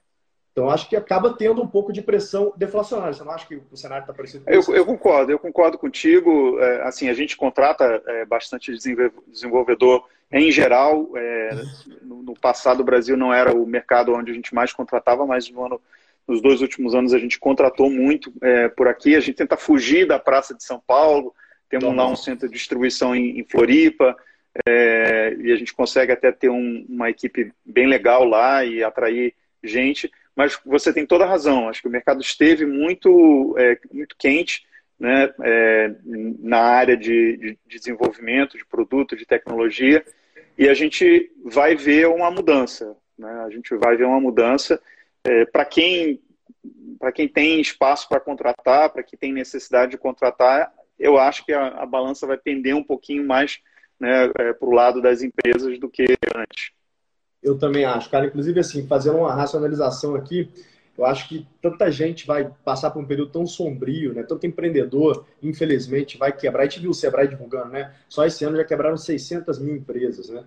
Então, 0.54 0.70
acho 0.70 0.88
que 0.88 0.94
acaba 0.94 1.34
tendo 1.36 1.60
um 1.60 1.66
pouco 1.66 1.92
de 1.92 2.00
pressão 2.00 2.52
deflacionária. 2.56 3.12
Você 3.12 3.24
não 3.24 3.32
acha 3.32 3.44
que 3.44 3.60
o 3.72 3.76
cenário 3.76 4.02
está 4.02 4.14
parecido 4.14 4.44
com 4.44 4.50
eu, 4.52 4.60
isso? 4.60 4.72
Eu 4.72 4.86
concordo, 4.86 5.32
eu 5.32 5.38
concordo 5.38 5.76
contigo. 5.76 6.60
É, 6.60 6.82
assim, 6.82 7.08
a 7.08 7.12
gente 7.12 7.36
contrata 7.36 8.00
é, 8.06 8.24
bastante 8.24 8.72
desenvolvedor 8.72 10.08
em 10.30 10.50
geral. 10.50 11.10
É, 11.16 11.50
no, 12.02 12.22
no, 12.22 12.34
passado, 12.34 12.80
o 12.80 12.84
Brasil 12.84 13.16
não 13.16 13.32
era 13.32 13.54
o 13.54 13.66
mercado 13.66 14.12
onde 14.12 14.30
a 14.30 14.34
gente 14.34 14.54
mais 14.54 14.72
contratava, 14.72 15.26
mas 15.26 15.48
no 15.50 15.64
ano, 15.64 15.80
nos 16.26 16.40
dois 16.40 16.60
últimos 16.60 16.94
anos 16.94 17.14
a 17.14 17.18
gente 17.18 17.38
contratou 17.38 17.90
muito 17.90 18.32
é, 18.42 18.68
por 18.68 18.88
aqui. 18.88 19.14
A 19.16 19.20
gente 19.20 19.36
tenta 19.36 19.56
fugir 19.56 20.06
da 20.06 20.18
Praça 20.18 20.54
de 20.54 20.64
São 20.64 20.80
Paulo. 20.86 21.34
Temos 21.68 21.94
lá 21.94 22.06
um 22.06 22.16
centro 22.16 22.48
de 22.48 22.54
distribuição 22.54 23.14
em, 23.14 23.38
em 23.38 23.44
Floripa. 23.44 24.16
É, 24.68 25.36
e 25.40 25.50
a 25.50 25.56
gente 25.56 25.74
consegue 25.74 26.12
até 26.12 26.30
ter 26.30 26.48
um, 26.48 26.86
uma 26.88 27.10
equipe 27.10 27.52
bem 27.64 27.88
legal 27.88 28.24
lá 28.24 28.64
e 28.64 28.84
atrair 28.84 29.34
gente 29.62 30.10
mas 30.36 30.58
você 30.64 30.92
tem 30.92 31.06
toda 31.06 31.24
a 31.24 31.28
razão. 31.28 31.68
Acho 31.68 31.80
que 31.80 31.88
o 31.88 31.90
mercado 31.90 32.20
esteve 32.20 32.66
muito, 32.66 33.54
é, 33.58 33.78
muito 33.92 34.16
quente 34.18 34.66
né, 34.98 35.32
é, 35.42 35.94
na 36.04 36.60
área 36.60 36.96
de, 36.96 37.36
de, 37.36 37.58
desenvolvimento 37.66 38.56
de 38.56 38.64
produto, 38.64 39.16
de 39.16 39.26
tecnologia, 39.26 40.04
e 40.56 40.68
a 40.68 40.74
gente 40.74 41.32
vai 41.44 41.74
ver 41.74 42.06
uma 42.08 42.30
mudança. 42.30 42.96
Né? 43.18 43.30
A 43.44 43.50
gente 43.50 43.74
vai 43.76 43.96
ver 43.96 44.04
uma 44.04 44.20
mudança 44.20 44.80
é, 45.24 45.44
para 45.46 45.64
quem 45.64 46.20
para 46.98 47.12
quem 47.12 47.28
tem 47.28 47.60
espaço 47.60 48.08
para 48.08 48.20
contratar, 48.20 48.88
para 48.88 49.02
quem 49.02 49.18
tem 49.18 49.32
necessidade 49.32 49.90
de 49.90 49.98
contratar, 49.98 50.72
eu 50.98 51.18
acho 51.18 51.44
que 51.44 51.52
a, 51.52 51.66
a 51.68 51.84
balança 51.84 52.26
vai 52.26 52.38
pender 52.38 52.74
um 52.74 52.82
pouquinho 52.82 53.26
mais 53.26 53.58
né, 53.98 54.30
é, 54.38 54.52
para 54.52 54.68
o 54.68 54.72
lado 54.72 55.02
das 55.02 55.22
empresas 55.22 55.78
do 55.78 55.88
que 55.88 56.04
antes. 56.34 56.72
Eu 57.42 57.58
também 57.58 57.84
acho, 57.84 58.10
cara. 58.10 58.26
Inclusive, 58.26 58.60
assim, 58.60 58.86
fazendo 58.86 59.18
uma 59.18 59.34
racionalização 59.34 60.14
aqui, 60.14 60.48
eu 60.96 61.04
acho 61.04 61.28
que 61.28 61.46
tanta 61.60 61.90
gente 61.90 62.26
vai 62.26 62.50
passar 62.64 62.90
por 62.90 63.02
um 63.02 63.06
período 63.06 63.32
tão 63.32 63.46
sombrio, 63.46 64.14
né? 64.14 64.22
Tanto 64.22 64.46
empreendedor, 64.46 65.24
infelizmente, 65.42 66.16
vai 66.16 66.32
quebrar. 66.32 66.62
A 66.62 66.64
gente 66.66 66.80
viu 66.80 66.90
o 66.90 66.94
Sebrae 66.94 67.26
divulgando, 67.26 67.70
né? 67.70 67.92
Só 68.08 68.24
esse 68.24 68.44
ano 68.44 68.56
já 68.56 68.64
quebraram 68.64 68.96
600 68.96 69.58
mil 69.58 69.74
empresas, 69.74 70.28
né? 70.28 70.44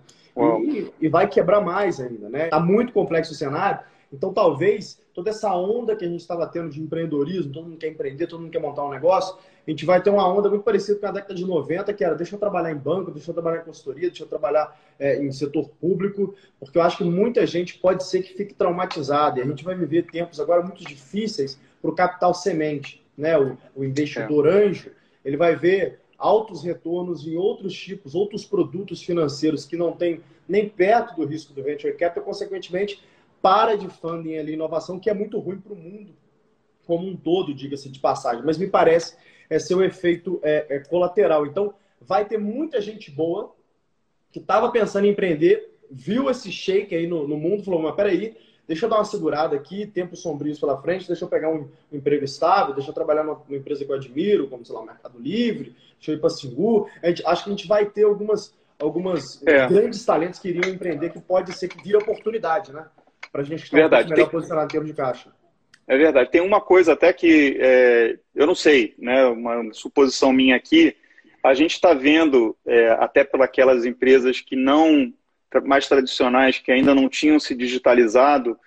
E, 0.62 0.90
e, 1.00 1.08
vai 1.08 1.28
quebrar 1.28 1.60
mais 1.60 2.00
ainda, 2.00 2.28
né? 2.28 2.46
Tá 2.48 2.60
muito 2.60 2.92
complexo 2.92 3.32
o 3.32 3.34
cenário. 3.34 3.80
Então, 4.12 4.32
talvez 4.32 5.02
toda 5.12 5.30
essa 5.30 5.52
onda 5.54 5.96
que 5.96 6.04
a 6.04 6.08
gente 6.08 6.20
estava 6.20 6.46
tendo 6.46 6.70
de 6.70 6.80
empreendedorismo, 6.80 7.52
todo 7.52 7.64
mundo 7.64 7.76
quer 7.76 7.88
empreender, 7.88 8.26
todo 8.26 8.40
mundo 8.40 8.50
quer 8.50 8.60
montar 8.60 8.84
um 8.84 8.90
negócio, 8.90 9.36
a 9.68 9.70
gente 9.70 9.84
vai 9.84 10.02
ter 10.02 10.08
uma 10.08 10.26
onda 10.26 10.48
muito 10.48 10.62
parecida 10.62 10.98
com 10.98 11.06
a 11.06 11.12
década 11.12 11.34
de 11.34 11.44
90, 11.44 11.92
que 11.92 12.02
era 12.02 12.14
deixa 12.14 12.34
eu 12.34 12.38
trabalhar 12.38 12.72
em 12.72 12.76
banco, 12.76 13.10
deixa 13.10 13.30
eu 13.30 13.34
trabalhar 13.34 13.60
em 13.60 13.64
consultoria, 13.64 14.08
deixa 14.08 14.24
eu 14.24 14.26
trabalhar 14.26 14.80
é, 14.98 15.22
em 15.22 15.30
setor 15.30 15.68
público, 15.78 16.34
porque 16.58 16.78
eu 16.78 16.82
acho 16.82 16.96
que 16.96 17.04
muita 17.04 17.46
gente 17.46 17.78
pode 17.78 18.02
ser 18.04 18.22
que 18.22 18.32
fique 18.32 18.54
traumatizada. 18.54 19.38
E 19.38 19.42
a 19.42 19.46
gente 19.46 19.62
vai 19.62 19.74
viver 19.74 20.06
tempos 20.06 20.40
agora 20.40 20.62
muito 20.62 20.82
difíceis 20.82 21.60
para 21.82 21.90
o 21.90 21.94
capital 21.94 22.32
semente. 22.32 23.04
Né? 23.14 23.38
O, 23.38 23.58
o 23.76 23.84
investidor 23.84 24.46
é. 24.46 24.68
anjo, 24.68 24.90
ele 25.22 25.36
vai 25.36 25.54
ver 25.54 26.00
altos 26.16 26.64
retornos 26.64 27.26
em 27.26 27.36
outros 27.36 27.74
tipos, 27.74 28.14
outros 28.14 28.46
produtos 28.46 29.02
financeiros 29.02 29.66
que 29.66 29.76
não 29.76 29.92
tem 29.92 30.22
nem 30.48 30.66
perto 30.66 31.14
do 31.14 31.26
risco 31.26 31.52
do 31.52 31.62
venture 31.62 31.92
capital, 31.92 32.24
consequentemente, 32.24 33.02
para 33.42 33.76
de 33.76 33.86
funding 33.88 34.38
ali, 34.38 34.54
inovação, 34.54 34.98
que 34.98 35.10
é 35.10 35.14
muito 35.14 35.38
ruim 35.38 35.58
para 35.58 35.74
o 35.74 35.76
mundo 35.76 36.14
como 36.86 37.06
um 37.06 37.14
todo, 37.14 37.52
diga-se 37.52 37.90
de 37.90 37.98
passagem. 37.98 38.42
Mas 38.42 38.56
me 38.56 38.66
parece 38.66 39.14
é 39.48 39.58
ser 39.58 39.74
o 39.74 39.84
efeito 39.84 40.40
é, 40.42 40.66
é, 40.68 40.78
colateral. 40.80 41.46
Então, 41.46 41.74
vai 42.00 42.24
ter 42.24 42.38
muita 42.38 42.80
gente 42.80 43.10
boa 43.10 43.54
que 44.30 44.38
estava 44.38 44.70
pensando 44.70 45.06
em 45.06 45.10
empreender, 45.10 45.74
viu 45.90 46.28
esse 46.28 46.52
shake 46.52 46.94
aí 46.94 47.06
no, 47.06 47.26
no 47.26 47.36
mundo, 47.36 47.64
falou, 47.64 47.80
mas 47.80 47.94
peraí, 47.94 48.36
deixa 48.66 48.84
eu 48.84 48.90
dar 48.90 48.96
uma 48.96 49.04
segurada 49.04 49.56
aqui, 49.56 49.86
tempos 49.86 50.20
sombrios 50.20 50.60
pela 50.60 50.80
frente, 50.80 51.06
deixa 51.06 51.24
eu 51.24 51.28
pegar 51.28 51.48
um, 51.48 51.68
um 51.90 51.96
emprego 51.96 52.24
estável, 52.24 52.74
deixa 52.74 52.90
eu 52.90 52.94
trabalhar 52.94 53.24
numa, 53.24 53.42
numa, 53.48 53.58
empresa 53.58 53.84
que 53.84 53.90
eu 53.90 53.96
admiro, 53.96 54.48
como, 54.48 54.64
sei 54.64 54.74
lá, 54.74 54.84
Mercado 54.84 55.18
Livre, 55.18 55.74
deixa 55.96 56.12
eu 56.12 56.16
ir 56.16 56.20
para 56.20 56.28
Singu. 56.28 56.88
A 57.02 57.08
gente, 57.08 57.26
acho 57.26 57.44
que 57.44 57.50
a 57.50 57.52
gente 57.52 57.66
vai 57.66 57.86
ter 57.86 58.04
algumas, 58.04 58.54
algumas 58.78 59.42
é. 59.46 59.66
grandes 59.66 60.04
talentos 60.04 60.38
que 60.38 60.48
iriam 60.48 60.72
empreender, 60.72 61.10
que 61.10 61.20
pode 61.20 61.52
ser 61.54 61.68
que 61.68 61.82
vire 61.82 61.96
oportunidade, 61.96 62.72
né? 62.72 62.86
Para 63.32 63.40
a 63.40 63.44
gente 63.44 63.64
estar 63.64 63.76
Verdade. 63.76 64.10
melhor 64.10 64.24
Tem... 64.24 64.32
posicionado 64.32 64.66
em 64.66 64.72
termos 64.72 64.90
de 64.90 64.94
caixa. 64.94 65.30
É 65.88 65.96
verdade. 65.96 66.30
Tem 66.30 66.42
uma 66.42 66.60
coisa 66.60 66.92
até 66.92 67.12
que 67.12 67.56
é, 67.58 68.18
eu 68.34 68.46
não 68.46 68.54
sei, 68.54 68.94
né? 68.98 69.24
Uma 69.26 69.72
suposição 69.72 70.32
minha 70.32 70.54
aqui. 70.54 70.94
A 71.42 71.54
gente 71.54 71.72
está 71.72 71.94
vendo, 71.94 72.56
é, 72.66 72.90
até 72.90 73.24
pelas 73.24 73.86
empresas 73.86 74.40
que 74.40 74.54
não 74.54 75.12
mais 75.64 75.88
tradicionais, 75.88 76.58
que 76.58 76.70
ainda 76.70 76.94
não 76.94 77.08
tinham 77.08 77.40
se 77.40 77.54
digitalizado, 77.54 78.58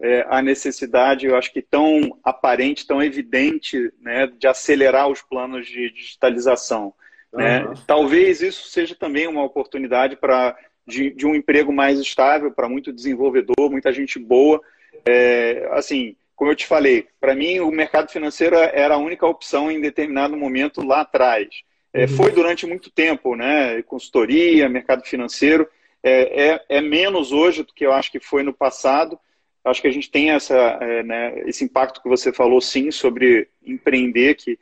é, 0.00 0.26
a 0.28 0.42
necessidade, 0.42 1.26
eu 1.26 1.36
acho 1.36 1.50
que 1.50 1.62
tão 1.62 2.18
aparente, 2.22 2.86
tão 2.86 3.02
evidente, 3.02 3.90
né, 4.00 4.26
de 4.26 4.46
acelerar 4.46 5.08
os 5.08 5.22
planos 5.22 5.66
de 5.66 5.90
digitalização. 5.90 6.92
Uhum. 7.32 7.38
Né? 7.40 7.74
Talvez 7.86 8.42
isso 8.42 8.68
seja 8.68 8.94
também 8.94 9.26
uma 9.26 9.42
oportunidade 9.42 10.16
para 10.16 10.54
de, 10.86 11.10
de, 11.10 11.26
um 11.26 11.34
emprego 11.34 11.72
mais 11.72 11.98
estável 11.98 12.52
para 12.52 12.68
muito 12.68 12.92
desenvolvedor, 12.92 13.70
muita 13.70 13.92
gente 13.92 14.18
boa. 14.18 14.60
É, 15.04 15.68
assim, 15.72 16.14
como 16.36 16.50
eu 16.50 16.54
te 16.54 16.66
falei, 16.66 17.08
para 17.18 17.34
mim 17.34 17.58
o 17.60 17.70
mercado 17.70 18.12
financeiro 18.12 18.56
era 18.56 18.94
a 18.94 18.98
única 18.98 19.26
opção 19.26 19.70
em 19.70 19.80
determinado 19.80 20.36
momento 20.36 20.86
lá 20.86 21.00
atrás. 21.00 21.48
É, 21.92 22.02
uhum. 22.02 22.08
Foi 22.08 22.30
durante 22.30 22.66
muito 22.66 22.90
tempo, 22.90 23.34
né? 23.34 23.82
Consultoria, 23.82 24.68
mercado 24.68 25.02
financeiro. 25.02 25.66
É, 26.02 26.50
é, 26.50 26.64
é, 26.68 26.80
menos 26.82 27.32
hoje 27.32 27.62
do 27.62 27.72
que 27.72 27.86
eu 27.86 27.92
acho 27.92 28.12
que 28.12 28.20
foi 28.20 28.42
no 28.42 28.52
passado. 28.52 29.18
Acho 29.64 29.80
que 29.80 29.88
a 29.88 29.92
gente 29.92 30.10
tem 30.10 30.30
essa, 30.30 30.54
é, 30.54 31.02
né, 31.02 31.42
esse 31.46 31.64
impacto 31.64 32.02
que 32.02 32.08
você 32.08 32.32
falou, 32.32 32.60
sim, 32.60 32.90
sobre 32.90 33.48
empreender, 33.64 34.34
que 34.34 34.58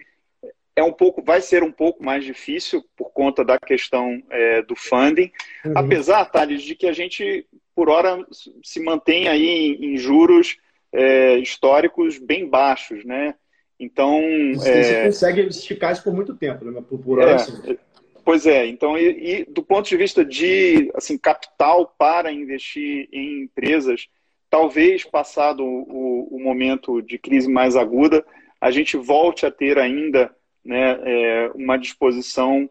é 0.76 0.82
um 0.82 0.92
pouco, 0.92 1.22
vai 1.22 1.40
ser 1.40 1.62
um 1.62 1.72
pouco 1.72 2.02
mais 2.02 2.24
difícil 2.24 2.84
por 2.96 3.10
conta 3.10 3.44
da 3.44 3.58
questão 3.58 4.22
é, 4.30 4.62
do 4.62 4.74
funding, 4.74 5.30
uhum. 5.64 5.72
apesar, 5.74 6.24
Thales, 6.26 6.62
de 6.62 6.74
que 6.74 6.86
a 6.86 6.92
gente, 6.92 7.46
por 7.74 7.88
hora, 7.90 8.24
se 8.62 8.80
mantém 8.80 9.28
aí 9.28 9.46
em, 9.46 9.94
em 9.94 9.96
juros 9.96 10.56
é, 10.94 11.36
históricos 11.38 12.18
bem 12.18 12.48
baixos, 12.48 13.04
né? 13.04 13.34
Então. 13.78 14.20
Você, 14.54 14.70
é... 14.70 15.04
consegue 15.04 15.42
esticar 15.42 15.92
isso 15.92 16.02
por 16.02 16.14
muito 16.14 16.34
tempo, 16.34 16.64
né? 16.64 16.82
Por, 16.88 16.98
por 16.98 17.20
é, 17.20 17.34
assim. 17.34 17.76
Pois 18.24 18.46
é, 18.46 18.66
então, 18.66 18.96
e, 18.96 19.40
e, 19.40 19.44
do 19.44 19.62
ponto 19.62 19.86
de 19.86 19.96
vista 19.98 20.24
de 20.24 20.90
assim, 20.94 21.18
capital 21.18 21.94
para 21.98 22.32
investir 22.32 23.06
em 23.12 23.42
empresas, 23.42 24.08
talvez 24.48 25.04
passado 25.04 25.62
o, 25.62 26.28
o 26.30 26.42
momento 26.42 27.02
de 27.02 27.18
crise 27.18 27.50
mais 27.50 27.76
aguda, 27.76 28.24
a 28.58 28.70
gente 28.70 28.96
volte 28.96 29.44
a 29.44 29.50
ter 29.50 29.78
ainda 29.78 30.34
né, 30.64 30.98
é, 31.04 31.50
uma 31.54 31.76
disposição 31.76 32.70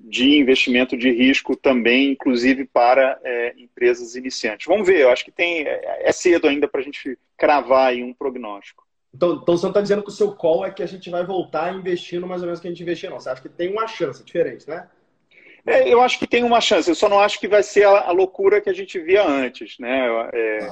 de 0.00 0.38
investimento 0.38 0.96
de 0.96 1.10
risco 1.10 1.54
também, 1.54 2.10
inclusive 2.10 2.64
para 2.64 3.18
é, 3.22 3.54
empresas 3.56 4.16
iniciantes. 4.16 4.66
Vamos 4.66 4.86
ver, 4.86 5.00
eu 5.00 5.10
acho 5.10 5.24
que 5.24 5.30
tem 5.30 5.62
é, 5.62 6.08
é 6.08 6.12
cedo 6.12 6.48
ainda 6.48 6.66
para 6.66 6.80
a 6.80 6.84
gente 6.84 7.16
cravar 7.36 7.88
aí 7.88 8.02
um 8.02 8.12
prognóstico. 8.12 8.84
Então, 9.14 9.38
então 9.40 9.56
você 9.56 9.62
não 9.62 9.70
está 9.70 9.80
dizendo 9.80 10.02
que 10.02 10.08
o 10.08 10.12
seu 10.12 10.32
call 10.32 10.66
é 10.66 10.72
que 10.72 10.82
a 10.82 10.86
gente 10.86 11.08
vai 11.08 11.24
voltar 11.24 11.72
investindo 11.72 12.26
mais 12.26 12.42
ou 12.42 12.46
menos 12.46 12.60
que 12.60 12.66
a 12.66 12.70
gente 12.70 12.82
investia, 12.82 13.08
não. 13.08 13.20
Você 13.20 13.30
acha 13.30 13.42
que 13.42 13.48
tem 13.48 13.70
uma 13.70 13.86
chance 13.86 14.24
diferente, 14.24 14.68
né? 14.68 14.88
É, 15.64 15.88
eu 15.88 16.02
acho 16.02 16.18
que 16.18 16.26
tem 16.26 16.42
uma 16.42 16.60
chance, 16.60 16.90
eu 16.90 16.94
só 16.94 17.08
não 17.08 17.20
acho 17.20 17.38
que 17.38 17.48
vai 17.48 17.62
ser 17.62 17.86
a, 17.86 18.08
a 18.08 18.10
loucura 18.10 18.60
que 18.60 18.68
a 18.68 18.74
gente 18.74 18.98
via 18.98 19.26
antes, 19.26 19.78
né? 19.78 20.28
É, 20.34 20.70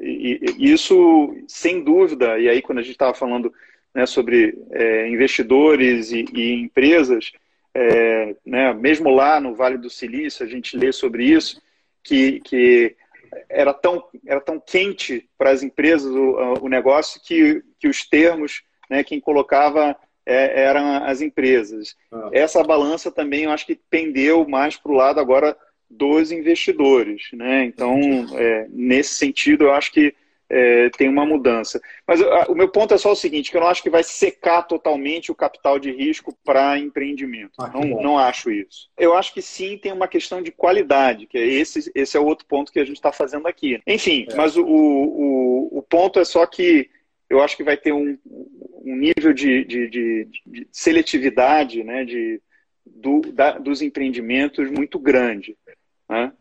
e, 0.00 0.40
e, 0.58 0.72
isso, 0.72 1.36
sem 1.46 1.84
dúvida, 1.84 2.38
e 2.38 2.48
aí 2.48 2.62
quando 2.62 2.78
a 2.78 2.82
gente 2.82 2.92
estava 2.92 3.14
falando 3.14 3.52
né, 3.94 4.06
sobre 4.06 4.58
é, 4.72 5.08
investidores 5.08 6.10
e, 6.10 6.24
e 6.34 6.54
empresas, 6.54 7.32
é, 7.74 8.36
né, 8.46 8.72
mesmo 8.72 9.10
lá 9.10 9.40
no 9.40 9.54
Vale 9.54 9.76
do 9.76 9.90
Silício, 9.90 10.44
a 10.44 10.48
gente 10.48 10.76
lê 10.76 10.92
sobre 10.92 11.24
isso, 11.24 11.60
que, 12.02 12.40
que 12.40 12.96
era, 13.48 13.74
tão, 13.74 14.04
era 14.26 14.40
tão 14.40 14.60
quente 14.60 15.28
para 15.36 15.50
as 15.50 15.62
empresas 15.62 16.14
o, 16.14 16.64
o 16.64 16.68
negócio 16.68 17.20
que, 17.24 17.62
que 17.78 17.88
os 17.88 18.08
termos, 18.08 18.62
né, 18.88 19.02
quem 19.02 19.20
colocava 19.20 19.96
é, 20.24 20.62
eram 20.62 21.04
as 21.04 21.20
empresas. 21.20 21.96
Ah. 22.12 22.30
Essa 22.32 22.62
balança 22.62 23.10
também 23.10 23.44
eu 23.44 23.50
acho 23.50 23.66
que 23.66 23.78
pendeu 23.90 24.46
mais 24.48 24.76
para 24.76 24.92
o 24.92 24.96
lado 24.96 25.20
agora 25.20 25.56
dos 25.90 26.32
investidores. 26.32 27.28
Né? 27.32 27.64
Então, 27.64 27.98
é, 28.36 28.66
nesse 28.70 29.14
sentido, 29.14 29.64
eu 29.64 29.72
acho 29.72 29.92
que 29.92 30.14
é, 30.48 30.90
tem 30.90 31.08
uma 31.08 31.24
mudança. 31.24 31.80
Mas 32.06 32.20
a, 32.20 32.46
o 32.48 32.54
meu 32.54 32.68
ponto 32.68 32.94
é 32.94 32.98
só 32.98 33.12
o 33.12 33.16
seguinte, 33.16 33.50
que 33.50 33.56
eu 33.56 33.60
não 33.60 33.68
acho 33.68 33.82
que 33.82 33.90
vai 33.90 34.02
secar 34.02 34.62
totalmente 34.62 35.30
o 35.30 35.34
capital 35.34 35.78
de 35.78 35.90
risco 35.90 36.36
para 36.44 36.78
empreendimento. 36.78 37.52
Ah, 37.58 37.70
não, 37.74 38.02
não 38.02 38.18
acho 38.18 38.50
isso. 38.50 38.88
Eu 38.98 39.14
acho 39.14 39.32
que 39.32 39.42
sim 39.42 39.78
tem 39.78 39.92
uma 39.92 40.08
questão 40.08 40.42
de 40.42 40.52
qualidade, 40.52 41.26
que 41.26 41.38
é 41.38 41.46
esse, 41.46 41.90
esse 41.94 42.16
é 42.16 42.20
o 42.20 42.26
outro 42.26 42.46
ponto 42.46 42.72
que 42.72 42.80
a 42.80 42.84
gente 42.84 42.96
está 42.96 43.12
fazendo 43.12 43.46
aqui. 43.46 43.80
Enfim, 43.86 44.26
é. 44.30 44.34
mas 44.34 44.56
o, 44.56 44.64
o, 44.64 45.78
o 45.78 45.82
ponto 45.82 46.18
é 46.18 46.24
só 46.24 46.46
que 46.46 46.90
eu 47.28 47.42
acho 47.42 47.56
que 47.56 47.64
vai 47.64 47.76
ter 47.76 47.92
um, 47.92 48.16
um 48.84 48.96
nível 48.96 49.32
de, 49.32 49.64
de, 49.64 49.88
de, 49.88 50.28
de 50.46 50.68
seletividade 50.70 51.82
né, 51.82 52.04
de, 52.04 52.40
do, 52.84 53.20
da, 53.32 53.58
dos 53.58 53.82
empreendimentos 53.82 54.70
muito 54.70 54.98
grande. 54.98 55.56
Né? 56.08 56.32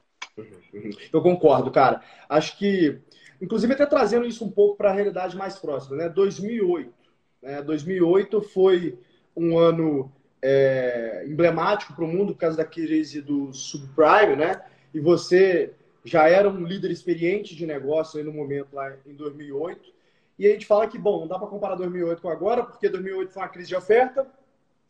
Eu 1.11 1.21
concordo, 1.21 1.71
cara. 1.71 2.01
Acho 2.27 2.57
que 2.57 2.99
Inclusive, 3.43 3.73
até 3.73 3.85
trazendo 3.85 4.25
isso 4.25 4.45
um 4.45 4.49
pouco 4.49 4.77
para 4.77 4.89
a 4.89 4.93
realidade 4.93 5.35
mais 5.35 5.59
próxima, 5.59 5.97
né? 5.97 6.07
2008. 6.07 6.93
Né? 7.41 7.61
2008 7.61 8.41
foi 8.41 8.97
um 9.35 9.57
ano 9.57 10.09
é, 10.41 11.25
emblemático 11.27 11.93
para 11.93 12.05
o 12.05 12.07
mundo 12.07 12.31
por 12.31 12.39
causa 12.39 12.55
da 12.55 12.63
crise 12.63 13.21
do 13.21 13.51
subprime, 13.51 14.37
né? 14.37 14.61
E 14.93 14.99
você 15.01 15.73
já 16.05 16.29
era 16.29 16.49
um 16.49 16.63
líder 16.63 16.89
experiente 16.89 17.53
de 17.53 17.65
negócio 17.65 18.17
aí 18.17 18.23
no 18.23 18.31
momento 18.31 18.73
lá 18.73 18.95
em 19.05 19.13
2008. 19.13 19.91
E 20.39 20.47
a 20.47 20.51
gente 20.51 20.65
fala 20.65 20.87
que, 20.87 20.97
bom, 20.97 21.19
não 21.19 21.27
dá 21.27 21.37
para 21.37 21.47
comparar 21.49 21.75
2008 21.75 22.21
com 22.21 22.29
agora, 22.29 22.63
porque 22.63 22.87
2008 22.87 23.33
foi 23.33 23.43
uma 23.43 23.49
crise 23.49 23.67
de 23.67 23.75
oferta, 23.75 24.25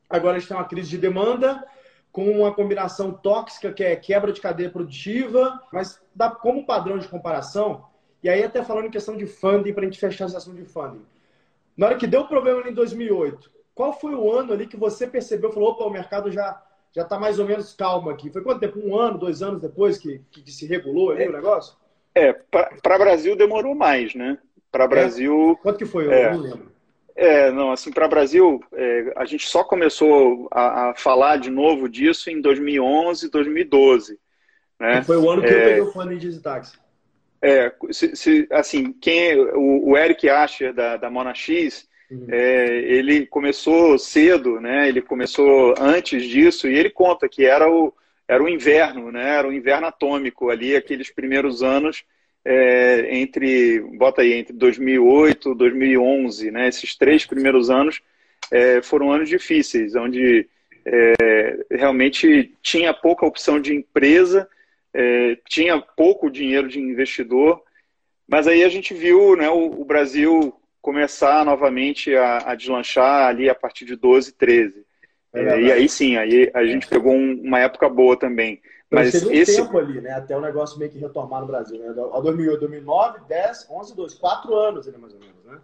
agora 0.07 0.37
a 0.37 0.39
gente 0.39 0.47
tem 0.47 0.55
uma 0.55 0.67
crise 0.67 0.91
de 0.91 0.99
demanda, 0.99 1.65
com 2.11 2.29
uma 2.29 2.53
combinação 2.53 3.11
tóxica 3.11 3.73
que 3.73 3.83
é 3.83 3.95
quebra 3.95 4.31
de 4.31 4.39
cadeia 4.39 4.69
produtiva, 4.69 5.59
mas 5.73 5.99
dá 6.13 6.29
como 6.29 6.67
padrão 6.67 6.99
de 6.99 7.07
comparação, 7.07 7.91
e 8.23 8.29
aí, 8.29 8.43
até 8.43 8.63
falando 8.63 8.85
em 8.85 8.91
questão 8.91 9.17
de 9.17 9.27
funding, 9.27 9.73
para 9.73 9.81
a 9.81 9.85
gente 9.85 9.99
fechar 9.99 10.25
a 10.25 10.29
sessão 10.29 10.55
de 10.55 10.63
funding. 10.63 11.05
Na 11.75 11.87
hora 11.87 11.97
que 11.97 12.07
deu 12.07 12.25
problema 12.25 12.67
em 12.67 12.73
2008, 12.73 13.51
qual 13.75 13.99
foi 13.99 14.15
o 14.15 14.31
ano 14.31 14.53
ali 14.53 14.67
que 14.67 14.77
você 14.77 15.05
percebeu, 15.05 15.51
falou, 15.51 15.71
opa, 15.71 15.83
o 15.83 15.89
mercado 15.89 16.31
já 16.31 16.61
já 16.95 17.01
está 17.01 17.19
mais 17.19 17.39
ou 17.39 17.45
menos 17.45 17.73
calmo 17.73 18.09
aqui? 18.09 18.29
Foi 18.29 18.43
quanto 18.43 18.59
tempo? 18.59 18.79
Um 18.79 18.95
ano, 18.95 19.17
dois 19.17 19.41
anos 19.41 19.59
depois 19.59 19.97
que, 19.97 20.21
que 20.31 20.51
se 20.51 20.67
regulou 20.67 21.09
ali 21.09 21.23
é, 21.23 21.29
o 21.29 21.33
negócio? 21.33 21.75
É, 22.13 22.31
para 22.31 22.99
Brasil 22.99 23.35
demorou 23.35 23.73
mais, 23.73 24.13
né? 24.13 24.37
Para 24.71 24.83
é. 24.83 24.87
Brasil... 24.87 25.57
Quanto 25.63 25.79
que 25.79 25.85
foi? 25.85 26.05
Eu 26.05 26.11
é, 26.11 26.31
não 26.31 26.39
lembro. 26.39 26.71
É, 27.15 27.51
não, 27.51 27.71
assim, 27.71 27.91
para 27.91 28.07
Brasil, 28.07 28.63
é, 28.73 29.11
a 29.15 29.25
gente 29.25 29.47
só 29.47 29.63
começou 29.63 30.47
a, 30.51 30.89
a, 30.89 30.95
falar 30.95 31.37
de 31.37 31.49
novo 31.49 31.89
disso 31.89 32.29
em 32.29 32.39
2011, 32.39 33.29
2012. 33.29 34.19
Né? 34.79 35.01
foi 35.03 35.17
o 35.17 35.29
ano 35.29 35.41
que 35.41 35.47
eu 35.47 35.57
é. 35.57 35.63
peguei 35.65 35.81
o 35.81 35.91
funding 35.91 36.17
de 36.17 36.27
Digitaxi. 36.27 36.77
É, 37.45 37.73
se, 37.91 38.15
se, 38.15 38.47
assim, 38.49 38.93
quem 38.93 39.37
o, 39.37 39.89
o, 39.89 39.97
Eric 39.97 40.29
Asher 40.29 40.73
da, 40.73 40.95
da 40.95 41.09
Mona 41.09 41.35
X, 41.35 41.85
uhum. 42.09 42.25
é, 42.29 42.67
ele 42.83 43.25
começou 43.25 43.99
cedo, 43.99 44.61
né? 44.61 44.87
Ele 44.87 45.01
começou 45.01 45.75
antes 45.77 46.23
disso 46.23 46.69
e 46.69 46.77
ele 46.77 46.89
conta 46.89 47.27
que 47.27 47.45
era 47.45 47.69
o, 47.69 47.93
era 48.29 48.41
o 48.41 48.47
inverno, 48.47 49.11
né? 49.11 49.37
Era 49.37 49.45
o 49.45 49.51
inverno 49.51 49.87
atômico 49.87 50.49
ali, 50.49 50.73
aqueles 50.73 51.11
primeiros 51.11 51.61
anos 51.61 52.05
é, 52.45 53.13
entre, 53.17 53.81
bota 53.97 54.21
aí, 54.21 54.31
entre 54.31 54.53
2008 54.53 55.51
e 55.51 55.57
2011, 55.57 56.49
né? 56.49 56.69
Esses 56.69 56.95
três 56.95 57.25
primeiros 57.25 57.69
anos 57.69 58.01
é, 58.49 58.81
foram 58.81 59.11
anos 59.11 59.27
difíceis, 59.27 59.95
onde 59.95 60.47
é, 60.85 61.65
realmente 61.71 62.53
tinha 62.61 62.93
pouca 62.93 63.25
opção 63.25 63.59
de 63.59 63.75
empresa, 63.75 64.47
é, 64.93 65.37
tinha 65.47 65.81
pouco 65.81 66.29
dinheiro 66.29 66.67
de 66.67 66.79
investidor, 66.79 67.61
mas 68.27 68.47
aí 68.47 68.63
a 68.63 68.69
gente 68.69 68.93
viu 68.93 69.35
né, 69.35 69.49
o, 69.49 69.81
o 69.81 69.85
Brasil 69.85 70.53
começar 70.81 71.45
novamente 71.45 72.15
a, 72.15 72.51
a, 72.51 72.55
deslanchar 72.55 73.27
ali 73.27 73.49
a 73.49 73.55
partir 73.55 73.85
de 73.85 73.95
12, 73.95 74.33
13. 74.33 74.85
É, 75.33 75.61
e 75.61 75.71
aí 75.71 75.89
sim, 75.89 76.15
aí 76.15 76.51
a 76.53 76.63
gente 76.63 76.87
pegou 76.87 77.13
um, 77.13 77.41
uma 77.41 77.59
época 77.59 77.89
boa 77.89 78.15
também. 78.15 78.61
Mas 78.91 79.11
teve 79.11 79.27
um 79.27 79.31
esse... 79.31 79.55
tempo 79.55 79.75
ali, 79.79 79.99
né? 79.99 80.11
Até 80.11 80.37
o 80.37 80.41
negócio 80.41 80.77
meio 80.77 80.91
que 80.91 80.99
retomar 80.99 81.41
no 81.41 81.47
Brasil, 81.47 81.79
né? 81.79 81.91
2008, 81.93 82.59
2009, 82.59 83.21
10, 83.27 83.67
11, 83.71 83.95
12, 83.95 84.19
4 84.19 84.53
anos 84.55 84.87
ali 84.87 84.97
mais 84.97 85.13
ou 85.13 85.19
menos, 85.19 85.43
né? 85.43 85.57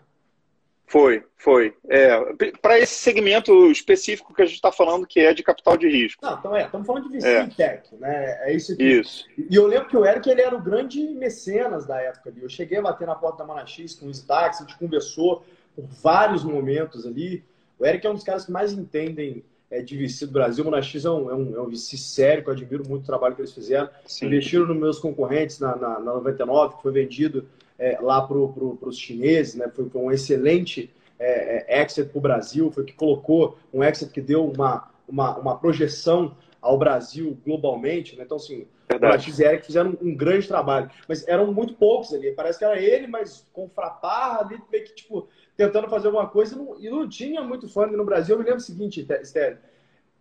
Foi, 0.90 1.24
foi. 1.38 1.76
É, 1.88 2.20
para 2.64 2.80
esse 2.80 2.96
segmento 2.96 3.70
específico 3.70 4.34
que 4.34 4.42
a 4.42 4.46
gente 4.46 4.56
está 4.56 4.72
falando, 4.72 5.06
que 5.06 5.20
é 5.20 5.36
de 5.36 5.44
capital 5.44 5.78
de 5.78 5.88
risco. 5.88 6.26
Não, 6.26 6.34
então 6.34 6.56
é, 6.56 6.66
estamos 6.66 6.88
falando 6.88 7.08
de 7.08 7.18
VC 7.20 7.28
é. 7.28 7.48
Tech, 7.48 7.96
né? 7.96 8.50
É 8.50 8.54
isso 8.54 8.74
aqui. 8.74 8.84
Isso. 8.84 9.26
E 9.38 9.56
eu 9.56 9.68
lembro 9.68 9.88
que 9.88 9.96
o 9.96 10.04
Eric 10.04 10.28
ele 10.28 10.42
era 10.42 10.56
o 10.56 10.60
grande 10.60 11.00
mecenas 11.10 11.86
da 11.86 12.02
época 12.02 12.32
ali. 12.32 12.42
Eu 12.42 12.50
cheguei 12.50 12.80
a 12.80 12.82
bater 12.82 13.06
na 13.06 13.14
porta 13.14 13.38
da 13.38 13.46
Manaxis 13.46 13.94
com 13.94 14.08
o 14.08 14.10
Stax, 14.10 14.58
a 14.58 14.66
gente 14.66 14.80
conversou 14.80 15.46
por 15.76 15.86
vários 15.86 16.44
momentos 16.44 17.06
ali. 17.06 17.44
O 17.78 17.86
Eric 17.86 18.08
é 18.08 18.10
um 18.10 18.16
dos 18.16 18.24
caras 18.24 18.46
que 18.46 18.52
mais 18.52 18.74
entendem 18.74 19.44
é, 19.70 19.84
de 19.84 19.96
VC 19.96 20.26
do 20.26 20.32
Brasil. 20.32 20.66
O 20.66 20.76
é 20.76 20.80
um, 21.12 21.30
é, 21.30 21.36
um, 21.36 21.56
é 21.56 21.62
um 21.62 21.70
VC 21.70 21.98
sério, 21.98 22.44
que 22.44 22.50
eu 22.50 22.54
admiro 22.54 22.84
muito 22.90 23.04
o 23.04 23.06
trabalho 23.06 23.36
que 23.36 23.42
eles 23.42 23.54
fizeram. 23.54 23.88
Sim. 24.08 24.26
Investiram 24.26 24.66
nos 24.66 24.78
meus 24.78 24.98
concorrentes 24.98 25.60
na, 25.60 25.76
na, 25.76 26.00
na 26.00 26.14
99, 26.16 26.78
que 26.78 26.82
foi 26.82 26.92
vendido 26.92 27.48
é, 27.80 27.98
lá 28.00 28.22
para 28.22 28.36
pro, 28.48 28.78
os 28.82 28.98
chineses, 28.98 29.56
né? 29.56 29.70
Foi, 29.74 29.90
foi 29.90 30.02
um 30.02 30.12
excelente 30.12 30.94
é, 31.18 31.80
é 31.80 31.82
exit 31.82 32.10
para 32.10 32.18
o 32.18 32.22
Brasil, 32.22 32.72
foi 32.72 32.84
que 32.84 32.94
colocou 32.94 33.58
um 33.74 33.84
exit 33.84 34.12
que 34.12 34.22
deu 34.22 34.46
uma, 34.46 34.92
uma, 35.08 35.38
uma 35.38 35.58
projeção 35.58 36.36
ao 36.62 36.78
Brasil 36.78 37.38
globalmente, 37.46 38.16
né? 38.16 38.24
Então, 38.24 38.38
assim, 38.38 38.68
Verdade. 38.90 39.32
o 39.32 39.42
Eric 39.46 39.66
fizeram 39.66 39.98
um, 40.02 40.10
um, 40.10 40.16
grande 40.16 40.48
trabalho, 40.48 40.90
mas 41.08 41.28
eram 41.28 41.54
muito 41.54 41.76
poucos 41.76 42.12
ali. 42.14 42.32
Parece 42.32 42.58
que 42.58 42.66
era 42.66 42.80
ele, 42.80 43.06
mas 43.06 43.46
com 43.54 43.70
fraparra 43.70 44.42
ali, 44.42 44.60
meio 44.72 44.84
que, 44.84 44.96
tipo, 44.96 45.28
tentando 45.56 45.88
fazer 45.88 46.08
alguma 46.08 46.28
coisa 46.28 46.56
e 46.56 46.58
não, 46.58 46.80
e 46.80 46.90
não 46.90 47.08
tinha 47.08 47.42
muito 47.44 47.70
funding 47.70 47.96
no 47.96 48.04
Brasil. 48.04 48.36
Eu 48.36 48.40
me 48.40 48.46
lembro 48.46 48.60
o 48.60 48.64
seguinte, 48.64 49.08
Stélio. 49.24 49.60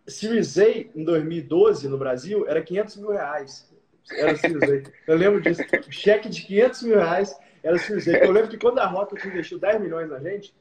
Series 0.07 0.57
A 0.57 0.69
em 0.69 1.03
2012 1.03 1.87
no 1.87 1.97
Brasil 1.97 2.47
era 2.47 2.61
500 2.61 2.97
mil 2.97 3.11
reais. 3.11 3.68
Era 4.11 4.35
Series 4.35 4.87
A. 4.87 4.91
Eu 5.07 5.17
lembro 5.17 5.41
disso. 5.41 5.61
Cheque 5.89 6.29
de 6.29 6.41
500 6.41 6.83
mil 6.83 6.97
reais 6.97 7.35
era 7.63 7.77
Series 7.77 8.07
A. 8.07 8.11
Eu 8.17 8.31
lembro 8.31 8.49
que 8.49 8.57
quando 8.57 8.79
a 8.79 8.85
Rocket 8.85 9.23
investiu 9.25 9.59
10 9.59 9.81
milhões 9.81 10.09
na 10.09 10.19
gente, 10.19 10.53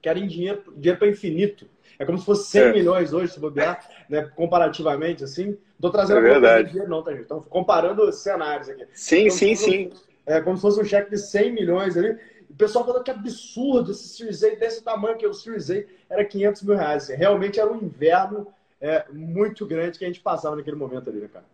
que 0.00 0.08
era 0.08 0.18
em 0.18 0.26
dinheiro, 0.26 0.62
dinheiro 0.76 0.98
para 0.98 1.08
infinito. 1.08 1.66
É 1.98 2.04
como 2.04 2.18
se 2.18 2.24
fosse 2.24 2.50
100 2.50 2.62
é. 2.62 2.72
milhões 2.72 3.12
hoje, 3.12 3.32
se 3.32 3.40
bobear, 3.40 3.86
né, 4.08 4.22
comparativamente, 4.34 5.22
assim. 5.22 5.46
Não 5.46 5.88
estou 5.88 5.90
trazendo 5.90 6.20
é 6.20 6.22
verdade. 6.22 6.68
dinheiro, 6.70 6.90
não, 6.90 7.02
tá, 7.02 7.10
gente? 7.10 7.22
Estamos 7.22 7.46
comparando 7.46 8.10
cenários 8.12 8.68
aqui. 8.68 8.86
Sim, 8.94 9.26
então, 9.26 9.36
sim, 9.36 9.54
sim. 9.54 9.90
É 10.24 10.40
como 10.40 10.56
se 10.56 10.62
fosse 10.62 10.80
um 10.80 10.84
cheque 10.84 11.10
de 11.10 11.18
100 11.18 11.52
milhões 11.52 11.96
ali. 11.96 12.16
O 12.48 12.54
pessoal 12.54 12.84
falou 12.84 13.02
que 13.02 13.10
absurdo 13.10 13.92
esse 13.92 14.08
Series 14.08 14.42
A 14.42 14.50
desse 14.56 14.82
tamanho, 14.82 15.16
que 15.16 15.26
o 15.26 15.34
Series 15.34 15.70
A 15.70 15.82
era 16.08 16.24
500 16.24 16.62
mil 16.62 16.76
reais. 16.76 17.04
Assim. 17.04 17.14
Realmente 17.14 17.60
era 17.60 17.70
um 17.70 17.76
inverno 17.76 18.46
é, 18.80 19.04
muito 19.12 19.66
grande 19.66 19.98
que 19.98 20.04
a 20.04 20.08
gente 20.08 20.20
passava 20.20 20.56
naquele 20.56 20.76
momento 20.76 21.10
ali, 21.10 21.20
né, 21.20 21.28
cara? 21.30 21.44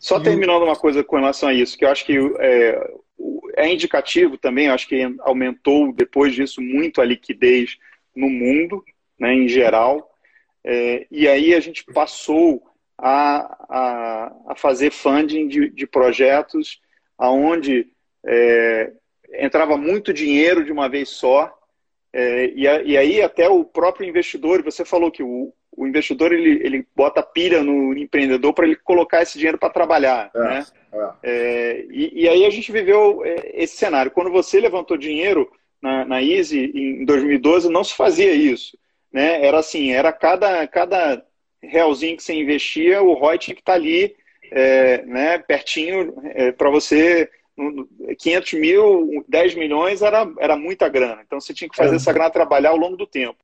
Só 0.00 0.18
e 0.18 0.22
terminando 0.22 0.62
uma 0.62 0.74
coisa 0.74 1.04
com 1.04 1.16
relação 1.16 1.50
a 1.50 1.54
isso, 1.54 1.76
que 1.76 1.84
eu 1.84 1.90
acho 1.90 2.06
que 2.06 2.16
é, 2.38 2.90
é 3.56 3.72
indicativo 3.72 4.38
também, 4.38 4.66
eu 4.66 4.72
acho 4.72 4.88
que 4.88 4.98
aumentou 5.20 5.92
depois 5.92 6.34
disso 6.34 6.62
muito 6.62 7.00
a 7.00 7.04
liquidez 7.04 7.76
no 8.16 8.30
mundo, 8.30 8.82
né, 9.18 9.34
em 9.34 9.46
geral. 9.46 10.10
É, 10.64 11.06
e 11.10 11.28
aí 11.28 11.54
a 11.54 11.60
gente 11.60 11.84
passou 11.84 12.62
a, 12.96 13.66
a, 13.68 14.36
a 14.48 14.56
fazer 14.56 14.90
funding 14.90 15.46
de, 15.46 15.68
de 15.68 15.86
projetos 15.86 16.80
aonde 17.18 17.86
é, 18.26 18.92
entrava 19.34 19.76
muito 19.76 20.14
dinheiro 20.14 20.64
de 20.64 20.72
uma 20.72 20.88
vez 20.88 21.10
só, 21.10 21.54
é, 22.12 22.46
e, 22.54 22.66
a, 22.66 22.82
e, 22.82 22.96
aí 22.96 23.22
até 23.22 23.48
o 23.48 23.64
próprio 23.64 24.08
investidor, 24.08 24.62
você 24.62 24.84
falou 24.84 25.10
que 25.10 25.22
o, 25.22 25.52
o 25.80 25.86
investidor 25.86 26.30
ele, 26.30 26.60
ele 26.62 26.86
bota 26.94 27.22
pilha 27.22 27.62
no 27.62 27.96
empreendedor 27.96 28.52
para 28.52 28.66
ele 28.66 28.76
colocar 28.76 29.22
esse 29.22 29.38
dinheiro 29.38 29.56
para 29.56 29.70
trabalhar. 29.70 30.30
É, 30.34 30.38
né? 30.38 30.66
É. 30.92 31.08
é. 31.22 31.86
E, 31.90 32.22
e, 32.24 32.28
aí 32.28 32.44
a 32.44 32.50
gente 32.50 32.70
viveu 32.70 33.24
é, 33.24 33.62
esse 33.62 33.78
cenário. 33.78 34.10
Quando 34.10 34.30
você 34.30 34.60
levantou 34.60 34.98
dinheiro 34.98 35.50
na, 35.80 36.04
na 36.04 36.22
Easy 36.22 36.70
em 36.74 37.04
2012, 37.06 37.70
não 37.70 37.82
se 37.82 37.94
fazia 37.94 38.30
isso. 38.30 38.76
Né? 39.10 39.42
Era 39.42 39.58
assim, 39.58 39.90
era 39.90 40.12
cada, 40.12 40.66
cada 40.66 41.24
realzinho 41.62 42.18
que 42.18 42.22
você 42.22 42.34
investia, 42.34 43.02
o 43.02 43.14
ROI 43.14 43.38
tinha 43.38 43.54
que 43.54 43.62
estar 43.62 43.72
tá 43.72 43.78
ali 43.78 44.14
é, 44.52 45.02
né, 45.06 45.38
pertinho 45.38 46.12
para 46.58 46.68
você 46.68 47.30
500 48.18 48.52
mil, 48.54 49.24
10 49.26 49.54
milhões 49.54 50.02
era, 50.02 50.30
era 50.38 50.56
muita 50.56 50.90
grana. 50.90 51.22
Então 51.24 51.40
você 51.40 51.54
tinha 51.54 51.70
que 51.70 51.76
fazer 51.76 51.94
é. 51.94 51.96
essa 51.96 52.12
grana 52.12 52.28
trabalhar 52.28 52.70
ao 52.70 52.76
longo 52.76 52.98
do 52.98 53.06
tempo. 53.06 53.38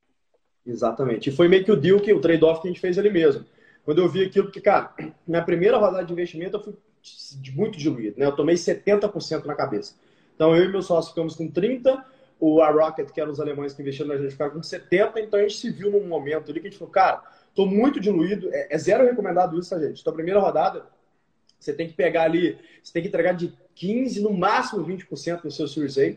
Exatamente. 0.67 1.29
E 1.29 1.31
foi 1.31 1.47
meio 1.47 1.63
que 1.63 1.71
o 1.71 1.75
deal, 1.75 1.99
que, 1.99 2.13
o 2.13 2.19
trade-off 2.19 2.61
que 2.61 2.67
a 2.67 2.71
gente 2.71 2.81
fez 2.81 2.97
ali 2.99 3.09
mesmo. 3.09 3.45
Quando 3.85 3.99
eu 3.99 4.09
vi 4.09 4.25
aquilo, 4.25 4.45
porque, 4.45 4.59
cara, 4.59 4.93
na 5.25 5.41
primeira 5.41 5.77
rodada 5.77 6.05
de 6.05 6.11
investimento 6.11 6.57
eu 6.57 6.63
fui 6.63 6.75
muito 7.55 7.77
diluído, 7.77 8.19
né? 8.19 8.25
Eu 8.25 8.35
tomei 8.35 8.55
70% 8.55 9.45
na 9.45 9.55
cabeça. 9.55 9.95
Então 10.35 10.53
eu 10.55 10.65
e 10.65 10.67
meu 10.67 10.81
sócio 10.81 11.11
ficamos 11.11 11.35
com 11.35 11.49
30%, 11.49 12.03
o 12.39 12.61
A 12.61 12.69
Rocket, 12.69 13.09
que 13.09 13.19
eram 13.19 13.31
os 13.31 13.39
alemães 13.39 13.73
que 13.73 13.81
investiram 13.81 14.09
na 14.09 14.17
gente, 14.17 14.31
ficaram 14.31 14.51
com 14.51 14.59
70%. 14.59 15.13
Então 15.17 15.39
a 15.39 15.43
gente 15.43 15.55
se 15.55 15.71
viu 15.71 15.89
num 15.89 16.05
momento 16.05 16.51
ali 16.51 16.59
que 16.59 16.67
a 16.67 16.69
gente 16.69 16.77
falou, 16.77 16.91
cara, 16.91 17.23
tô 17.55 17.65
muito 17.65 17.99
diluído, 17.99 18.53
é, 18.53 18.67
é 18.75 18.77
zero 18.77 19.05
recomendado 19.05 19.57
isso, 19.57 19.69
tá, 19.69 19.79
gente? 19.79 20.01
Então 20.01 20.13
primeira 20.13 20.39
rodada, 20.39 20.85
você 21.57 21.73
tem 21.73 21.87
que 21.87 21.93
pegar 21.93 22.23
ali, 22.23 22.57
você 22.83 22.93
tem 22.93 23.01
que 23.01 23.07
entregar 23.07 23.33
de 23.33 23.53
15%, 23.75 24.21
no 24.21 24.33
máximo 24.33 24.85
20% 24.85 25.43
do 25.43 25.51
seu 25.51 25.67
Series 25.67 25.97
A. 25.97 26.13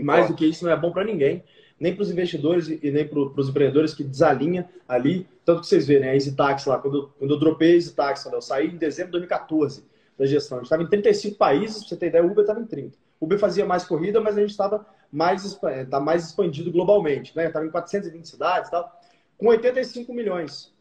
Mais 0.00 0.28
do 0.28 0.34
que 0.34 0.44
isso 0.44 0.64
não 0.64 0.72
é 0.72 0.76
bom 0.76 0.92
para 0.92 1.04
ninguém, 1.04 1.42
nem 1.78 1.94
para 1.94 2.02
os 2.02 2.10
investidores 2.10 2.68
e 2.68 2.90
nem 2.90 3.06
para 3.06 3.18
os 3.18 3.48
empreendedores 3.48 3.94
que 3.94 4.02
desalinha 4.02 4.68
ali. 4.86 5.26
Tanto 5.44 5.60
que 5.60 5.66
vocês 5.66 5.86
verem, 5.86 6.02
né, 6.02 6.10
a 6.10 6.14
EasyTax 6.14 6.66
lá, 6.66 6.78
quando 6.78 6.96
eu, 6.96 7.08
quando 7.18 7.34
eu 7.34 7.38
dropei 7.38 7.72
a 7.72 7.74
EasyTax, 7.74 8.26
eu 8.26 8.42
saí 8.42 8.68
em 8.68 8.76
dezembro 8.76 9.12
de 9.12 9.18
2014 9.18 9.84
da 10.18 10.26
gestão. 10.26 10.58
A 10.58 10.60
gente 10.60 10.66
estava 10.66 10.82
em 10.82 10.88
35 10.88 11.36
países, 11.36 11.78
para 11.78 11.88
você 11.88 11.96
ter 11.96 12.06
ideia, 12.08 12.24
o 12.24 12.30
Uber 12.30 12.42
estava 12.42 12.60
em 12.60 12.66
30. 12.66 12.96
O 13.20 13.24
Uber 13.24 13.38
fazia 13.38 13.64
mais 13.64 13.84
corrida, 13.84 14.20
mas 14.20 14.36
a 14.36 14.40
gente 14.40 14.50
estava 14.50 14.84
mais, 15.10 15.58
tá 15.88 16.00
mais 16.00 16.26
expandido 16.26 16.70
globalmente. 16.70 17.36
Né? 17.36 17.46
Estava 17.46 17.64
em 17.64 17.70
420 17.70 18.28
cidades 18.28 18.68
e 18.68 18.70
tal, 18.72 19.00
com 19.36 19.46
85 19.48 20.12
milhões 20.12 20.72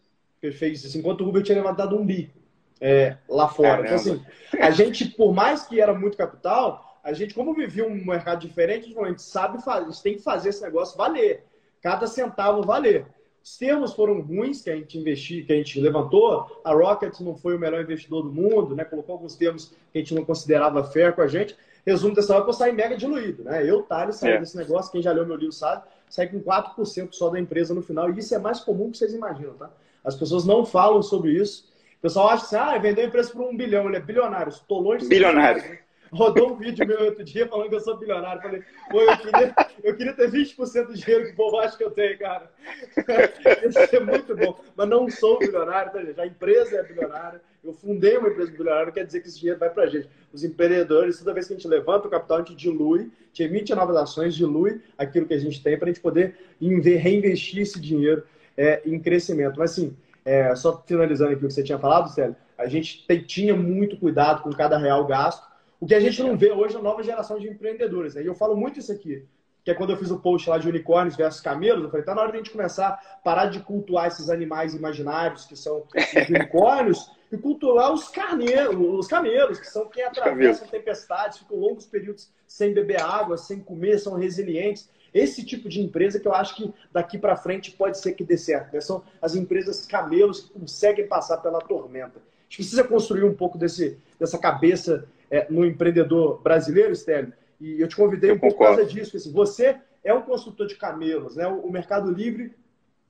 que 0.42 0.52
fez 0.52 0.84
isso, 0.84 0.98
enquanto 0.98 1.22
o 1.22 1.30
Uber 1.30 1.42
tinha 1.42 1.58
levantado 1.58 1.98
um 1.98 2.06
bi 2.06 2.32
é, 2.80 3.18
lá 3.28 3.48
fora. 3.48 3.82
Então, 3.82 3.96
assim, 3.96 4.24
a 4.60 4.70
gente, 4.70 5.06
por 5.06 5.34
mais 5.34 5.66
que 5.66 5.82
era 5.82 5.94
muito 5.94 6.18
capital, 6.18 6.87
a 7.08 7.14
gente, 7.14 7.34
como 7.34 7.54
vivia 7.54 7.88
um 7.88 8.06
mercado 8.06 8.46
diferente, 8.46 8.94
a 9.00 9.08
gente 9.08 9.22
sabe 9.22 9.64
fazer, 9.64 9.86
a 9.86 9.90
gente 9.90 10.04
tem 10.04 10.16
que 10.16 10.22
fazer 10.22 10.50
esse 10.50 10.62
negócio 10.62 10.98
valer. 10.98 11.42
Cada 11.82 12.06
centavo 12.06 12.64
valer. 12.64 13.06
Os 13.42 13.58
termos 13.58 13.94
foram 13.94 14.20
ruins 14.20 14.62
que 14.62 14.70
a 14.70 14.76
gente 14.76 14.98
investiu, 14.98 15.46
que 15.46 15.54
a 15.54 15.56
gente 15.56 15.80
levantou. 15.80 16.62
A 16.66 16.74
Rocket 16.74 17.18
não 17.22 17.34
foi 17.34 17.56
o 17.56 17.60
melhor 17.60 17.82
investidor 17.82 18.24
do 18.24 18.30
mundo, 18.30 18.76
né? 18.76 18.84
Colocou 18.84 19.14
alguns 19.14 19.38
termos 19.38 19.72
que 19.94 19.98
a 19.98 20.00
gente 20.00 20.14
não 20.14 20.26
considerava 20.26 20.84
fair 20.84 21.16
com 21.16 21.22
a 21.22 21.28
gente. 21.28 21.56
Resumo 21.86 22.14
dessa 22.14 22.36
hora, 22.36 22.46
eu 22.46 22.52
saí 22.52 22.74
mega 22.74 22.98
diluído, 22.98 23.46
né? 23.46 23.66
Eu, 23.66 23.84
Thales, 23.84 24.18
saí 24.18 24.32
é. 24.32 24.40
desse 24.40 24.58
negócio, 24.58 24.92
quem 24.92 25.02
já 25.02 25.14
leu 25.14 25.26
meu 25.26 25.38
livro 25.38 25.54
sabe, 25.54 25.84
saí 26.10 26.28
com 26.28 26.42
4% 26.42 27.14
só 27.14 27.30
da 27.30 27.40
empresa 27.40 27.74
no 27.74 27.82
final. 27.82 28.12
E 28.12 28.20
isso 28.20 28.36
é 28.36 28.38
mais 28.38 28.60
comum 28.60 28.92
que 28.92 28.98
vocês 28.98 29.14
imaginam, 29.14 29.54
tá? 29.54 29.72
As 30.04 30.14
pessoas 30.14 30.44
não 30.44 30.66
falam 30.66 31.02
sobre 31.02 31.32
isso. 31.32 31.70
O 32.00 32.02
pessoal 32.02 32.28
acha 32.28 32.44
assim, 32.44 32.56
ah, 32.58 32.78
vendeu 32.78 33.06
a 33.06 33.08
empresa 33.08 33.32
por 33.32 33.44
um 33.44 33.56
bilhão, 33.56 33.88
ele 33.88 33.96
é 33.96 34.02
bilionário. 34.02 34.50
Estou 34.50 34.82
longe 34.82 35.04
de 35.04 35.08
Bilionário. 35.08 35.87
Rodou 36.12 36.54
um 36.54 36.56
vídeo 36.56 36.88
meu 36.88 37.06
outro 37.06 37.24
dia 37.24 37.48
falando 37.48 37.70
que 37.70 37.76
eu 37.76 37.80
sou 37.80 37.98
bilionário. 37.98 38.42
Falei, 38.42 38.64
pô, 38.90 39.02
eu 39.02 39.18
queria, 39.18 39.56
eu 39.84 39.96
queria 39.96 40.14
ter 40.14 40.32
20% 40.32 40.88
do 40.88 40.94
dinheiro 40.94 41.26
que 41.26 41.32
o 41.32 41.36
povo 41.36 41.58
acha 41.58 41.78
que 41.78 41.84
eu 41.84 41.92
tenho, 41.92 42.18
cara. 42.18 42.52
Isso 43.68 43.96
é 43.96 44.00
muito 44.00 44.36
bom. 44.36 44.60
Mas 44.76 44.88
não 44.88 45.10
sou 45.10 45.40
bilionário, 45.40 45.92
tá, 45.92 46.04
gente? 46.04 46.20
A 46.20 46.26
empresa 46.26 46.78
é 46.78 46.84
bilionária. 46.84 47.42
Eu 47.64 47.74
fundei 47.74 48.18
uma 48.18 48.30
empresa 48.30 48.52
bilionária, 48.52 48.86
não 48.86 48.94
quer 48.94 49.06
dizer 49.06 49.22
que 49.22 49.28
esse 49.28 49.40
dinheiro 49.40 49.60
vai 49.60 49.70
pra 49.70 49.88
gente. 49.88 50.10
Os 50.32 50.44
empreendedores, 50.44 51.20
toda 51.20 51.34
vez 51.34 51.48
que 51.48 51.54
a 51.54 51.56
gente 51.58 51.68
levanta 51.68 52.08
o 52.08 52.12
capital, 52.12 52.38
a 52.38 52.40
gente 52.42 52.56
dilui, 52.56 53.02
a 53.02 53.04
gente 53.28 53.44
emite 53.44 53.76
novas 53.76 53.96
ações, 53.98 54.36
dilui 54.36 54.82
aquilo 54.98 55.26
que 55.26 55.34
a 55.34 55.40
gente 55.40 55.62
tem 55.62 55.78
para 55.78 55.90
a 55.90 55.92
gente 55.92 56.02
poder 56.02 56.38
reinvestir 56.60 57.62
esse 57.62 57.80
dinheiro 57.80 58.24
é, 58.56 58.82
em 58.86 59.00
crescimento. 59.00 59.60
Mas, 59.60 59.72
assim, 59.72 59.96
é, 60.24 60.54
só 60.56 60.84
finalizando 60.86 61.32
aqui 61.32 61.46
o 61.46 61.48
que 61.48 61.54
você 61.54 61.64
tinha 61.64 61.80
falado, 61.80 62.10
Célio, 62.10 62.36
a 62.58 62.68
gente 62.68 63.06
tem, 63.08 63.22
tinha 63.22 63.56
muito 63.56 63.98
cuidado 63.98 64.42
com 64.42 64.50
cada 64.52 64.78
real 64.78 65.06
gasto, 65.06 65.46
o 65.80 65.86
que 65.86 65.96
a 65.96 66.00
gente 66.00 66.22
não 66.22 66.38
vê 66.38 66.52
hoje 66.52 66.76
na 66.76 66.82
nova 66.82 67.04
geração 67.04 67.40
de 67.40 67.48
empreendedores. 67.48 68.16
Né? 68.16 68.24
E 68.24 68.26
eu 68.26 68.36
falo 68.36 68.56
muito 68.56 68.80
isso 68.80 68.92
aqui. 68.92 69.26
que 69.64 69.72
é 69.72 69.74
quando 69.74 69.92
eu 69.92 69.98
fiz 69.98 70.10
o 70.10 70.20
post 70.20 70.50
lá 70.50 70.58
de 70.58 70.68
unicórnios 70.68 71.16
versus 71.16 71.42
camelos, 71.42 71.84
eu 71.84 71.90
falei, 71.90 72.06
tá 72.06 72.16
na 72.16 72.22
hora 72.22 72.32
de 72.32 72.38
a 72.38 72.40
gente 72.40 72.52
começar 72.52 72.88
a 72.88 72.98
parar 73.18 73.48
de 73.48 73.60
cultuar 73.60 74.08
esses 74.08 74.30
animais 74.30 74.74
imaginários 74.74 75.46
que 75.46 75.56
são 75.56 75.84
os 75.94 76.30
unicórnios 76.30 77.12
e 77.32 77.38
cultuar 77.38 77.94
os, 77.94 78.08
carneiros, 78.08 78.76
os 78.76 79.08
camelos, 79.08 79.60
que 79.60 79.68
são 79.68 79.88
quem 79.88 80.04
atravessam 80.04 80.68
tempestades, 80.68 81.40
ficam 81.40 81.58
longos 81.58 81.86
períodos 81.86 82.30
sem 82.48 82.74
beber 82.74 83.02
água, 83.02 83.38
sem 83.38 83.60
comer, 83.60 84.00
são 84.00 84.14
resilientes. 84.14 84.90
Esse 85.14 85.46
tipo 85.46 85.68
de 85.68 85.82
empresa 85.82 86.20
que 86.20 86.28
eu 86.28 86.34
acho 86.34 86.56
que 86.56 86.74
daqui 86.92 87.18
para 87.18 87.36
frente 87.36 87.72
pode 87.72 88.00
ser 88.00 88.14
que 88.14 88.24
dê 88.24 88.38
certo. 88.38 88.74
Né? 88.74 88.82
São 88.82 89.04
as 89.22 89.36
empresas 89.36 89.86
camelos 89.86 90.42
que 90.42 90.60
conseguem 90.60 91.08
passar 91.08 91.38
pela 91.38 91.60
tormenta. 91.60 92.20
A 92.20 92.44
gente 92.50 92.58
precisa 92.58 92.84
construir 92.84 93.26
um 93.26 93.34
pouco 93.34 93.58
desse, 93.58 93.98
dessa 94.20 94.38
cabeça 94.38 95.08
é, 95.30 95.48
no 95.50 95.66
empreendedor 95.66 96.42
brasileiro, 96.42 96.96
Stélio. 96.96 97.34
E 97.60 97.82
eu 97.82 97.88
te 97.88 97.96
convidei 97.96 98.32
um 98.32 98.40
pouco 98.40 98.58
por 98.58 98.66
causa 98.66 98.86
disso. 98.86 99.18
Assim, 99.18 99.32
você 99.32 99.78
é 100.04 100.14
um 100.14 100.22
construtor 100.22 100.68
de 100.68 100.76
camelos, 100.76 101.36
né? 101.36 101.48
O 101.48 101.70
Mercado 101.70 102.12
Livre 102.12 102.54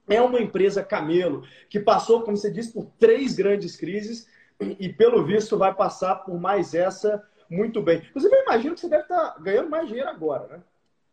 é 0.09 0.21
uma 0.21 0.39
empresa 0.39 0.83
camelo 0.83 1.43
que 1.69 1.79
passou, 1.79 2.21
como 2.21 2.37
você 2.37 2.49
disse, 2.49 2.73
por 2.73 2.85
três 2.97 3.35
grandes 3.35 3.75
crises 3.75 4.27
e, 4.79 4.89
pelo 4.89 5.23
visto, 5.25 5.57
vai 5.57 5.73
passar 5.73 6.15
por 6.15 6.39
mais 6.39 6.73
essa 6.73 7.23
muito 7.49 7.81
bem. 7.81 8.01
Inclusive, 8.09 8.35
eu 8.35 8.43
imagino 8.43 8.73
que 8.73 8.81
você 8.81 8.89
deve 8.89 9.03
estar 9.03 9.35
ganhando 9.39 9.69
mais 9.69 9.87
dinheiro 9.87 10.09
agora, 10.09 10.47
né? 10.47 10.59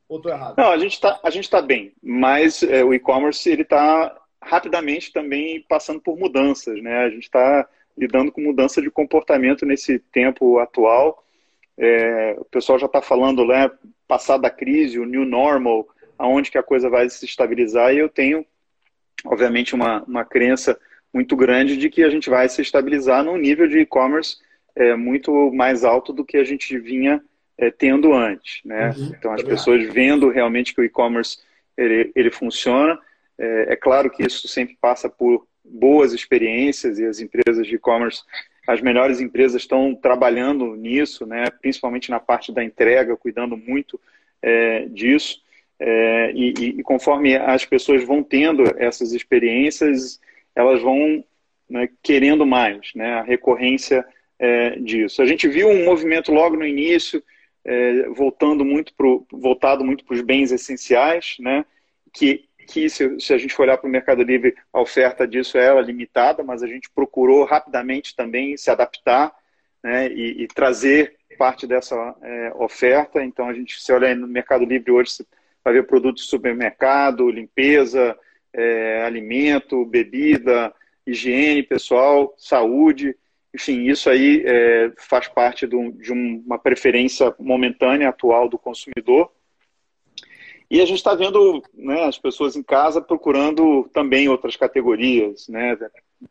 Ou 0.08 0.18
estou 0.18 0.32
errado? 0.32 0.54
Não, 0.56 0.70
a 0.70 0.78
gente 0.78 0.92
está 0.92 1.60
tá 1.60 1.62
bem, 1.62 1.92
mas 2.02 2.62
é, 2.62 2.84
o 2.84 2.92
e-commerce 2.92 3.48
ele 3.48 3.62
está 3.62 4.16
rapidamente 4.42 5.12
também 5.12 5.64
passando 5.68 6.00
por 6.00 6.18
mudanças, 6.18 6.80
né? 6.82 7.04
A 7.04 7.10
gente 7.10 7.24
está 7.24 7.68
lidando 7.96 8.32
com 8.32 8.40
mudança 8.40 8.80
de 8.82 8.90
comportamento 8.90 9.64
nesse 9.64 9.98
tempo 9.98 10.58
atual. 10.58 11.24
É, 11.76 12.36
o 12.38 12.44
pessoal 12.44 12.78
já 12.78 12.86
está 12.86 13.00
falando, 13.02 13.46
né, 13.46 13.70
passar 14.06 14.38
da 14.38 14.50
crise, 14.50 14.98
o 14.98 15.04
new 15.04 15.24
normal, 15.24 15.86
aonde 16.18 16.50
que 16.50 16.58
a 16.58 16.62
coisa 16.62 16.88
vai 16.88 17.08
se 17.08 17.24
estabilizar, 17.24 17.92
e 17.92 17.98
eu 17.98 18.08
tenho, 18.08 18.44
obviamente, 19.24 19.74
uma, 19.74 20.02
uma 20.04 20.24
crença 20.24 20.78
muito 21.12 21.36
grande 21.36 21.76
de 21.76 21.88
que 21.88 22.02
a 22.02 22.10
gente 22.10 22.28
vai 22.28 22.48
se 22.48 22.60
estabilizar 22.60 23.24
num 23.24 23.36
nível 23.36 23.68
de 23.68 23.78
e-commerce 23.78 24.38
é, 24.74 24.96
muito 24.96 25.52
mais 25.52 25.84
alto 25.84 26.12
do 26.12 26.24
que 26.24 26.36
a 26.36 26.44
gente 26.44 26.76
vinha 26.78 27.22
é, 27.56 27.70
tendo 27.70 28.12
antes. 28.12 28.60
Né? 28.64 28.90
Uhum, 28.90 29.12
então, 29.16 29.32
as 29.32 29.42
pessoas 29.42 29.84
vendo 29.92 30.28
realmente 30.28 30.74
que 30.74 30.80
o 30.80 30.84
e-commerce 30.84 31.38
ele, 31.76 32.10
ele 32.14 32.30
funciona. 32.30 32.98
É, 33.38 33.72
é, 33.72 33.76
claro 33.76 34.10
que 34.10 34.26
isso 34.26 34.48
sempre 34.48 34.76
passa 34.80 35.08
por 35.08 35.46
boas 35.64 36.12
experiências 36.12 36.98
e 36.98 37.06
as 37.06 37.20
empresas 37.20 37.66
de 37.66 37.76
e-commerce, 37.76 38.22
as 38.66 38.80
melhores 38.80 39.20
empresas 39.20 39.62
estão 39.62 39.94
trabalhando 39.94 40.74
nisso, 40.74 41.26
né? 41.26 41.44
principalmente 41.60 42.10
na 42.10 42.20
parte 42.20 42.52
da 42.52 42.64
entrega, 42.64 43.16
cuidando 43.16 43.56
muito 43.56 44.00
é, 44.42 44.86
disso. 44.86 45.42
É, 45.78 46.32
e, 46.32 46.78
e, 46.78 46.82
conforme 46.82 47.36
as 47.36 47.64
pessoas 47.64 48.04
vão 48.04 48.22
tendo 48.22 48.62
essas 48.78 49.12
experiências, 49.12 50.20
elas 50.54 50.80
vão 50.80 51.24
né, 51.68 51.88
querendo 52.02 52.46
mais, 52.46 52.92
né? 52.94 53.14
a 53.14 53.22
recorrência 53.22 54.04
é, 54.38 54.78
disso. 54.78 55.20
A 55.20 55.26
gente 55.26 55.48
viu 55.48 55.68
um 55.68 55.84
movimento 55.84 56.32
logo 56.32 56.56
no 56.56 56.66
início, 56.66 57.22
é, 57.64 58.08
voltando 58.10 58.64
muito 58.64 58.94
pro, 58.94 59.26
voltado 59.32 59.84
muito 59.84 60.04
para 60.04 60.14
os 60.14 60.22
bens 60.22 60.52
essenciais, 60.52 61.36
né? 61.38 61.64
que, 62.12 62.44
que 62.64 62.88
se, 62.88 63.20
se 63.20 63.32
a 63.32 63.38
gente 63.38 63.54
for 63.54 63.62
olhar 63.62 63.78
para 63.78 63.88
o 63.88 63.90
Mercado 63.90 64.22
Livre, 64.22 64.54
a 64.72 64.80
oferta 64.80 65.26
disso 65.26 65.56
é 65.58 65.80
limitada, 65.82 66.42
mas 66.42 66.62
a 66.62 66.66
gente 66.66 66.90
procurou 66.90 67.44
rapidamente 67.44 68.16
também 68.16 68.56
se 68.56 68.70
adaptar 68.70 69.32
né? 69.82 70.08
e, 70.08 70.42
e 70.42 70.46
trazer 70.48 71.16
parte 71.38 71.66
dessa 71.66 72.14
é, 72.22 72.52
oferta. 72.56 73.22
Então, 73.22 73.48
a 73.48 73.52
gente 73.52 73.80
se 73.80 73.92
olha 73.92 74.14
no 74.14 74.26
Mercado 74.26 74.64
Livre 74.64 74.90
hoje, 74.90 75.24
vai 75.62 75.74
ver 75.74 75.86
produtos 75.86 76.24
de 76.24 76.30
supermercado, 76.30 77.30
limpeza, 77.30 78.16
é, 78.52 79.02
alimento, 79.04 79.84
bebida, 79.84 80.72
higiene 81.06 81.62
pessoal, 81.62 82.34
saúde. 82.38 83.16
Enfim, 83.54 83.88
isso 83.88 84.08
aí 84.08 84.42
é, 84.46 84.92
faz 84.96 85.28
parte 85.28 85.66
do, 85.66 85.92
de 85.92 86.12
uma 86.12 86.58
preferência 86.58 87.34
momentânea, 87.38 88.08
atual 88.08 88.48
do 88.48 88.58
consumidor. 88.58 89.30
E 90.74 90.80
a 90.80 90.86
gente 90.86 90.96
está 90.96 91.14
vendo 91.14 91.62
né, 91.72 92.02
as 92.02 92.18
pessoas 92.18 92.56
em 92.56 92.62
casa 92.64 93.00
procurando 93.00 93.88
também 93.92 94.28
outras 94.28 94.56
categorias, 94.56 95.46
né, 95.46 95.78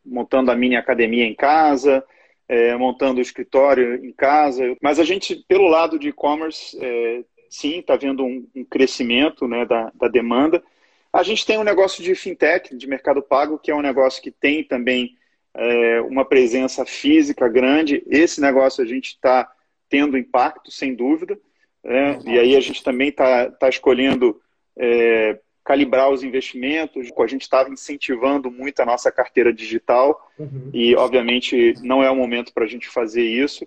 montando 0.06 0.52
a 0.52 0.56
mini 0.56 0.76
academia 0.76 1.26
em 1.26 1.34
casa, 1.34 2.04
é, 2.50 2.76
montando 2.76 3.20
o 3.20 3.22
escritório 3.22 4.06
em 4.06 4.12
casa. 4.12 4.76
Mas 4.82 5.00
a 5.00 5.06
gente, 5.06 5.34
pelo 5.48 5.70
lado 5.70 5.98
de 5.98 6.10
e-commerce, 6.10 6.78
é, 6.78 7.24
sim, 7.50 7.80
está 7.80 7.96
vendo 7.96 8.26
um, 8.26 8.46
um 8.54 8.66
crescimento 8.66 9.48
né, 9.48 9.66
da, 9.66 9.94
da, 9.96 10.10
demanda. 10.10 10.62
A 11.14 11.24
gente 11.24 11.46
tem 11.46 11.58
um 11.58 11.64
negócio 11.64 12.04
de 12.04 12.14
fintech, 12.14 12.76
de 12.76 12.86
mercado 12.86 13.22
pago, 13.22 13.58
que 13.58 13.72
é 13.72 13.76
um 13.76 13.82
negócio 13.82 14.22
que 14.22 14.30
tem 14.30 14.62
também 14.62 15.16
é, 15.54 16.02
uma 16.02 16.26
presença 16.26 16.86
física 16.86 17.48
grande. 17.48 18.04
Esse 18.08 18.42
negócio 18.42 18.84
a 18.84 18.86
gente 18.86 19.12
está 19.12 19.50
tendo 19.88 20.18
impacto, 20.18 20.70
sem 20.70 20.94
dúvida. 20.94 21.40
É, 21.84 22.20
e 22.26 22.40
aí 22.40 22.56
a 22.56 22.62
gente 22.62 22.84
também 22.84 23.10
está 23.10 23.52
tá 23.52 23.68
escolhendo 23.68 24.40
é, 24.78 25.40
calibrar 25.64 26.10
os 26.10 26.24
investimentos. 26.24 27.10
A 27.18 27.28
gente 27.28 27.42
estava 27.42 27.70
incentivando 27.70 28.52
muito 28.52 28.80
a 28.80 28.86
nossa 28.86 29.12
carteira 29.12 29.54
digital 29.54 30.30
uhum. 30.38 30.70
e, 30.74 30.96
obviamente, 30.96 31.74
não 31.82 32.04
é 32.04 32.10
o 32.10 32.16
momento 32.16 32.54
para 32.54 32.66
a 32.66 32.68
gente 32.68 32.88
fazer 32.88 33.24
isso. 33.24 33.66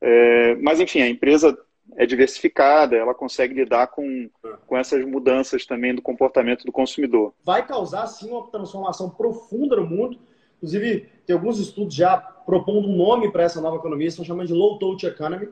É, 0.00 0.54
mas, 0.56 0.80
enfim, 0.80 1.00
a 1.00 1.08
empresa 1.08 1.56
é 1.96 2.04
diversificada, 2.04 2.96
ela 2.96 3.14
consegue 3.14 3.54
lidar 3.54 3.88
com, 3.88 4.28
com 4.66 4.76
essas 4.76 5.04
mudanças 5.04 5.64
também 5.64 5.94
do 5.94 6.02
comportamento 6.02 6.64
do 6.64 6.72
consumidor. 6.72 7.32
Vai 7.44 7.66
causar, 7.66 8.06
sim, 8.06 8.30
uma 8.30 8.50
transformação 8.50 9.08
profunda 9.10 9.76
no 9.76 9.86
mundo. 9.86 10.18
Inclusive, 10.56 11.08
tem 11.24 11.34
alguns 11.34 11.58
estudos 11.58 11.94
já 11.94 12.16
propondo 12.16 12.88
um 12.88 12.96
nome 12.96 13.30
para 13.30 13.44
essa 13.44 13.60
nova 13.60 13.76
economia, 13.76 14.08
estão 14.08 14.24
chamando 14.24 14.48
de 14.48 14.52
Low 14.52 14.78
Touch 14.78 15.06
Economy. 15.06 15.48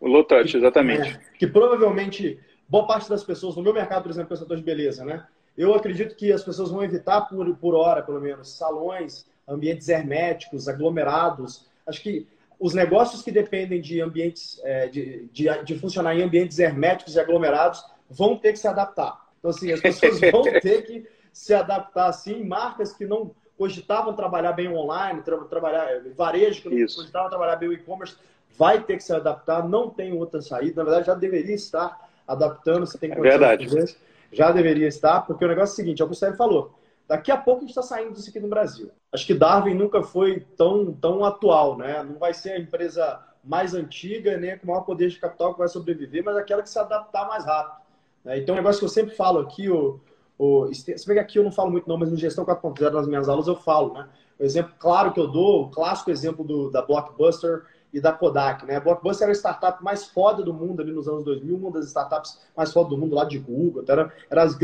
O 0.00 0.08
Low 0.08 0.24
Touch, 0.24 0.56
exatamente. 0.56 1.08
É, 1.08 1.20
que 1.38 1.46
provavelmente, 1.46 2.38
boa 2.68 2.86
parte 2.86 3.08
das 3.08 3.24
pessoas, 3.24 3.56
no 3.56 3.62
meu 3.62 3.72
mercado, 3.72 4.02
por 4.02 4.10
exemplo, 4.10 4.36
setor 4.36 4.56
de 4.56 4.62
beleza, 4.62 5.04
né? 5.04 5.26
Eu 5.56 5.74
acredito 5.74 6.14
que 6.14 6.32
as 6.32 6.44
pessoas 6.44 6.70
vão 6.70 6.84
evitar, 6.84 7.22
por, 7.22 7.56
por 7.56 7.74
hora, 7.74 8.02
pelo 8.02 8.20
menos, 8.20 8.50
salões, 8.50 9.26
ambientes 9.48 9.88
herméticos, 9.88 10.68
aglomerados. 10.68 11.66
Acho 11.86 12.02
que 12.02 12.26
os 12.60 12.74
negócios 12.74 13.22
que 13.22 13.30
dependem 13.30 13.80
de 13.80 14.00
ambientes, 14.00 14.60
é, 14.64 14.88
de, 14.88 15.28
de, 15.32 15.64
de 15.64 15.78
funcionar 15.78 16.14
em 16.14 16.22
ambientes 16.22 16.58
herméticos 16.58 17.14
e 17.14 17.20
aglomerados, 17.20 17.84
vão 18.10 18.36
ter 18.36 18.52
que 18.52 18.58
se 18.58 18.68
adaptar. 18.68 19.26
Então, 19.38 19.50
assim, 19.50 19.72
as 19.72 19.80
pessoas 19.80 20.20
vão 20.32 20.42
ter 20.42 20.86
que 20.86 21.06
se 21.32 21.54
adaptar, 21.54 22.08
assim, 22.08 22.44
marcas 22.44 22.92
que 22.92 23.06
não 23.06 23.30
cogitavam 23.58 24.14
trabalhar 24.14 24.52
bem 24.52 24.68
online, 24.68 25.22
tra 25.22 25.36
trabalhar 25.44 26.02
varejo, 26.14 26.62
que 26.62 26.68
não 26.68 26.78
Isso. 26.78 26.96
cogitavam 26.96 27.28
trabalhar 27.28 27.56
bem 27.56 27.68
o 27.68 27.72
e-commerce, 27.72 28.16
vai 28.56 28.82
ter 28.82 28.96
que 28.96 29.04
se 29.04 29.12
adaptar, 29.12 29.68
não 29.68 29.90
tem 29.90 30.12
outra 30.12 30.40
saída. 30.40 30.82
Na 30.82 30.84
verdade, 30.84 31.06
já 31.06 31.14
deveria 31.14 31.54
estar 31.54 32.08
adaptando, 32.26 32.86
se 32.86 32.98
tem 32.98 33.12
é 33.12 33.14
verdade. 33.14 33.66
De 33.66 33.96
já 34.32 34.50
deveria 34.50 34.88
estar, 34.88 35.22
porque 35.22 35.44
o 35.44 35.48
negócio 35.48 35.72
é 35.72 35.74
o 35.74 35.76
seguinte, 35.76 36.02
é 36.02 36.04
o 36.04 36.08
que 36.08 36.14
o 36.14 36.16
Sérgio 36.16 36.36
falou. 36.36 36.74
Daqui 37.08 37.30
a 37.30 37.36
pouco 37.36 37.58
a 37.58 37.60
gente 37.60 37.70
está 37.70 37.82
saindo 37.82 38.12
disso 38.12 38.28
aqui 38.28 38.40
no 38.40 38.48
Brasil. 38.48 38.90
Acho 39.12 39.26
que 39.26 39.34
Darwin 39.34 39.74
nunca 39.74 40.02
foi 40.02 40.40
tão, 40.56 40.92
tão 40.92 41.24
atual, 41.24 41.78
né? 41.78 42.02
Não 42.02 42.18
vai 42.18 42.34
ser 42.34 42.50
a 42.50 42.58
empresa 42.58 43.20
mais 43.44 43.74
antiga, 43.74 44.36
nem 44.36 44.58
com 44.58 44.66
maior 44.66 44.82
poder 44.82 45.08
de 45.08 45.20
capital 45.20 45.52
que 45.52 45.60
vai 45.60 45.68
sobreviver, 45.68 46.24
mas 46.24 46.36
aquela 46.36 46.62
que 46.62 46.68
se 46.68 46.78
adaptar 46.78 47.28
mais 47.28 47.44
rápido. 47.44 47.80
Né? 48.24 48.38
Então, 48.38 48.54
um 48.54 48.58
negócio 48.58 48.80
que 48.80 48.84
eu 48.84 48.90
sempre 48.90 49.14
falo 49.14 49.38
aqui, 49.38 49.70
o, 49.70 50.00
o, 50.36 50.68
se 50.74 51.06
bem 51.06 51.16
que 51.16 51.20
aqui 51.20 51.38
eu 51.38 51.44
não 51.44 51.52
falo 51.52 51.70
muito 51.70 51.88
não, 51.88 51.96
mas 51.96 52.10
no 52.10 52.16
Gestão 52.16 52.44
4.0 52.44 52.90
nas 52.90 53.06
minhas 53.06 53.28
aulas 53.28 53.46
eu 53.46 53.54
falo, 53.54 53.94
né? 53.94 54.08
O 54.38 54.42
exemplo 54.42 54.74
claro 54.78 55.12
que 55.12 55.20
eu 55.20 55.28
dou, 55.28 55.62
o 55.62 55.70
clássico 55.70 56.10
exemplo 56.10 56.44
do, 56.44 56.70
da 56.70 56.82
Blockbuster 56.82 57.62
e 57.92 58.00
da 58.00 58.12
Kodak, 58.12 58.66
né? 58.66 58.78
Blockbuster 58.80 59.24
era 59.24 59.32
a 59.32 59.34
startup 59.34 59.82
mais 59.82 60.06
foda 60.06 60.42
do 60.42 60.52
mundo 60.52 60.82
ali 60.82 60.92
nos 60.92 61.08
anos 61.08 61.24
2000, 61.24 61.56
uma 61.56 61.70
das 61.70 61.86
startups 61.86 62.38
mais 62.56 62.72
fodas 62.72 62.90
do 62.90 62.98
mundo 62.98 63.14
lá 63.14 63.24
de 63.24 63.38
Google, 63.38 63.84
era, 63.88 64.12
era 64.30 64.42
as, 64.42 64.56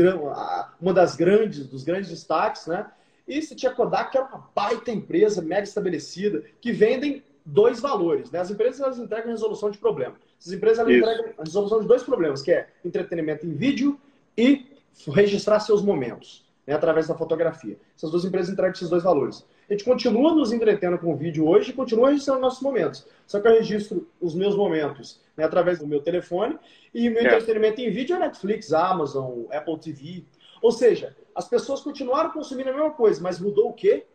uma 0.79 0.93
das 0.93 1.15
grandes, 1.15 1.67
dos 1.67 1.83
grandes 1.83 2.09
destaques, 2.09 2.67
né? 2.67 2.89
E 3.27 3.41
você 3.41 3.55
tinha 3.55 3.73
Kodak, 3.73 4.11
que 4.11 4.17
é 4.17 4.21
uma 4.21 4.49
baita 4.53 4.91
empresa, 4.91 5.41
mega 5.41 5.63
estabelecida, 5.63 6.43
que 6.59 6.71
vendem 6.71 7.23
dois 7.45 7.79
valores, 7.79 8.31
né? 8.31 8.39
As 8.39 8.51
empresas 8.51 8.81
elas 8.81 8.99
entregam 8.99 9.31
resolução 9.31 9.71
de 9.71 9.77
problema. 9.77 10.15
Essas 10.39 10.53
empresas 10.53 10.79
elas 10.79 10.93
entregam 10.93 11.33
a 11.37 11.43
resolução 11.43 11.79
de 11.79 11.87
dois 11.87 12.03
problemas, 12.03 12.41
que 12.41 12.51
é 12.51 12.67
entretenimento 12.83 13.45
em 13.45 13.53
vídeo 13.53 13.99
e 14.37 14.67
registrar 15.07 15.59
seus 15.59 15.81
momentos, 15.81 16.45
né, 16.67 16.73
através 16.73 17.07
da 17.07 17.15
fotografia. 17.15 17.77
Essas 17.95 18.11
duas 18.11 18.25
empresas 18.25 18.51
entregam 18.51 18.73
esses 18.73 18.89
dois 18.89 19.03
valores. 19.03 19.45
A 19.69 19.73
gente 19.73 19.83
continua 19.83 20.33
nos 20.33 20.51
entretendo 20.51 20.97
com 20.97 21.13
o 21.13 21.15
vídeo 21.15 21.47
hoje 21.47 21.71
e 21.71 21.73
continua 21.73 22.09
registrando 22.09 22.41
nossos 22.41 22.61
momentos. 22.61 23.05
Só 23.25 23.39
que 23.39 23.47
eu 23.47 23.53
registro 23.53 24.07
os 24.19 24.35
meus 24.35 24.55
momentos 24.55 25.21
né, 25.37 25.43
através 25.43 25.79
do 25.79 25.87
meu 25.87 26.01
telefone 26.01 26.57
e 26.93 27.09
o 27.09 27.11
meu 27.11 27.23
é. 27.23 27.25
entretenimento 27.25 27.81
em 27.81 27.89
vídeo 27.89 28.15
é 28.15 28.19
Netflix, 28.19 28.73
Amazon, 28.73 29.45
Apple 29.51 29.79
TV. 29.79 30.23
Ou 30.61 30.71
seja, 30.71 31.15
as 31.35 31.47
pessoas 31.47 31.81
continuaram 31.81 32.31
consumindo 32.31 32.69
a 32.69 32.73
mesma 32.73 32.91
coisa, 32.91 33.21
mas 33.21 33.39
mudou 33.39 33.69
o 33.69 33.73
quê? 33.73 34.05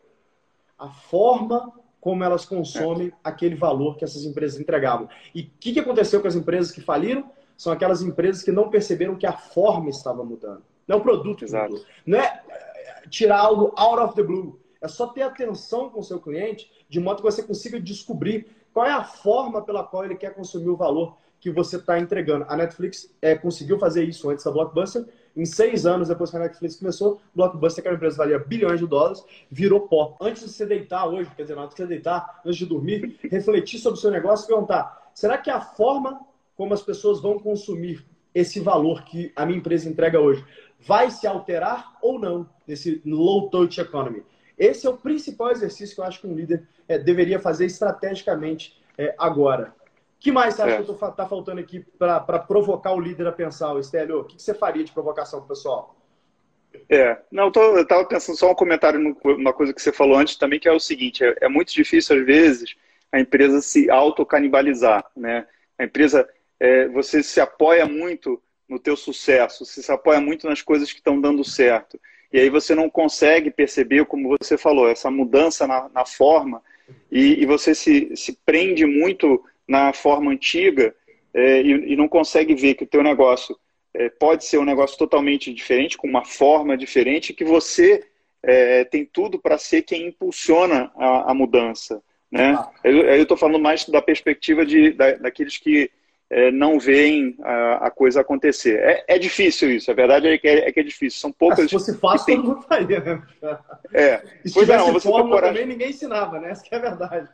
A 0.79 0.89
forma 0.89 1.73
como 2.01 2.23
elas 2.23 2.45
consomem 2.45 3.09
é. 3.09 3.13
aquele 3.25 3.55
valor 3.55 3.97
que 3.97 4.05
essas 4.05 4.25
empresas 4.25 4.61
entregavam. 4.61 5.09
E 5.35 5.43
o 5.43 5.51
que, 5.59 5.73
que 5.73 5.81
aconteceu 5.81 6.21
com 6.21 6.29
as 6.29 6.37
empresas 6.37 6.71
que 6.71 6.81
faliram? 6.81 7.29
são 7.59 7.73
aquelas 7.73 8.01
empresas 8.01 8.45
que 8.45 8.53
não 8.53 8.71
perceberam 8.71 9.17
que 9.17 9.27
a 9.27 9.33
forma 9.33 9.91
estava 9.91 10.25
mudando. 10.25 10.63
Não 10.87 10.97
é 10.97 11.01
o 11.01 11.03
produto 11.03 11.45
Exato. 11.45 11.73
mudou. 11.73 11.87
Não 12.07 12.19
é 12.19 12.43
tirar 13.11 13.41
algo 13.41 13.75
out 13.77 14.01
of 14.01 14.15
the 14.15 14.23
blue. 14.23 14.59
É 14.81 14.89
só 14.89 15.09
ter 15.09 15.23
atenção 15.23 15.91
com 15.91 16.01
o 16.01 16.05
seu 16.05 16.21
cliente, 16.21 16.71
de 16.89 17.01
modo 17.01 17.17
que 17.17 17.23
você 17.23 17.43
consiga 17.43 17.81
descobrir 17.81 18.47
qual 18.73 18.87
é 18.87 18.93
a 18.93 19.05
forma 19.05 19.63
pela 19.63 19.85
qual 19.85 20.05
ele 20.05 20.15
quer 20.15 20.35
consumir 20.35 20.69
o 20.69 20.77
valor 20.77 21.17
que 21.41 21.51
você 21.51 21.77
está 21.77 21.99
entregando. 21.99 22.45
A 22.49 22.57
Netflix 22.57 23.15
é, 23.23 23.35
conseguiu 23.35 23.79
fazer 23.79 24.05
isso 24.05 24.29
antes 24.31 24.45
da 24.45 24.51
Blockbuster. 24.51 25.07
Em 25.37 25.45
seis 25.45 25.87
anos 25.87 26.09
depois 26.09 26.31
que 26.31 26.37
a 26.37 26.41
Netflix 26.41 26.77
começou, 26.77 27.21
Blockbuster, 27.35 27.83
que 27.83 27.89
era 27.89 27.95
uma 27.95 27.99
empresa 27.99 28.15
que 28.15 28.19
valia 28.19 28.39
bilhões 28.39 28.81
de 28.81 28.87
dólares, 28.87 29.25
virou 29.51 29.83
pó. 29.83 30.17
Antes 30.21 30.43
de 30.43 30.51
você 30.51 30.67
deitar 30.67 31.07
hoje, 31.07 31.31
quer 31.37 31.43
dizer, 31.43 31.59
antes 31.59 31.77
de 31.77 31.83
você 31.83 31.87
deitar, 31.87 32.41
antes 32.45 32.59
de 32.59 32.67
dormir, 32.67 33.19
refletir 33.31 33.79
sobre 33.79 33.99
o 33.99 34.01
seu 34.01 34.11
negócio 34.11 34.45
e 34.45 34.49
perguntar: 34.49 35.11
será 35.15 35.39
que 35.39 35.51
a 35.51 35.61
forma 35.61 36.21
como 36.57 36.75
as 36.75 36.83
pessoas 36.83 37.21
vão 37.21 37.39
consumir 37.39 38.05
esse 38.35 38.59
valor 38.59 39.05
que 39.05 39.33
a 39.37 39.47
minha 39.47 39.59
empresa 39.59 39.89
entrega 39.89 40.21
hoje 40.21 40.45
vai 40.81 41.11
se 41.11 41.27
alterar 41.27 41.97
ou 42.03 42.19
não 42.19 42.49
nesse 42.67 43.01
low 43.05 43.49
touch 43.49 43.81
economy? 43.81 44.23
Esse 44.59 44.87
é 44.87 44.91
o 44.91 44.97
principal 44.97 45.51
exercício 45.51 45.95
que 45.95 46.01
eu 46.01 46.05
acho 46.05 46.21
que 46.21 46.27
um 46.27 46.35
líder 46.35 46.67
é, 46.89 46.99
deveria 46.99 47.39
fazer 47.39 47.67
estrategicamente 47.67 48.83
é, 48.97 49.15
agora. 49.17 49.75
Que 50.19 50.33
mais 50.33 50.55
você 50.55 50.63
acha 50.63 50.75
é. 50.75 50.83
que 50.83 50.91
está 50.91 51.27
faltando 51.27 51.61
aqui 51.61 51.81
para 51.97 52.39
provocar 52.41 52.93
o 52.93 53.01
líder 53.01 53.27
a 53.29 53.33
pensar, 53.33 53.79
Estélio? 53.79 54.21
O 54.21 54.25
que, 54.25 54.37
que 54.37 54.43
você 54.43 54.53
faria 54.53 54.83
de 54.83 54.91
provocação 54.91 55.39
para 55.39 55.47
o 55.47 55.49
pessoal? 55.49 55.97
É, 56.89 57.19
não, 57.31 57.53
eu 57.55 57.83
estava 57.83 58.05
pensando 58.05 58.37
só 58.37 58.51
um 58.51 58.55
comentário 58.55 58.99
numa 59.25 59.53
coisa 59.53 59.73
que 59.73 59.81
você 59.81 59.93
falou 59.93 60.19
antes 60.19 60.37
também, 60.37 60.59
que 60.59 60.69
é 60.69 60.73
o 60.73 60.81
seguinte: 60.81 61.25
é, 61.25 61.37
é 61.43 61.49
muito 61.49 61.73
difícil, 61.73 62.19
às 62.19 62.27
vezes, 62.27 62.75
a 63.13 63.21
empresa 63.21 63.61
se 63.61 63.89
autocanibalizar. 63.89 65.05
Né? 65.17 65.47
A 65.79 65.85
empresa, 65.85 66.29
é, 66.59 66.89
você 66.89 67.23
se 67.23 67.41
apoia 67.41 67.87
muito 67.87 68.43
no 68.69 68.79
teu 68.79 68.97
sucesso, 68.97 69.65
você 69.65 69.83
se 69.83 69.91
apoia 69.91 70.21
muito 70.21 70.47
nas 70.47 70.63
coisas 70.63 70.93
que 70.93 70.99
estão 70.99 71.21
dando 71.21 71.45
certo. 71.45 71.99
E 72.33 72.39
aí 72.39 72.51
você 72.51 72.75
não 72.75 72.91
consegue 72.91 73.51
perceber, 73.51 74.05
como 74.05 74.37
você 74.39 74.59
falou, 74.59 74.89
essa 74.89 75.11
mudança 75.11 75.67
na, 75.67 75.89
na 75.89 76.05
forma, 76.05 76.63
e, 77.11 77.43
e, 77.43 77.47
você 77.47 77.75
se, 77.75 78.15
se 78.17 78.39
prende 78.45 78.87
muito 78.87 79.43
na 79.67 79.93
forma 79.93 80.31
antiga 80.31 80.95
é, 81.35 81.61
e, 81.61 81.93
e, 81.93 81.97
não 81.97 82.09
consegue 82.09 82.55
ver 82.55 82.75
que 82.75 82.85
o 82.85 82.87
teu 82.87 83.03
negócio 83.03 83.59
é, 83.93 84.09
pode 84.09 84.45
ser 84.45 84.59
um 84.59 84.65
negócio 84.65 84.97
totalmente 84.97 85.53
diferente, 85.53 85.99
com 85.99 86.07
uma 86.07 86.25
forma 86.25 86.77
diferente, 86.77 87.35
que 87.35 87.45
você 87.45 88.05
é, 88.43 88.85
tem 88.85 89.05
tudo 89.05 89.39
para 89.39 89.59
ser 89.59 89.83
quem 89.83 90.09
impulsiona 90.09 90.91
a, 90.97 91.31
a 91.31 91.35
mudança. 91.35 92.03
Né? 92.31 92.55
Ah. 92.57 92.71
Eu 92.85 93.23
estou 93.23 93.37
falando 93.37 93.59
mais 93.59 93.85
da 93.87 94.03
perspectiva 94.03 94.65
de, 94.65 94.93
da, 94.93 95.13
daqueles 95.13 95.57
que 95.57 95.91
é, 96.31 96.51
não 96.51 96.79
veem 96.79 97.37
a, 97.41 97.87
a, 97.87 97.91
coisa 97.91 98.21
acontecer. 98.21 98.79
É, 98.81 99.05
é, 99.09 99.19
difícil 99.19 99.71
isso, 99.71 99.91
a 99.91 99.95
verdade 99.95 100.29
é 100.29 100.37
que 100.37 100.47
é, 100.47 100.69
é, 100.69 100.73
que 100.73 100.81
é 100.81 100.83
difícil. 100.83 101.21
São 101.21 101.33
poucas. 101.33 101.61
Ah, 101.61 101.63
se 101.63 101.71
fosse 101.71 101.99
fácil, 101.99 102.27
tem... 102.27 102.37
todo 102.37 102.49
mundo 102.49 102.63
faria, 102.63 103.01
né? 103.01 103.23
É. 103.95 104.19
Se 104.45 104.53
pois 104.53 104.69
é, 104.69 104.77
não, 104.77 104.93
você 104.93 105.09
fórmula 105.09 105.41
também 105.41 105.67
ninguém 105.67 105.89
ensinava, 105.89 106.39
né? 106.39 106.51
Essa 106.51 106.63
que 106.63 106.75
é 106.75 106.79
a 106.79 106.81
verdade. 106.83 107.29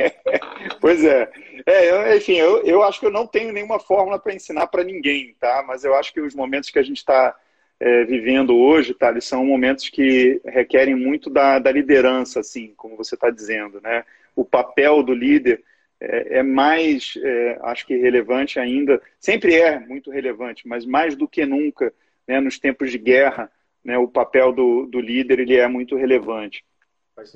pois 0.80 1.04
é. 1.04 1.30
é 1.66 1.90
eu, 1.90 2.16
enfim, 2.16 2.36
eu, 2.36 2.64
eu 2.64 2.82
acho 2.82 3.00
que 3.00 3.06
eu 3.06 3.10
não 3.10 3.26
tenho 3.26 3.52
nenhuma 3.52 3.78
fórmula 3.78 4.18
para 4.18 4.34
ensinar 4.34 4.66
para 4.68 4.82
ninguém, 4.82 5.36
tá? 5.38 5.62
Mas 5.66 5.84
eu 5.84 5.94
acho 5.94 6.12
que 6.12 6.20
os 6.20 6.34
momentos 6.34 6.70
que 6.70 6.78
a 6.78 6.82
gente 6.82 6.98
está 6.98 7.36
vivendo 8.06 8.56
hoje, 8.56 8.94
tá? 8.94 9.10
Eles 9.10 9.24
são 9.24 9.44
momentos 9.44 9.88
que 9.88 10.40
requerem 10.44 10.94
muito 10.94 11.28
da, 11.28 11.58
da 11.58 11.72
liderança, 11.72 12.38
assim, 12.38 12.72
como 12.76 12.96
você 12.96 13.16
está 13.16 13.28
dizendo, 13.28 13.80
né? 13.80 14.04
O 14.36 14.44
papel 14.44 15.02
do 15.02 15.12
líder 15.12 15.64
é, 16.02 16.38
é 16.38 16.42
mais, 16.42 17.14
é, 17.22 17.58
acho 17.62 17.86
que 17.86 17.96
relevante 17.96 18.58
ainda, 18.58 19.00
sempre 19.20 19.54
é 19.54 19.78
muito 19.78 20.10
relevante, 20.10 20.66
mas 20.66 20.84
mais 20.84 21.14
do 21.14 21.28
que 21.28 21.46
nunca, 21.46 21.92
né, 22.26 22.40
nos 22.40 22.58
tempos 22.58 22.90
de 22.90 22.98
guerra, 22.98 23.50
né, 23.84 23.96
o 23.96 24.08
papel 24.08 24.52
do, 24.52 24.86
do 24.86 25.00
líder 25.00 25.38
ele 25.38 25.56
é 25.56 25.68
muito 25.68 25.96
relevante. 25.96 26.64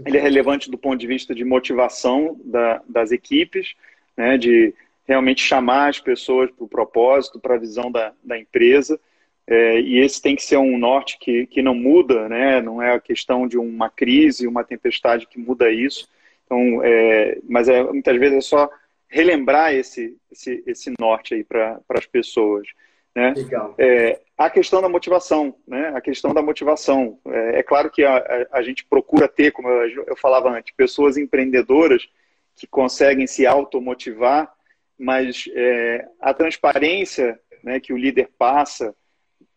Ele 0.05 0.17
é 0.17 0.21
relevante 0.21 0.71
do 0.71 0.79
ponto 0.79 0.97
de 0.97 1.07
vista 1.07 1.35
de 1.35 1.45
motivação 1.45 2.41
da, 2.45 2.83
das 2.89 3.13
equipes, 3.13 3.75
né, 4.17 4.37
de 4.37 4.75
realmente 5.07 5.43
chamar 5.43 5.89
as 5.89 6.01
pessoas 6.01 6.51
para 6.51 6.65
o 6.65 6.69
propósito, 6.69 7.39
para 7.39 7.55
a 7.55 7.59
visão 7.59 7.91
da, 7.93 8.13
da 8.25 8.39
empresa. 8.39 8.99
É, 9.47 9.81
e 9.81 9.99
esse 9.99 10.21
tem 10.21 10.35
que 10.35 10.43
ser 10.43 10.57
um 10.57 10.77
norte 10.77 11.19
que, 11.21 11.47
que 11.47 11.63
não 11.63 11.75
muda, 11.75 12.29
né? 12.29 12.61
não 12.61 12.83
é 12.83 12.95
a 12.95 13.01
questão 13.01 13.47
de 13.47 13.57
uma 13.57 13.89
crise, 13.89 14.49
uma 14.49 14.65
tempestade 14.65 15.27
que 15.29 15.39
muda 15.39 15.71
isso, 15.71 16.09
então, 16.47 16.83
é, 16.83 17.39
mas 17.49 17.69
é, 17.69 17.83
muitas 17.83 18.17
vezes 18.17 18.39
é 18.39 18.41
só 18.41 18.71
relembrar 19.09 19.75
esse, 19.75 20.17
esse, 20.31 20.63
esse 20.67 20.93
norte 20.99 21.35
aí 21.35 21.45
para 21.45 21.81
as 21.91 22.07
pessoas. 22.07 22.67
Né? 23.15 23.35
Legal. 23.37 23.75
É, 23.79 24.21
a 24.39 24.49
questão 24.51 24.81
da 24.81 24.89
motivação, 24.89 25.57
né? 25.67 25.89
A 25.95 26.01
questão 26.01 26.33
da 26.33 26.43
motivação. 26.43 27.19
É, 27.27 27.61
é 27.61 27.63
claro 27.63 27.91
que 27.91 28.05
a, 28.05 28.17
a, 28.17 28.59
a, 28.59 28.63
gente 28.63 28.85
procura 28.85 29.27
ter, 29.27 29.53
como 29.53 29.69
eu, 29.69 30.05
eu, 30.07 30.17
falava 30.17 30.51
antes, 30.51 30.75
pessoas 30.75 31.17
empreendedoras 31.17 32.09
que 32.55 32.67
conseguem 32.67 33.27
se 33.27 33.47
automotivar, 33.47 34.53
mas 34.99 35.45
é, 35.55 36.07
a 36.21 36.33
transparência 36.33 37.39
né, 37.63 37.81
que 37.81 37.93
o 37.93 37.97
líder 37.97 38.31
passa 38.39 38.95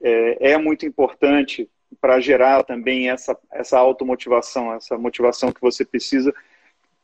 é, 0.01 0.51
é 0.53 0.57
muito 0.57 0.85
importante 0.85 1.69
para 1.99 2.19
gerar 2.19 2.63
também 2.63 3.09
essa, 3.09 3.37
essa 3.51 3.77
automotivação, 3.77 4.73
essa 4.73 4.97
motivação 4.97 5.51
que 5.51 5.61
você 5.61 5.83
precisa 5.83 6.33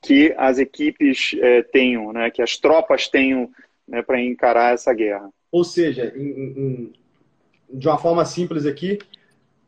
que 0.06 0.34
as 0.38 0.60
equipes 0.60 1.36
é, 1.40 1.64
tenham, 1.64 2.14
né, 2.14 2.30
que 2.30 2.42
as 2.42 2.58
tropas 2.58 3.08
tenham 3.08 3.50
né, 3.88 4.02
para 4.02 4.22
encarar 4.22 4.74
essa 4.74 4.94
guerra. 4.94 5.30
Ou 5.52 5.64
seja, 5.64 6.14
em, 6.16 6.30
em, 6.30 6.94
de 7.70 7.88
uma 7.88 7.98
forma 7.98 8.24
simples 8.24 8.66
aqui, 8.66 9.00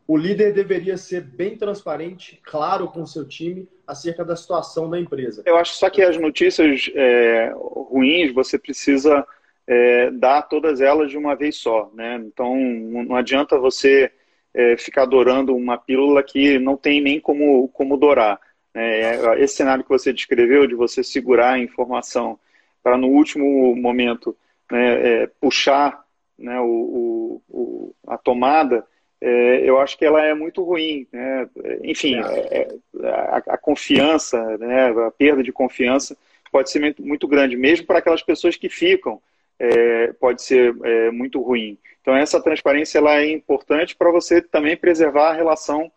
o 0.06 0.16
líder 0.16 0.54
deveria 0.54 0.96
ser 0.96 1.22
bem 1.22 1.56
transparente, 1.56 2.40
claro 2.44 2.88
com 2.88 3.02
o 3.02 3.06
seu 3.06 3.26
time 3.26 3.68
acerca 3.86 4.24
da 4.24 4.36
situação 4.36 4.88
da 4.88 4.98
empresa. 4.98 5.42
Eu 5.44 5.56
acho 5.56 5.74
só 5.74 5.90
que 5.90 6.02
as 6.02 6.16
notícias 6.16 6.90
é, 6.94 7.52
ruins 7.54 8.32
você 8.32 8.58
precisa 8.58 9.26
é, 9.66 10.10
dar 10.12 10.42
todas 10.42 10.80
elas 10.80 11.10
de 11.10 11.18
uma 11.18 11.34
vez 11.34 11.56
só, 11.56 11.90
né? 11.94 12.22
Então 12.24 12.56
não 12.56 13.16
adianta 13.16 13.58
você 13.58 14.10
é, 14.54 14.76
ficar 14.76 15.02
adorando 15.02 15.54
uma 15.54 15.76
pílula 15.76 16.22
que 16.22 16.58
não 16.58 16.76
tem 16.76 17.00
nem 17.00 17.20
como 17.20 17.68
como 17.68 17.96
dourar. 17.96 18.40
É, 18.74 19.42
esse 19.42 19.56
cenário 19.56 19.82
que 19.82 19.90
você 19.90 20.12
descreveu, 20.12 20.66
de 20.66 20.74
você 20.74 21.02
segurar 21.02 21.54
a 21.54 21.58
informação 21.58 22.38
para 22.82 22.96
no 22.96 23.08
último 23.08 23.74
momento 23.74 24.36
né, 24.70 25.22
é, 25.22 25.26
puxar 25.40 26.04
né, 26.38 26.60
o, 26.60 27.42
o, 27.48 27.94
a 28.06 28.16
tomada, 28.16 28.86
é, 29.20 29.68
eu 29.68 29.80
acho 29.80 29.98
que 29.98 30.04
ela 30.04 30.24
é 30.24 30.32
muito 30.34 30.62
ruim. 30.62 31.06
Né? 31.12 31.48
Enfim, 31.82 32.16
é, 32.16 32.60
é, 32.60 32.68
a, 33.08 33.36
a, 33.54 33.58
confiança, 33.58 34.56
né, 34.58 34.90
a 35.06 35.10
perda 35.10 35.42
de 35.42 35.52
confiança 35.52 36.16
pode 36.52 36.70
ser 36.70 36.94
muito, 36.98 37.26
grande, 37.28 37.56
mesmo 37.56 37.86
para 37.86 37.98
aquelas 37.98 38.22
pessoas 38.22 38.56
que 38.56 38.68
ficam, 38.68 39.20
é, 39.58 40.12
pode 40.14 40.42
ser 40.42 40.72
muito 41.12 41.42
ruim. 41.42 41.76
Então, 42.00 42.16
essa 42.16 42.40
transparência 42.40 42.98
ela 42.98 43.20
é 43.20 43.30
importante 43.30 43.94
para 43.94 44.10
você 44.10 44.40
também 44.40 44.76
preservar 44.76 45.30
a 45.30 45.34
relação 45.34 45.92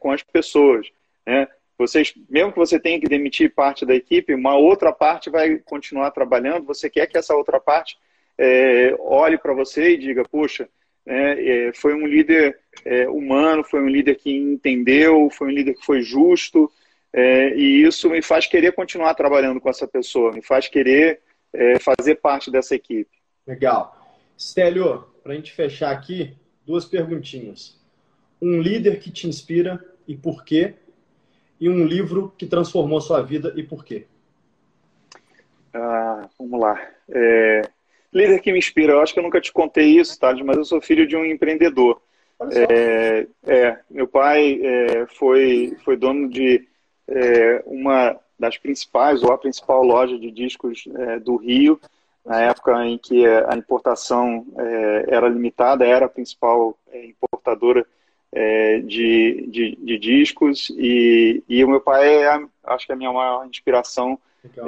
com 0.00 0.10
as 0.10 0.22
pessoas. 0.24 0.88
Né? 1.24 1.46
Vocês, 1.80 2.12
mesmo 2.28 2.52
que 2.52 2.58
você 2.58 2.78
tenha 2.78 3.00
que 3.00 3.08
demitir 3.08 3.54
parte 3.54 3.86
da 3.86 3.94
equipe, 3.94 4.34
uma 4.34 4.54
outra 4.54 4.92
parte 4.92 5.30
vai 5.30 5.56
continuar 5.56 6.10
trabalhando. 6.10 6.66
Você 6.66 6.90
quer 6.90 7.06
que 7.06 7.16
essa 7.16 7.34
outra 7.34 7.58
parte 7.58 7.96
é, 8.36 8.94
olhe 8.98 9.38
para 9.38 9.54
você 9.54 9.94
e 9.94 9.96
diga: 9.96 10.22
puxa, 10.24 10.68
é, 11.06 11.68
é, 11.68 11.72
foi 11.72 11.94
um 11.94 12.06
líder 12.06 12.58
é, 12.84 13.08
humano, 13.08 13.64
foi 13.64 13.80
um 13.80 13.88
líder 13.88 14.16
que 14.16 14.30
entendeu, 14.30 15.30
foi 15.30 15.48
um 15.48 15.52
líder 15.52 15.72
que 15.72 15.86
foi 15.86 16.02
justo, 16.02 16.70
é, 17.14 17.56
e 17.56 17.82
isso 17.82 18.10
me 18.10 18.20
faz 18.20 18.46
querer 18.46 18.72
continuar 18.72 19.14
trabalhando 19.14 19.58
com 19.58 19.70
essa 19.70 19.88
pessoa, 19.88 20.32
me 20.32 20.42
faz 20.42 20.68
querer 20.68 21.20
é, 21.50 21.78
fazer 21.78 22.16
parte 22.16 22.50
dessa 22.50 22.74
equipe. 22.74 23.10
Legal. 23.46 23.96
Stélio, 24.38 25.06
para 25.22 25.32
a 25.32 25.34
gente 25.34 25.50
fechar 25.50 25.92
aqui, 25.92 26.36
duas 26.66 26.84
perguntinhas. 26.84 27.80
Um 28.40 28.60
líder 28.60 29.00
que 29.00 29.10
te 29.10 29.26
inspira 29.26 29.82
e 30.06 30.14
por 30.14 30.44
quê? 30.44 30.74
E 31.60 31.68
um 31.68 31.84
livro 31.84 32.32
que 32.38 32.46
transformou 32.46 33.00
sua 33.00 33.20
vida 33.20 33.52
e 33.54 33.62
por 33.62 33.84
quê? 33.84 34.06
Ah, 35.74 36.28
vamos 36.38 36.58
lá. 36.58 36.80
É, 37.08 37.62
líder 38.12 38.40
que 38.40 38.52
me 38.52 38.58
inspira. 38.58 38.94
Eu 38.94 39.00
acho 39.00 39.12
que 39.12 39.18
eu 39.18 39.24
nunca 39.24 39.40
te 39.40 39.52
contei 39.52 39.98
isso, 39.98 40.18
Thales, 40.18 40.44
mas 40.44 40.56
eu 40.56 40.64
sou 40.64 40.80
filho 40.80 41.06
de 41.06 41.16
um 41.16 41.24
empreendedor. 41.24 42.00
É, 42.50 43.26
é, 43.46 43.78
meu 43.90 44.08
pai 44.08 44.60
é, 44.62 45.06
foi, 45.06 45.76
foi 45.84 45.96
dono 45.96 46.28
de 46.28 46.66
é, 47.06 47.62
uma 47.66 48.16
das 48.38 48.56
principais, 48.56 49.22
ou 49.22 49.30
a 49.30 49.38
principal 49.38 49.84
loja 49.84 50.18
de 50.18 50.30
discos 50.30 50.88
é, 50.96 51.18
do 51.18 51.36
Rio, 51.36 51.78
na 52.24 52.40
época 52.40 52.86
em 52.86 52.96
que 52.96 53.26
a 53.26 53.54
importação 53.54 54.46
é, 54.56 55.04
era 55.08 55.28
limitada, 55.28 55.86
era 55.86 56.06
a 56.06 56.08
principal 56.08 56.76
importadora 56.92 57.86
é, 58.32 58.78
de, 58.78 59.46
de, 59.48 59.76
de, 59.76 59.98
discos. 59.98 60.70
E, 60.70 61.42
e 61.48 61.64
o 61.64 61.68
meu 61.68 61.80
pai 61.80 62.24
é, 62.24 62.44
acho 62.64 62.86
que 62.86 62.92
é 62.92 62.94
a 62.94 62.98
minha 62.98 63.12
maior 63.12 63.46
inspiração 63.46 64.18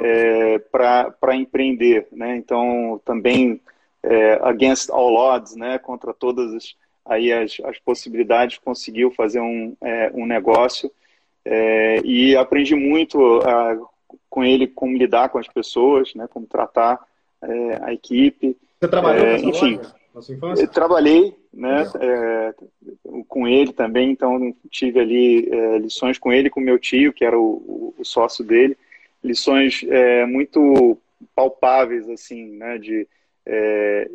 é, 0.01 0.59
para 0.59 1.35
empreender, 1.35 2.07
né? 2.11 2.35
Então 2.35 3.01
também 3.05 3.59
é, 4.03 4.39
against 4.43 4.89
all 4.89 5.15
odds, 5.15 5.55
né, 5.55 5.77
contra 5.77 6.13
todas 6.13 6.53
as, 6.53 6.75
aí 7.05 7.31
as, 7.31 7.57
as 7.63 7.79
possibilidades, 7.79 8.57
conseguiu 8.57 9.11
fazer 9.11 9.39
um, 9.39 9.75
é, 9.81 10.11
um 10.13 10.25
negócio. 10.25 10.91
É, 11.45 11.99
e 12.03 12.35
aprendi 12.35 12.75
muito 12.75 13.41
a, 13.41 13.77
com 14.29 14.43
ele 14.43 14.67
como 14.67 14.97
lidar 14.97 15.29
com 15.29 15.37
as 15.37 15.47
pessoas, 15.47 16.13
né, 16.15 16.27
como 16.29 16.45
tratar 16.45 16.99
é, 17.41 17.79
a 17.81 17.93
equipe. 17.93 18.57
Você 18.79 18.87
trabalhou 18.87 19.25
é, 19.25 19.37
enfim, 19.37 19.79
na 20.13 20.21
sua 20.21 20.35
infância? 20.35 20.67
trabalhei 20.67 21.35
né, 21.53 21.83
é, 21.99 22.53
com 23.27 23.47
ele 23.47 23.73
também, 23.73 24.11
então 24.11 24.55
tive 24.69 24.99
ali 24.99 25.49
é, 25.51 25.77
lições 25.77 26.17
com 26.17 26.31
ele, 26.31 26.49
com 26.49 26.59
meu 26.59 26.79
tio, 26.79 27.13
que 27.13 27.25
era 27.25 27.37
o, 27.37 27.93
o 27.97 28.05
sócio 28.05 28.43
dele, 28.43 28.77
lições 29.23 29.83
é, 29.87 30.25
muito 30.25 30.97
palpáveis, 31.35 32.09
assim, 32.09 32.57
né, 32.57 32.77
de 32.77 33.07
é, 33.45 34.09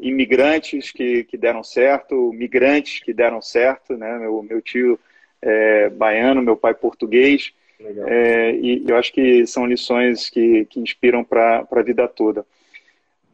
imigrantes 0.00 0.90
que, 0.90 1.24
que 1.24 1.36
deram 1.36 1.62
certo, 1.62 2.32
migrantes 2.32 3.00
que 3.00 3.12
deram 3.12 3.40
certo, 3.40 3.96
né, 3.96 4.18
meu, 4.18 4.42
meu 4.42 4.60
tio 4.60 4.98
é, 5.40 5.88
baiano, 5.90 6.42
meu 6.42 6.56
pai 6.56 6.74
português, 6.74 7.52
é, 7.78 8.52
e 8.54 8.84
eu 8.88 8.96
acho 8.96 9.12
que 9.12 9.46
são 9.46 9.66
lições 9.66 10.30
que, 10.30 10.64
que 10.66 10.80
inspiram 10.80 11.22
para 11.22 11.66
a 11.70 11.82
vida 11.82 12.08
toda. 12.08 12.44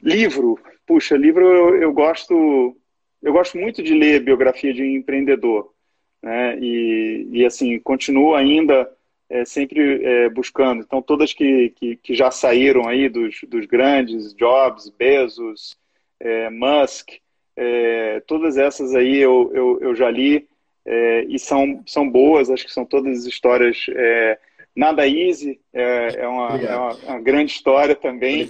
Livro, 0.03 0.59
puxa, 0.87 1.17
livro 1.17 1.45
eu, 1.45 1.83
eu, 1.83 1.93
gosto, 1.93 2.77
eu 3.23 3.33
gosto 3.33 3.57
muito 3.57 3.83
de 3.83 3.95
ler 3.95 4.25
biografia 4.25 4.73
de 4.75 4.83
um 4.83 4.97
empreendedor, 4.97 5.73
né? 6.21 6.59
E, 6.59 7.29
e 7.31 7.45
assim 7.47 7.79
continuo 7.79 8.35
ainda 8.35 8.91
é, 9.31 9.45
sempre 9.45 10.05
é, 10.05 10.29
buscando. 10.29 10.83
Então 10.83 11.01
todas 11.01 11.33
que, 11.33 11.71
que, 11.71 11.97
que, 11.97 12.15
já 12.15 12.31
saíram 12.31 12.89
aí 12.89 13.09
dos, 13.09 13.41
dos 13.47 13.65
grandes, 13.67 14.35
Jobs, 14.35 14.89
Bezos, 14.91 15.77
é, 16.19 16.51
Musk, 16.51 17.11
é, 17.57 18.21
todas 18.27 18.57
essas 18.59 18.95
aí 18.95 19.19
eu, 19.19 19.51
eu, 19.55 19.79
eu 19.81 19.95
já 19.95 20.11
li 20.11 20.49
é, 20.85 21.25
e 21.29 21.39
são, 21.39 21.83
são 21.87 22.09
boas, 22.09 22.51
acho 22.51 22.65
que 22.65 22.73
são 22.73 22.85
todas 22.85 23.25
histórias. 23.27 23.87
É, 23.91 24.39
Nada 24.75 25.07
Easy 25.07 25.61
é, 25.73 26.23
é, 26.23 26.27
uma, 26.29 26.59
é 26.59 26.77
uma, 26.77 26.95
uma, 26.95 27.21
grande 27.21 27.53
história 27.53 27.95
também. 27.95 28.49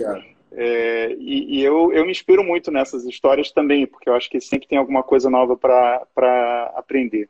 É, 0.54 1.16
e, 1.18 1.58
e 1.58 1.64
eu, 1.64 1.92
eu 1.92 2.04
me 2.04 2.10
inspiro 2.10 2.44
muito 2.44 2.70
nessas 2.70 3.04
histórias 3.04 3.50
também, 3.50 3.86
porque 3.86 4.08
eu 4.08 4.14
acho 4.14 4.28
que 4.28 4.40
sempre 4.40 4.68
tem 4.68 4.78
alguma 4.78 5.02
coisa 5.02 5.30
nova 5.30 5.56
para 5.56 6.72
aprender. 6.76 7.28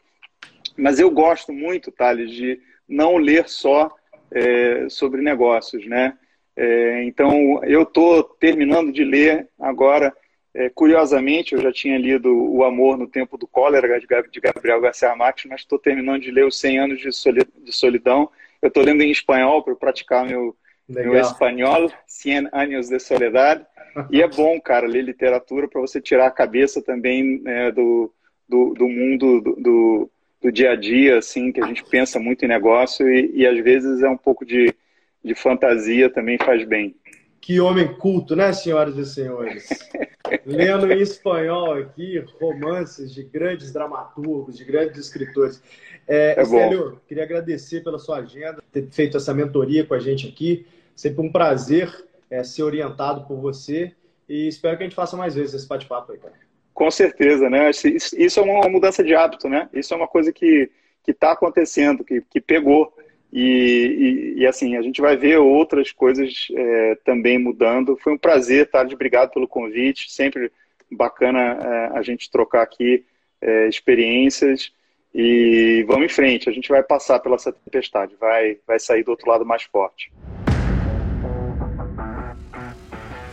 Mas 0.77 0.99
eu 0.99 1.11
gosto 1.11 1.53
muito, 1.53 1.93
Thales, 1.93 2.31
de 2.31 2.61
não 2.89 3.17
ler 3.17 3.49
só 3.49 3.95
é, 4.31 4.89
sobre 4.89 5.21
negócios, 5.21 5.87
né? 5.87 6.17
É, 6.57 7.05
então, 7.05 7.63
eu 7.65 7.83
estou 7.83 8.23
terminando 8.23 8.93
de 8.93 9.05
ler 9.05 9.49
agora 9.59 10.15
é, 10.55 10.69
curiosamente, 10.69 11.55
eu 11.55 11.63
já 11.63 11.73
tinha 11.73 11.97
lido 11.97 12.31
O 12.31 12.63
Amor 12.63 12.99
no 12.99 13.07
Tempo 13.07 13.39
do 13.39 13.47
Cólera, 13.47 13.99
de 13.99 14.41
Gabriel 14.41 14.81
Garcia 14.81 15.17
Marques, 15.17 15.47
mas 15.49 15.61
estou 15.63 15.79
terminando 15.79 16.21
de 16.21 16.31
ler 16.31 16.45
Os 16.45 16.59
100 16.59 16.79
Anos 16.79 17.01
de 17.01 17.73
Solidão. 17.73 18.31
Eu 18.61 18.69
estou 18.69 18.83
lendo 18.83 19.03
em 19.03 19.11
espanhol 19.11 19.63
para 19.63 19.75
praticar 19.75 20.27
meu, 20.27 20.55
meu 20.89 21.15
espanhol, 21.15 21.91
100 22.07 22.49
Anos 22.53 22.89
de 22.89 22.99
Soledade. 22.99 23.65
E 24.11 24.23
é 24.23 24.29
bom, 24.29 24.61
cara, 24.61 24.87
ler 24.87 25.03
literatura 25.03 25.69
para 25.69 25.81
você 25.81 26.01
tirar 26.01 26.27
a 26.27 26.31
cabeça 26.31 26.83
também 26.83 27.41
né, 27.43 27.71
do, 27.71 28.13
do, 28.49 28.75
do, 28.75 28.89
mundo 28.89 29.41
do, 29.41 29.57
do, 29.57 30.11
do, 30.41 30.53
dia 30.53 30.73
a 30.73 30.77
dia, 30.77 31.19
assim, 31.19 31.53
que 31.53 31.63
a 31.63 31.67
gente 31.67 31.85
pensa 31.85 32.19
muito 32.19 32.45
em 32.45 32.49
negócio 32.49 33.09
e, 33.09 33.31
e 33.35 33.47
às 33.47 33.59
vezes 33.63 34.03
é 34.03 34.09
um 34.09 34.17
pouco 34.17 34.47
de, 34.47 34.75
de 35.23 35.35
fantasia 35.35 36.09
também 36.09 36.39
faz 36.39 36.65
bem. 36.65 36.97
Que 37.43 37.61
homem 37.61 37.93
culto, 37.95 38.37
né, 38.37 38.53
senhoras 38.53 38.97
e 38.97 39.05
senhores? 39.05 39.69
Lendo 40.47 40.91
em 40.93 41.01
espanhol 41.01 41.75
aqui 41.75 42.25
romances 42.41 43.13
de 43.13 43.25
grandes 43.25 43.73
dramaturgos, 43.73 44.57
de 44.57 44.65
grandes 44.65 44.97
escritores. 44.97 45.61
É, 46.07 46.39
é 46.39 46.43
Estélio, 46.43 47.01
queria 47.09 47.25
agradecer 47.25 47.83
pela 47.83 47.99
sua 47.99 48.19
agenda, 48.19 48.63
ter 48.71 48.87
feito 48.93 49.17
essa 49.17 49.35
mentoria 49.35 49.85
com 49.85 49.93
a 49.93 49.99
gente 49.99 50.29
aqui. 50.29 50.65
Sempre 50.95 51.21
um 51.21 51.33
prazer 51.33 51.93
é, 52.31 52.45
ser 52.45 52.63
orientado 52.63 53.27
por 53.27 53.37
você 53.41 53.93
e 54.29 54.47
espero 54.47 54.77
que 54.77 54.85
a 54.85 54.87
gente 54.87 54.97
faça 54.97 55.17
mais 55.17 55.35
vezes 55.35 55.55
esse 55.55 55.67
bate-papo 55.67 56.13
aí, 56.13 56.19
cara. 56.19 56.35
Com 56.73 56.93
certeza, 56.93 57.51
né? 57.51 57.71
Isso 57.71 58.39
é 58.39 58.43
uma 58.43 58.69
mudança 58.69 59.03
de 59.03 59.17
hábito, 59.17 59.49
né? 59.49 59.69
Isso 59.73 59.93
é 59.93 59.97
uma 59.97 60.09
coisa 60.09 60.33
que 60.33 60.71
está 61.07 61.33
acontecendo, 61.33 62.05
que, 62.05 62.23
que 62.31 62.41
pegou. 62.41 62.97
E, 63.33 64.35
e, 64.37 64.41
e, 64.41 64.47
assim, 64.47 64.77
a 64.77 64.83
gente 64.83 65.01
vai 65.01 65.17
ver 65.17 65.39
outras 65.39 65.91
coisas 65.91 66.49
é, 66.55 66.95
também 67.05 67.39
mudando. 67.39 67.97
Foi 67.97 68.13
um 68.13 68.19
prazer, 68.19 68.71
Thales, 68.71 68.93
obrigado 68.93 69.31
pelo 69.33 69.49
convite. 69.49 70.13
Sempre 70.13 70.53
bacana 70.91 71.41
é, 71.41 71.99
a 71.99 72.03
gente 72.03 72.31
trocar 72.31 72.63
aqui 72.63 73.05
é, 73.41 73.69
experiências. 73.69 74.71
E 75.15 75.85
vamos 75.87 76.07
em 76.07 76.09
frente, 76.09 76.49
a 76.49 76.53
gente 76.53 76.69
vai 76.69 76.83
passar 76.83 77.21
pela 77.21 77.37
essa 77.37 77.53
tempestade, 77.53 78.15
vai, 78.19 78.59
vai 78.67 78.79
sair 78.79 79.03
do 79.03 79.11
outro 79.11 79.29
lado 79.29 79.45
mais 79.45 79.63
forte. 79.63 80.11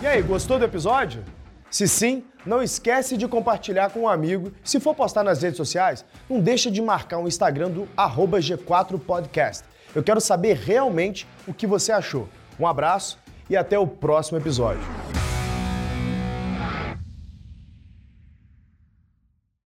E 0.02 0.08
aí, 0.08 0.22
gostou 0.22 0.58
do 0.58 0.66
episódio? 0.66 1.24
Se 1.70 1.88
sim, 1.88 2.24
não 2.46 2.64
esquece 2.64 3.16
de 3.16 3.28
compartilhar 3.28 3.92
com 3.92 4.02
um 4.02 4.10
amigo. 4.10 4.52
Se 4.64 4.80
for 4.80 4.96
postar 4.96 5.24
nas 5.24 5.42
redes 5.42 5.58
sociais, 5.58 6.04
não 6.30 6.40
deixa 6.40 6.72
de 6.72 6.82
marcar 6.82 7.20
o 7.20 7.28
Instagram 7.28 7.70
do 7.70 7.88
G4podcast. 7.96 9.69
Eu 9.96 10.04
quero 10.04 10.22
saber 10.22 10.56
realmente 10.56 11.28
o 11.48 11.54
que 11.54 11.66
você 11.66 11.92
achou. 11.92 12.28
Um 12.60 12.68
abraço 12.68 13.18
e 13.50 13.58
até 13.58 13.78
o 13.80 13.88
próximo 13.88 14.38
episódio. 14.38 14.82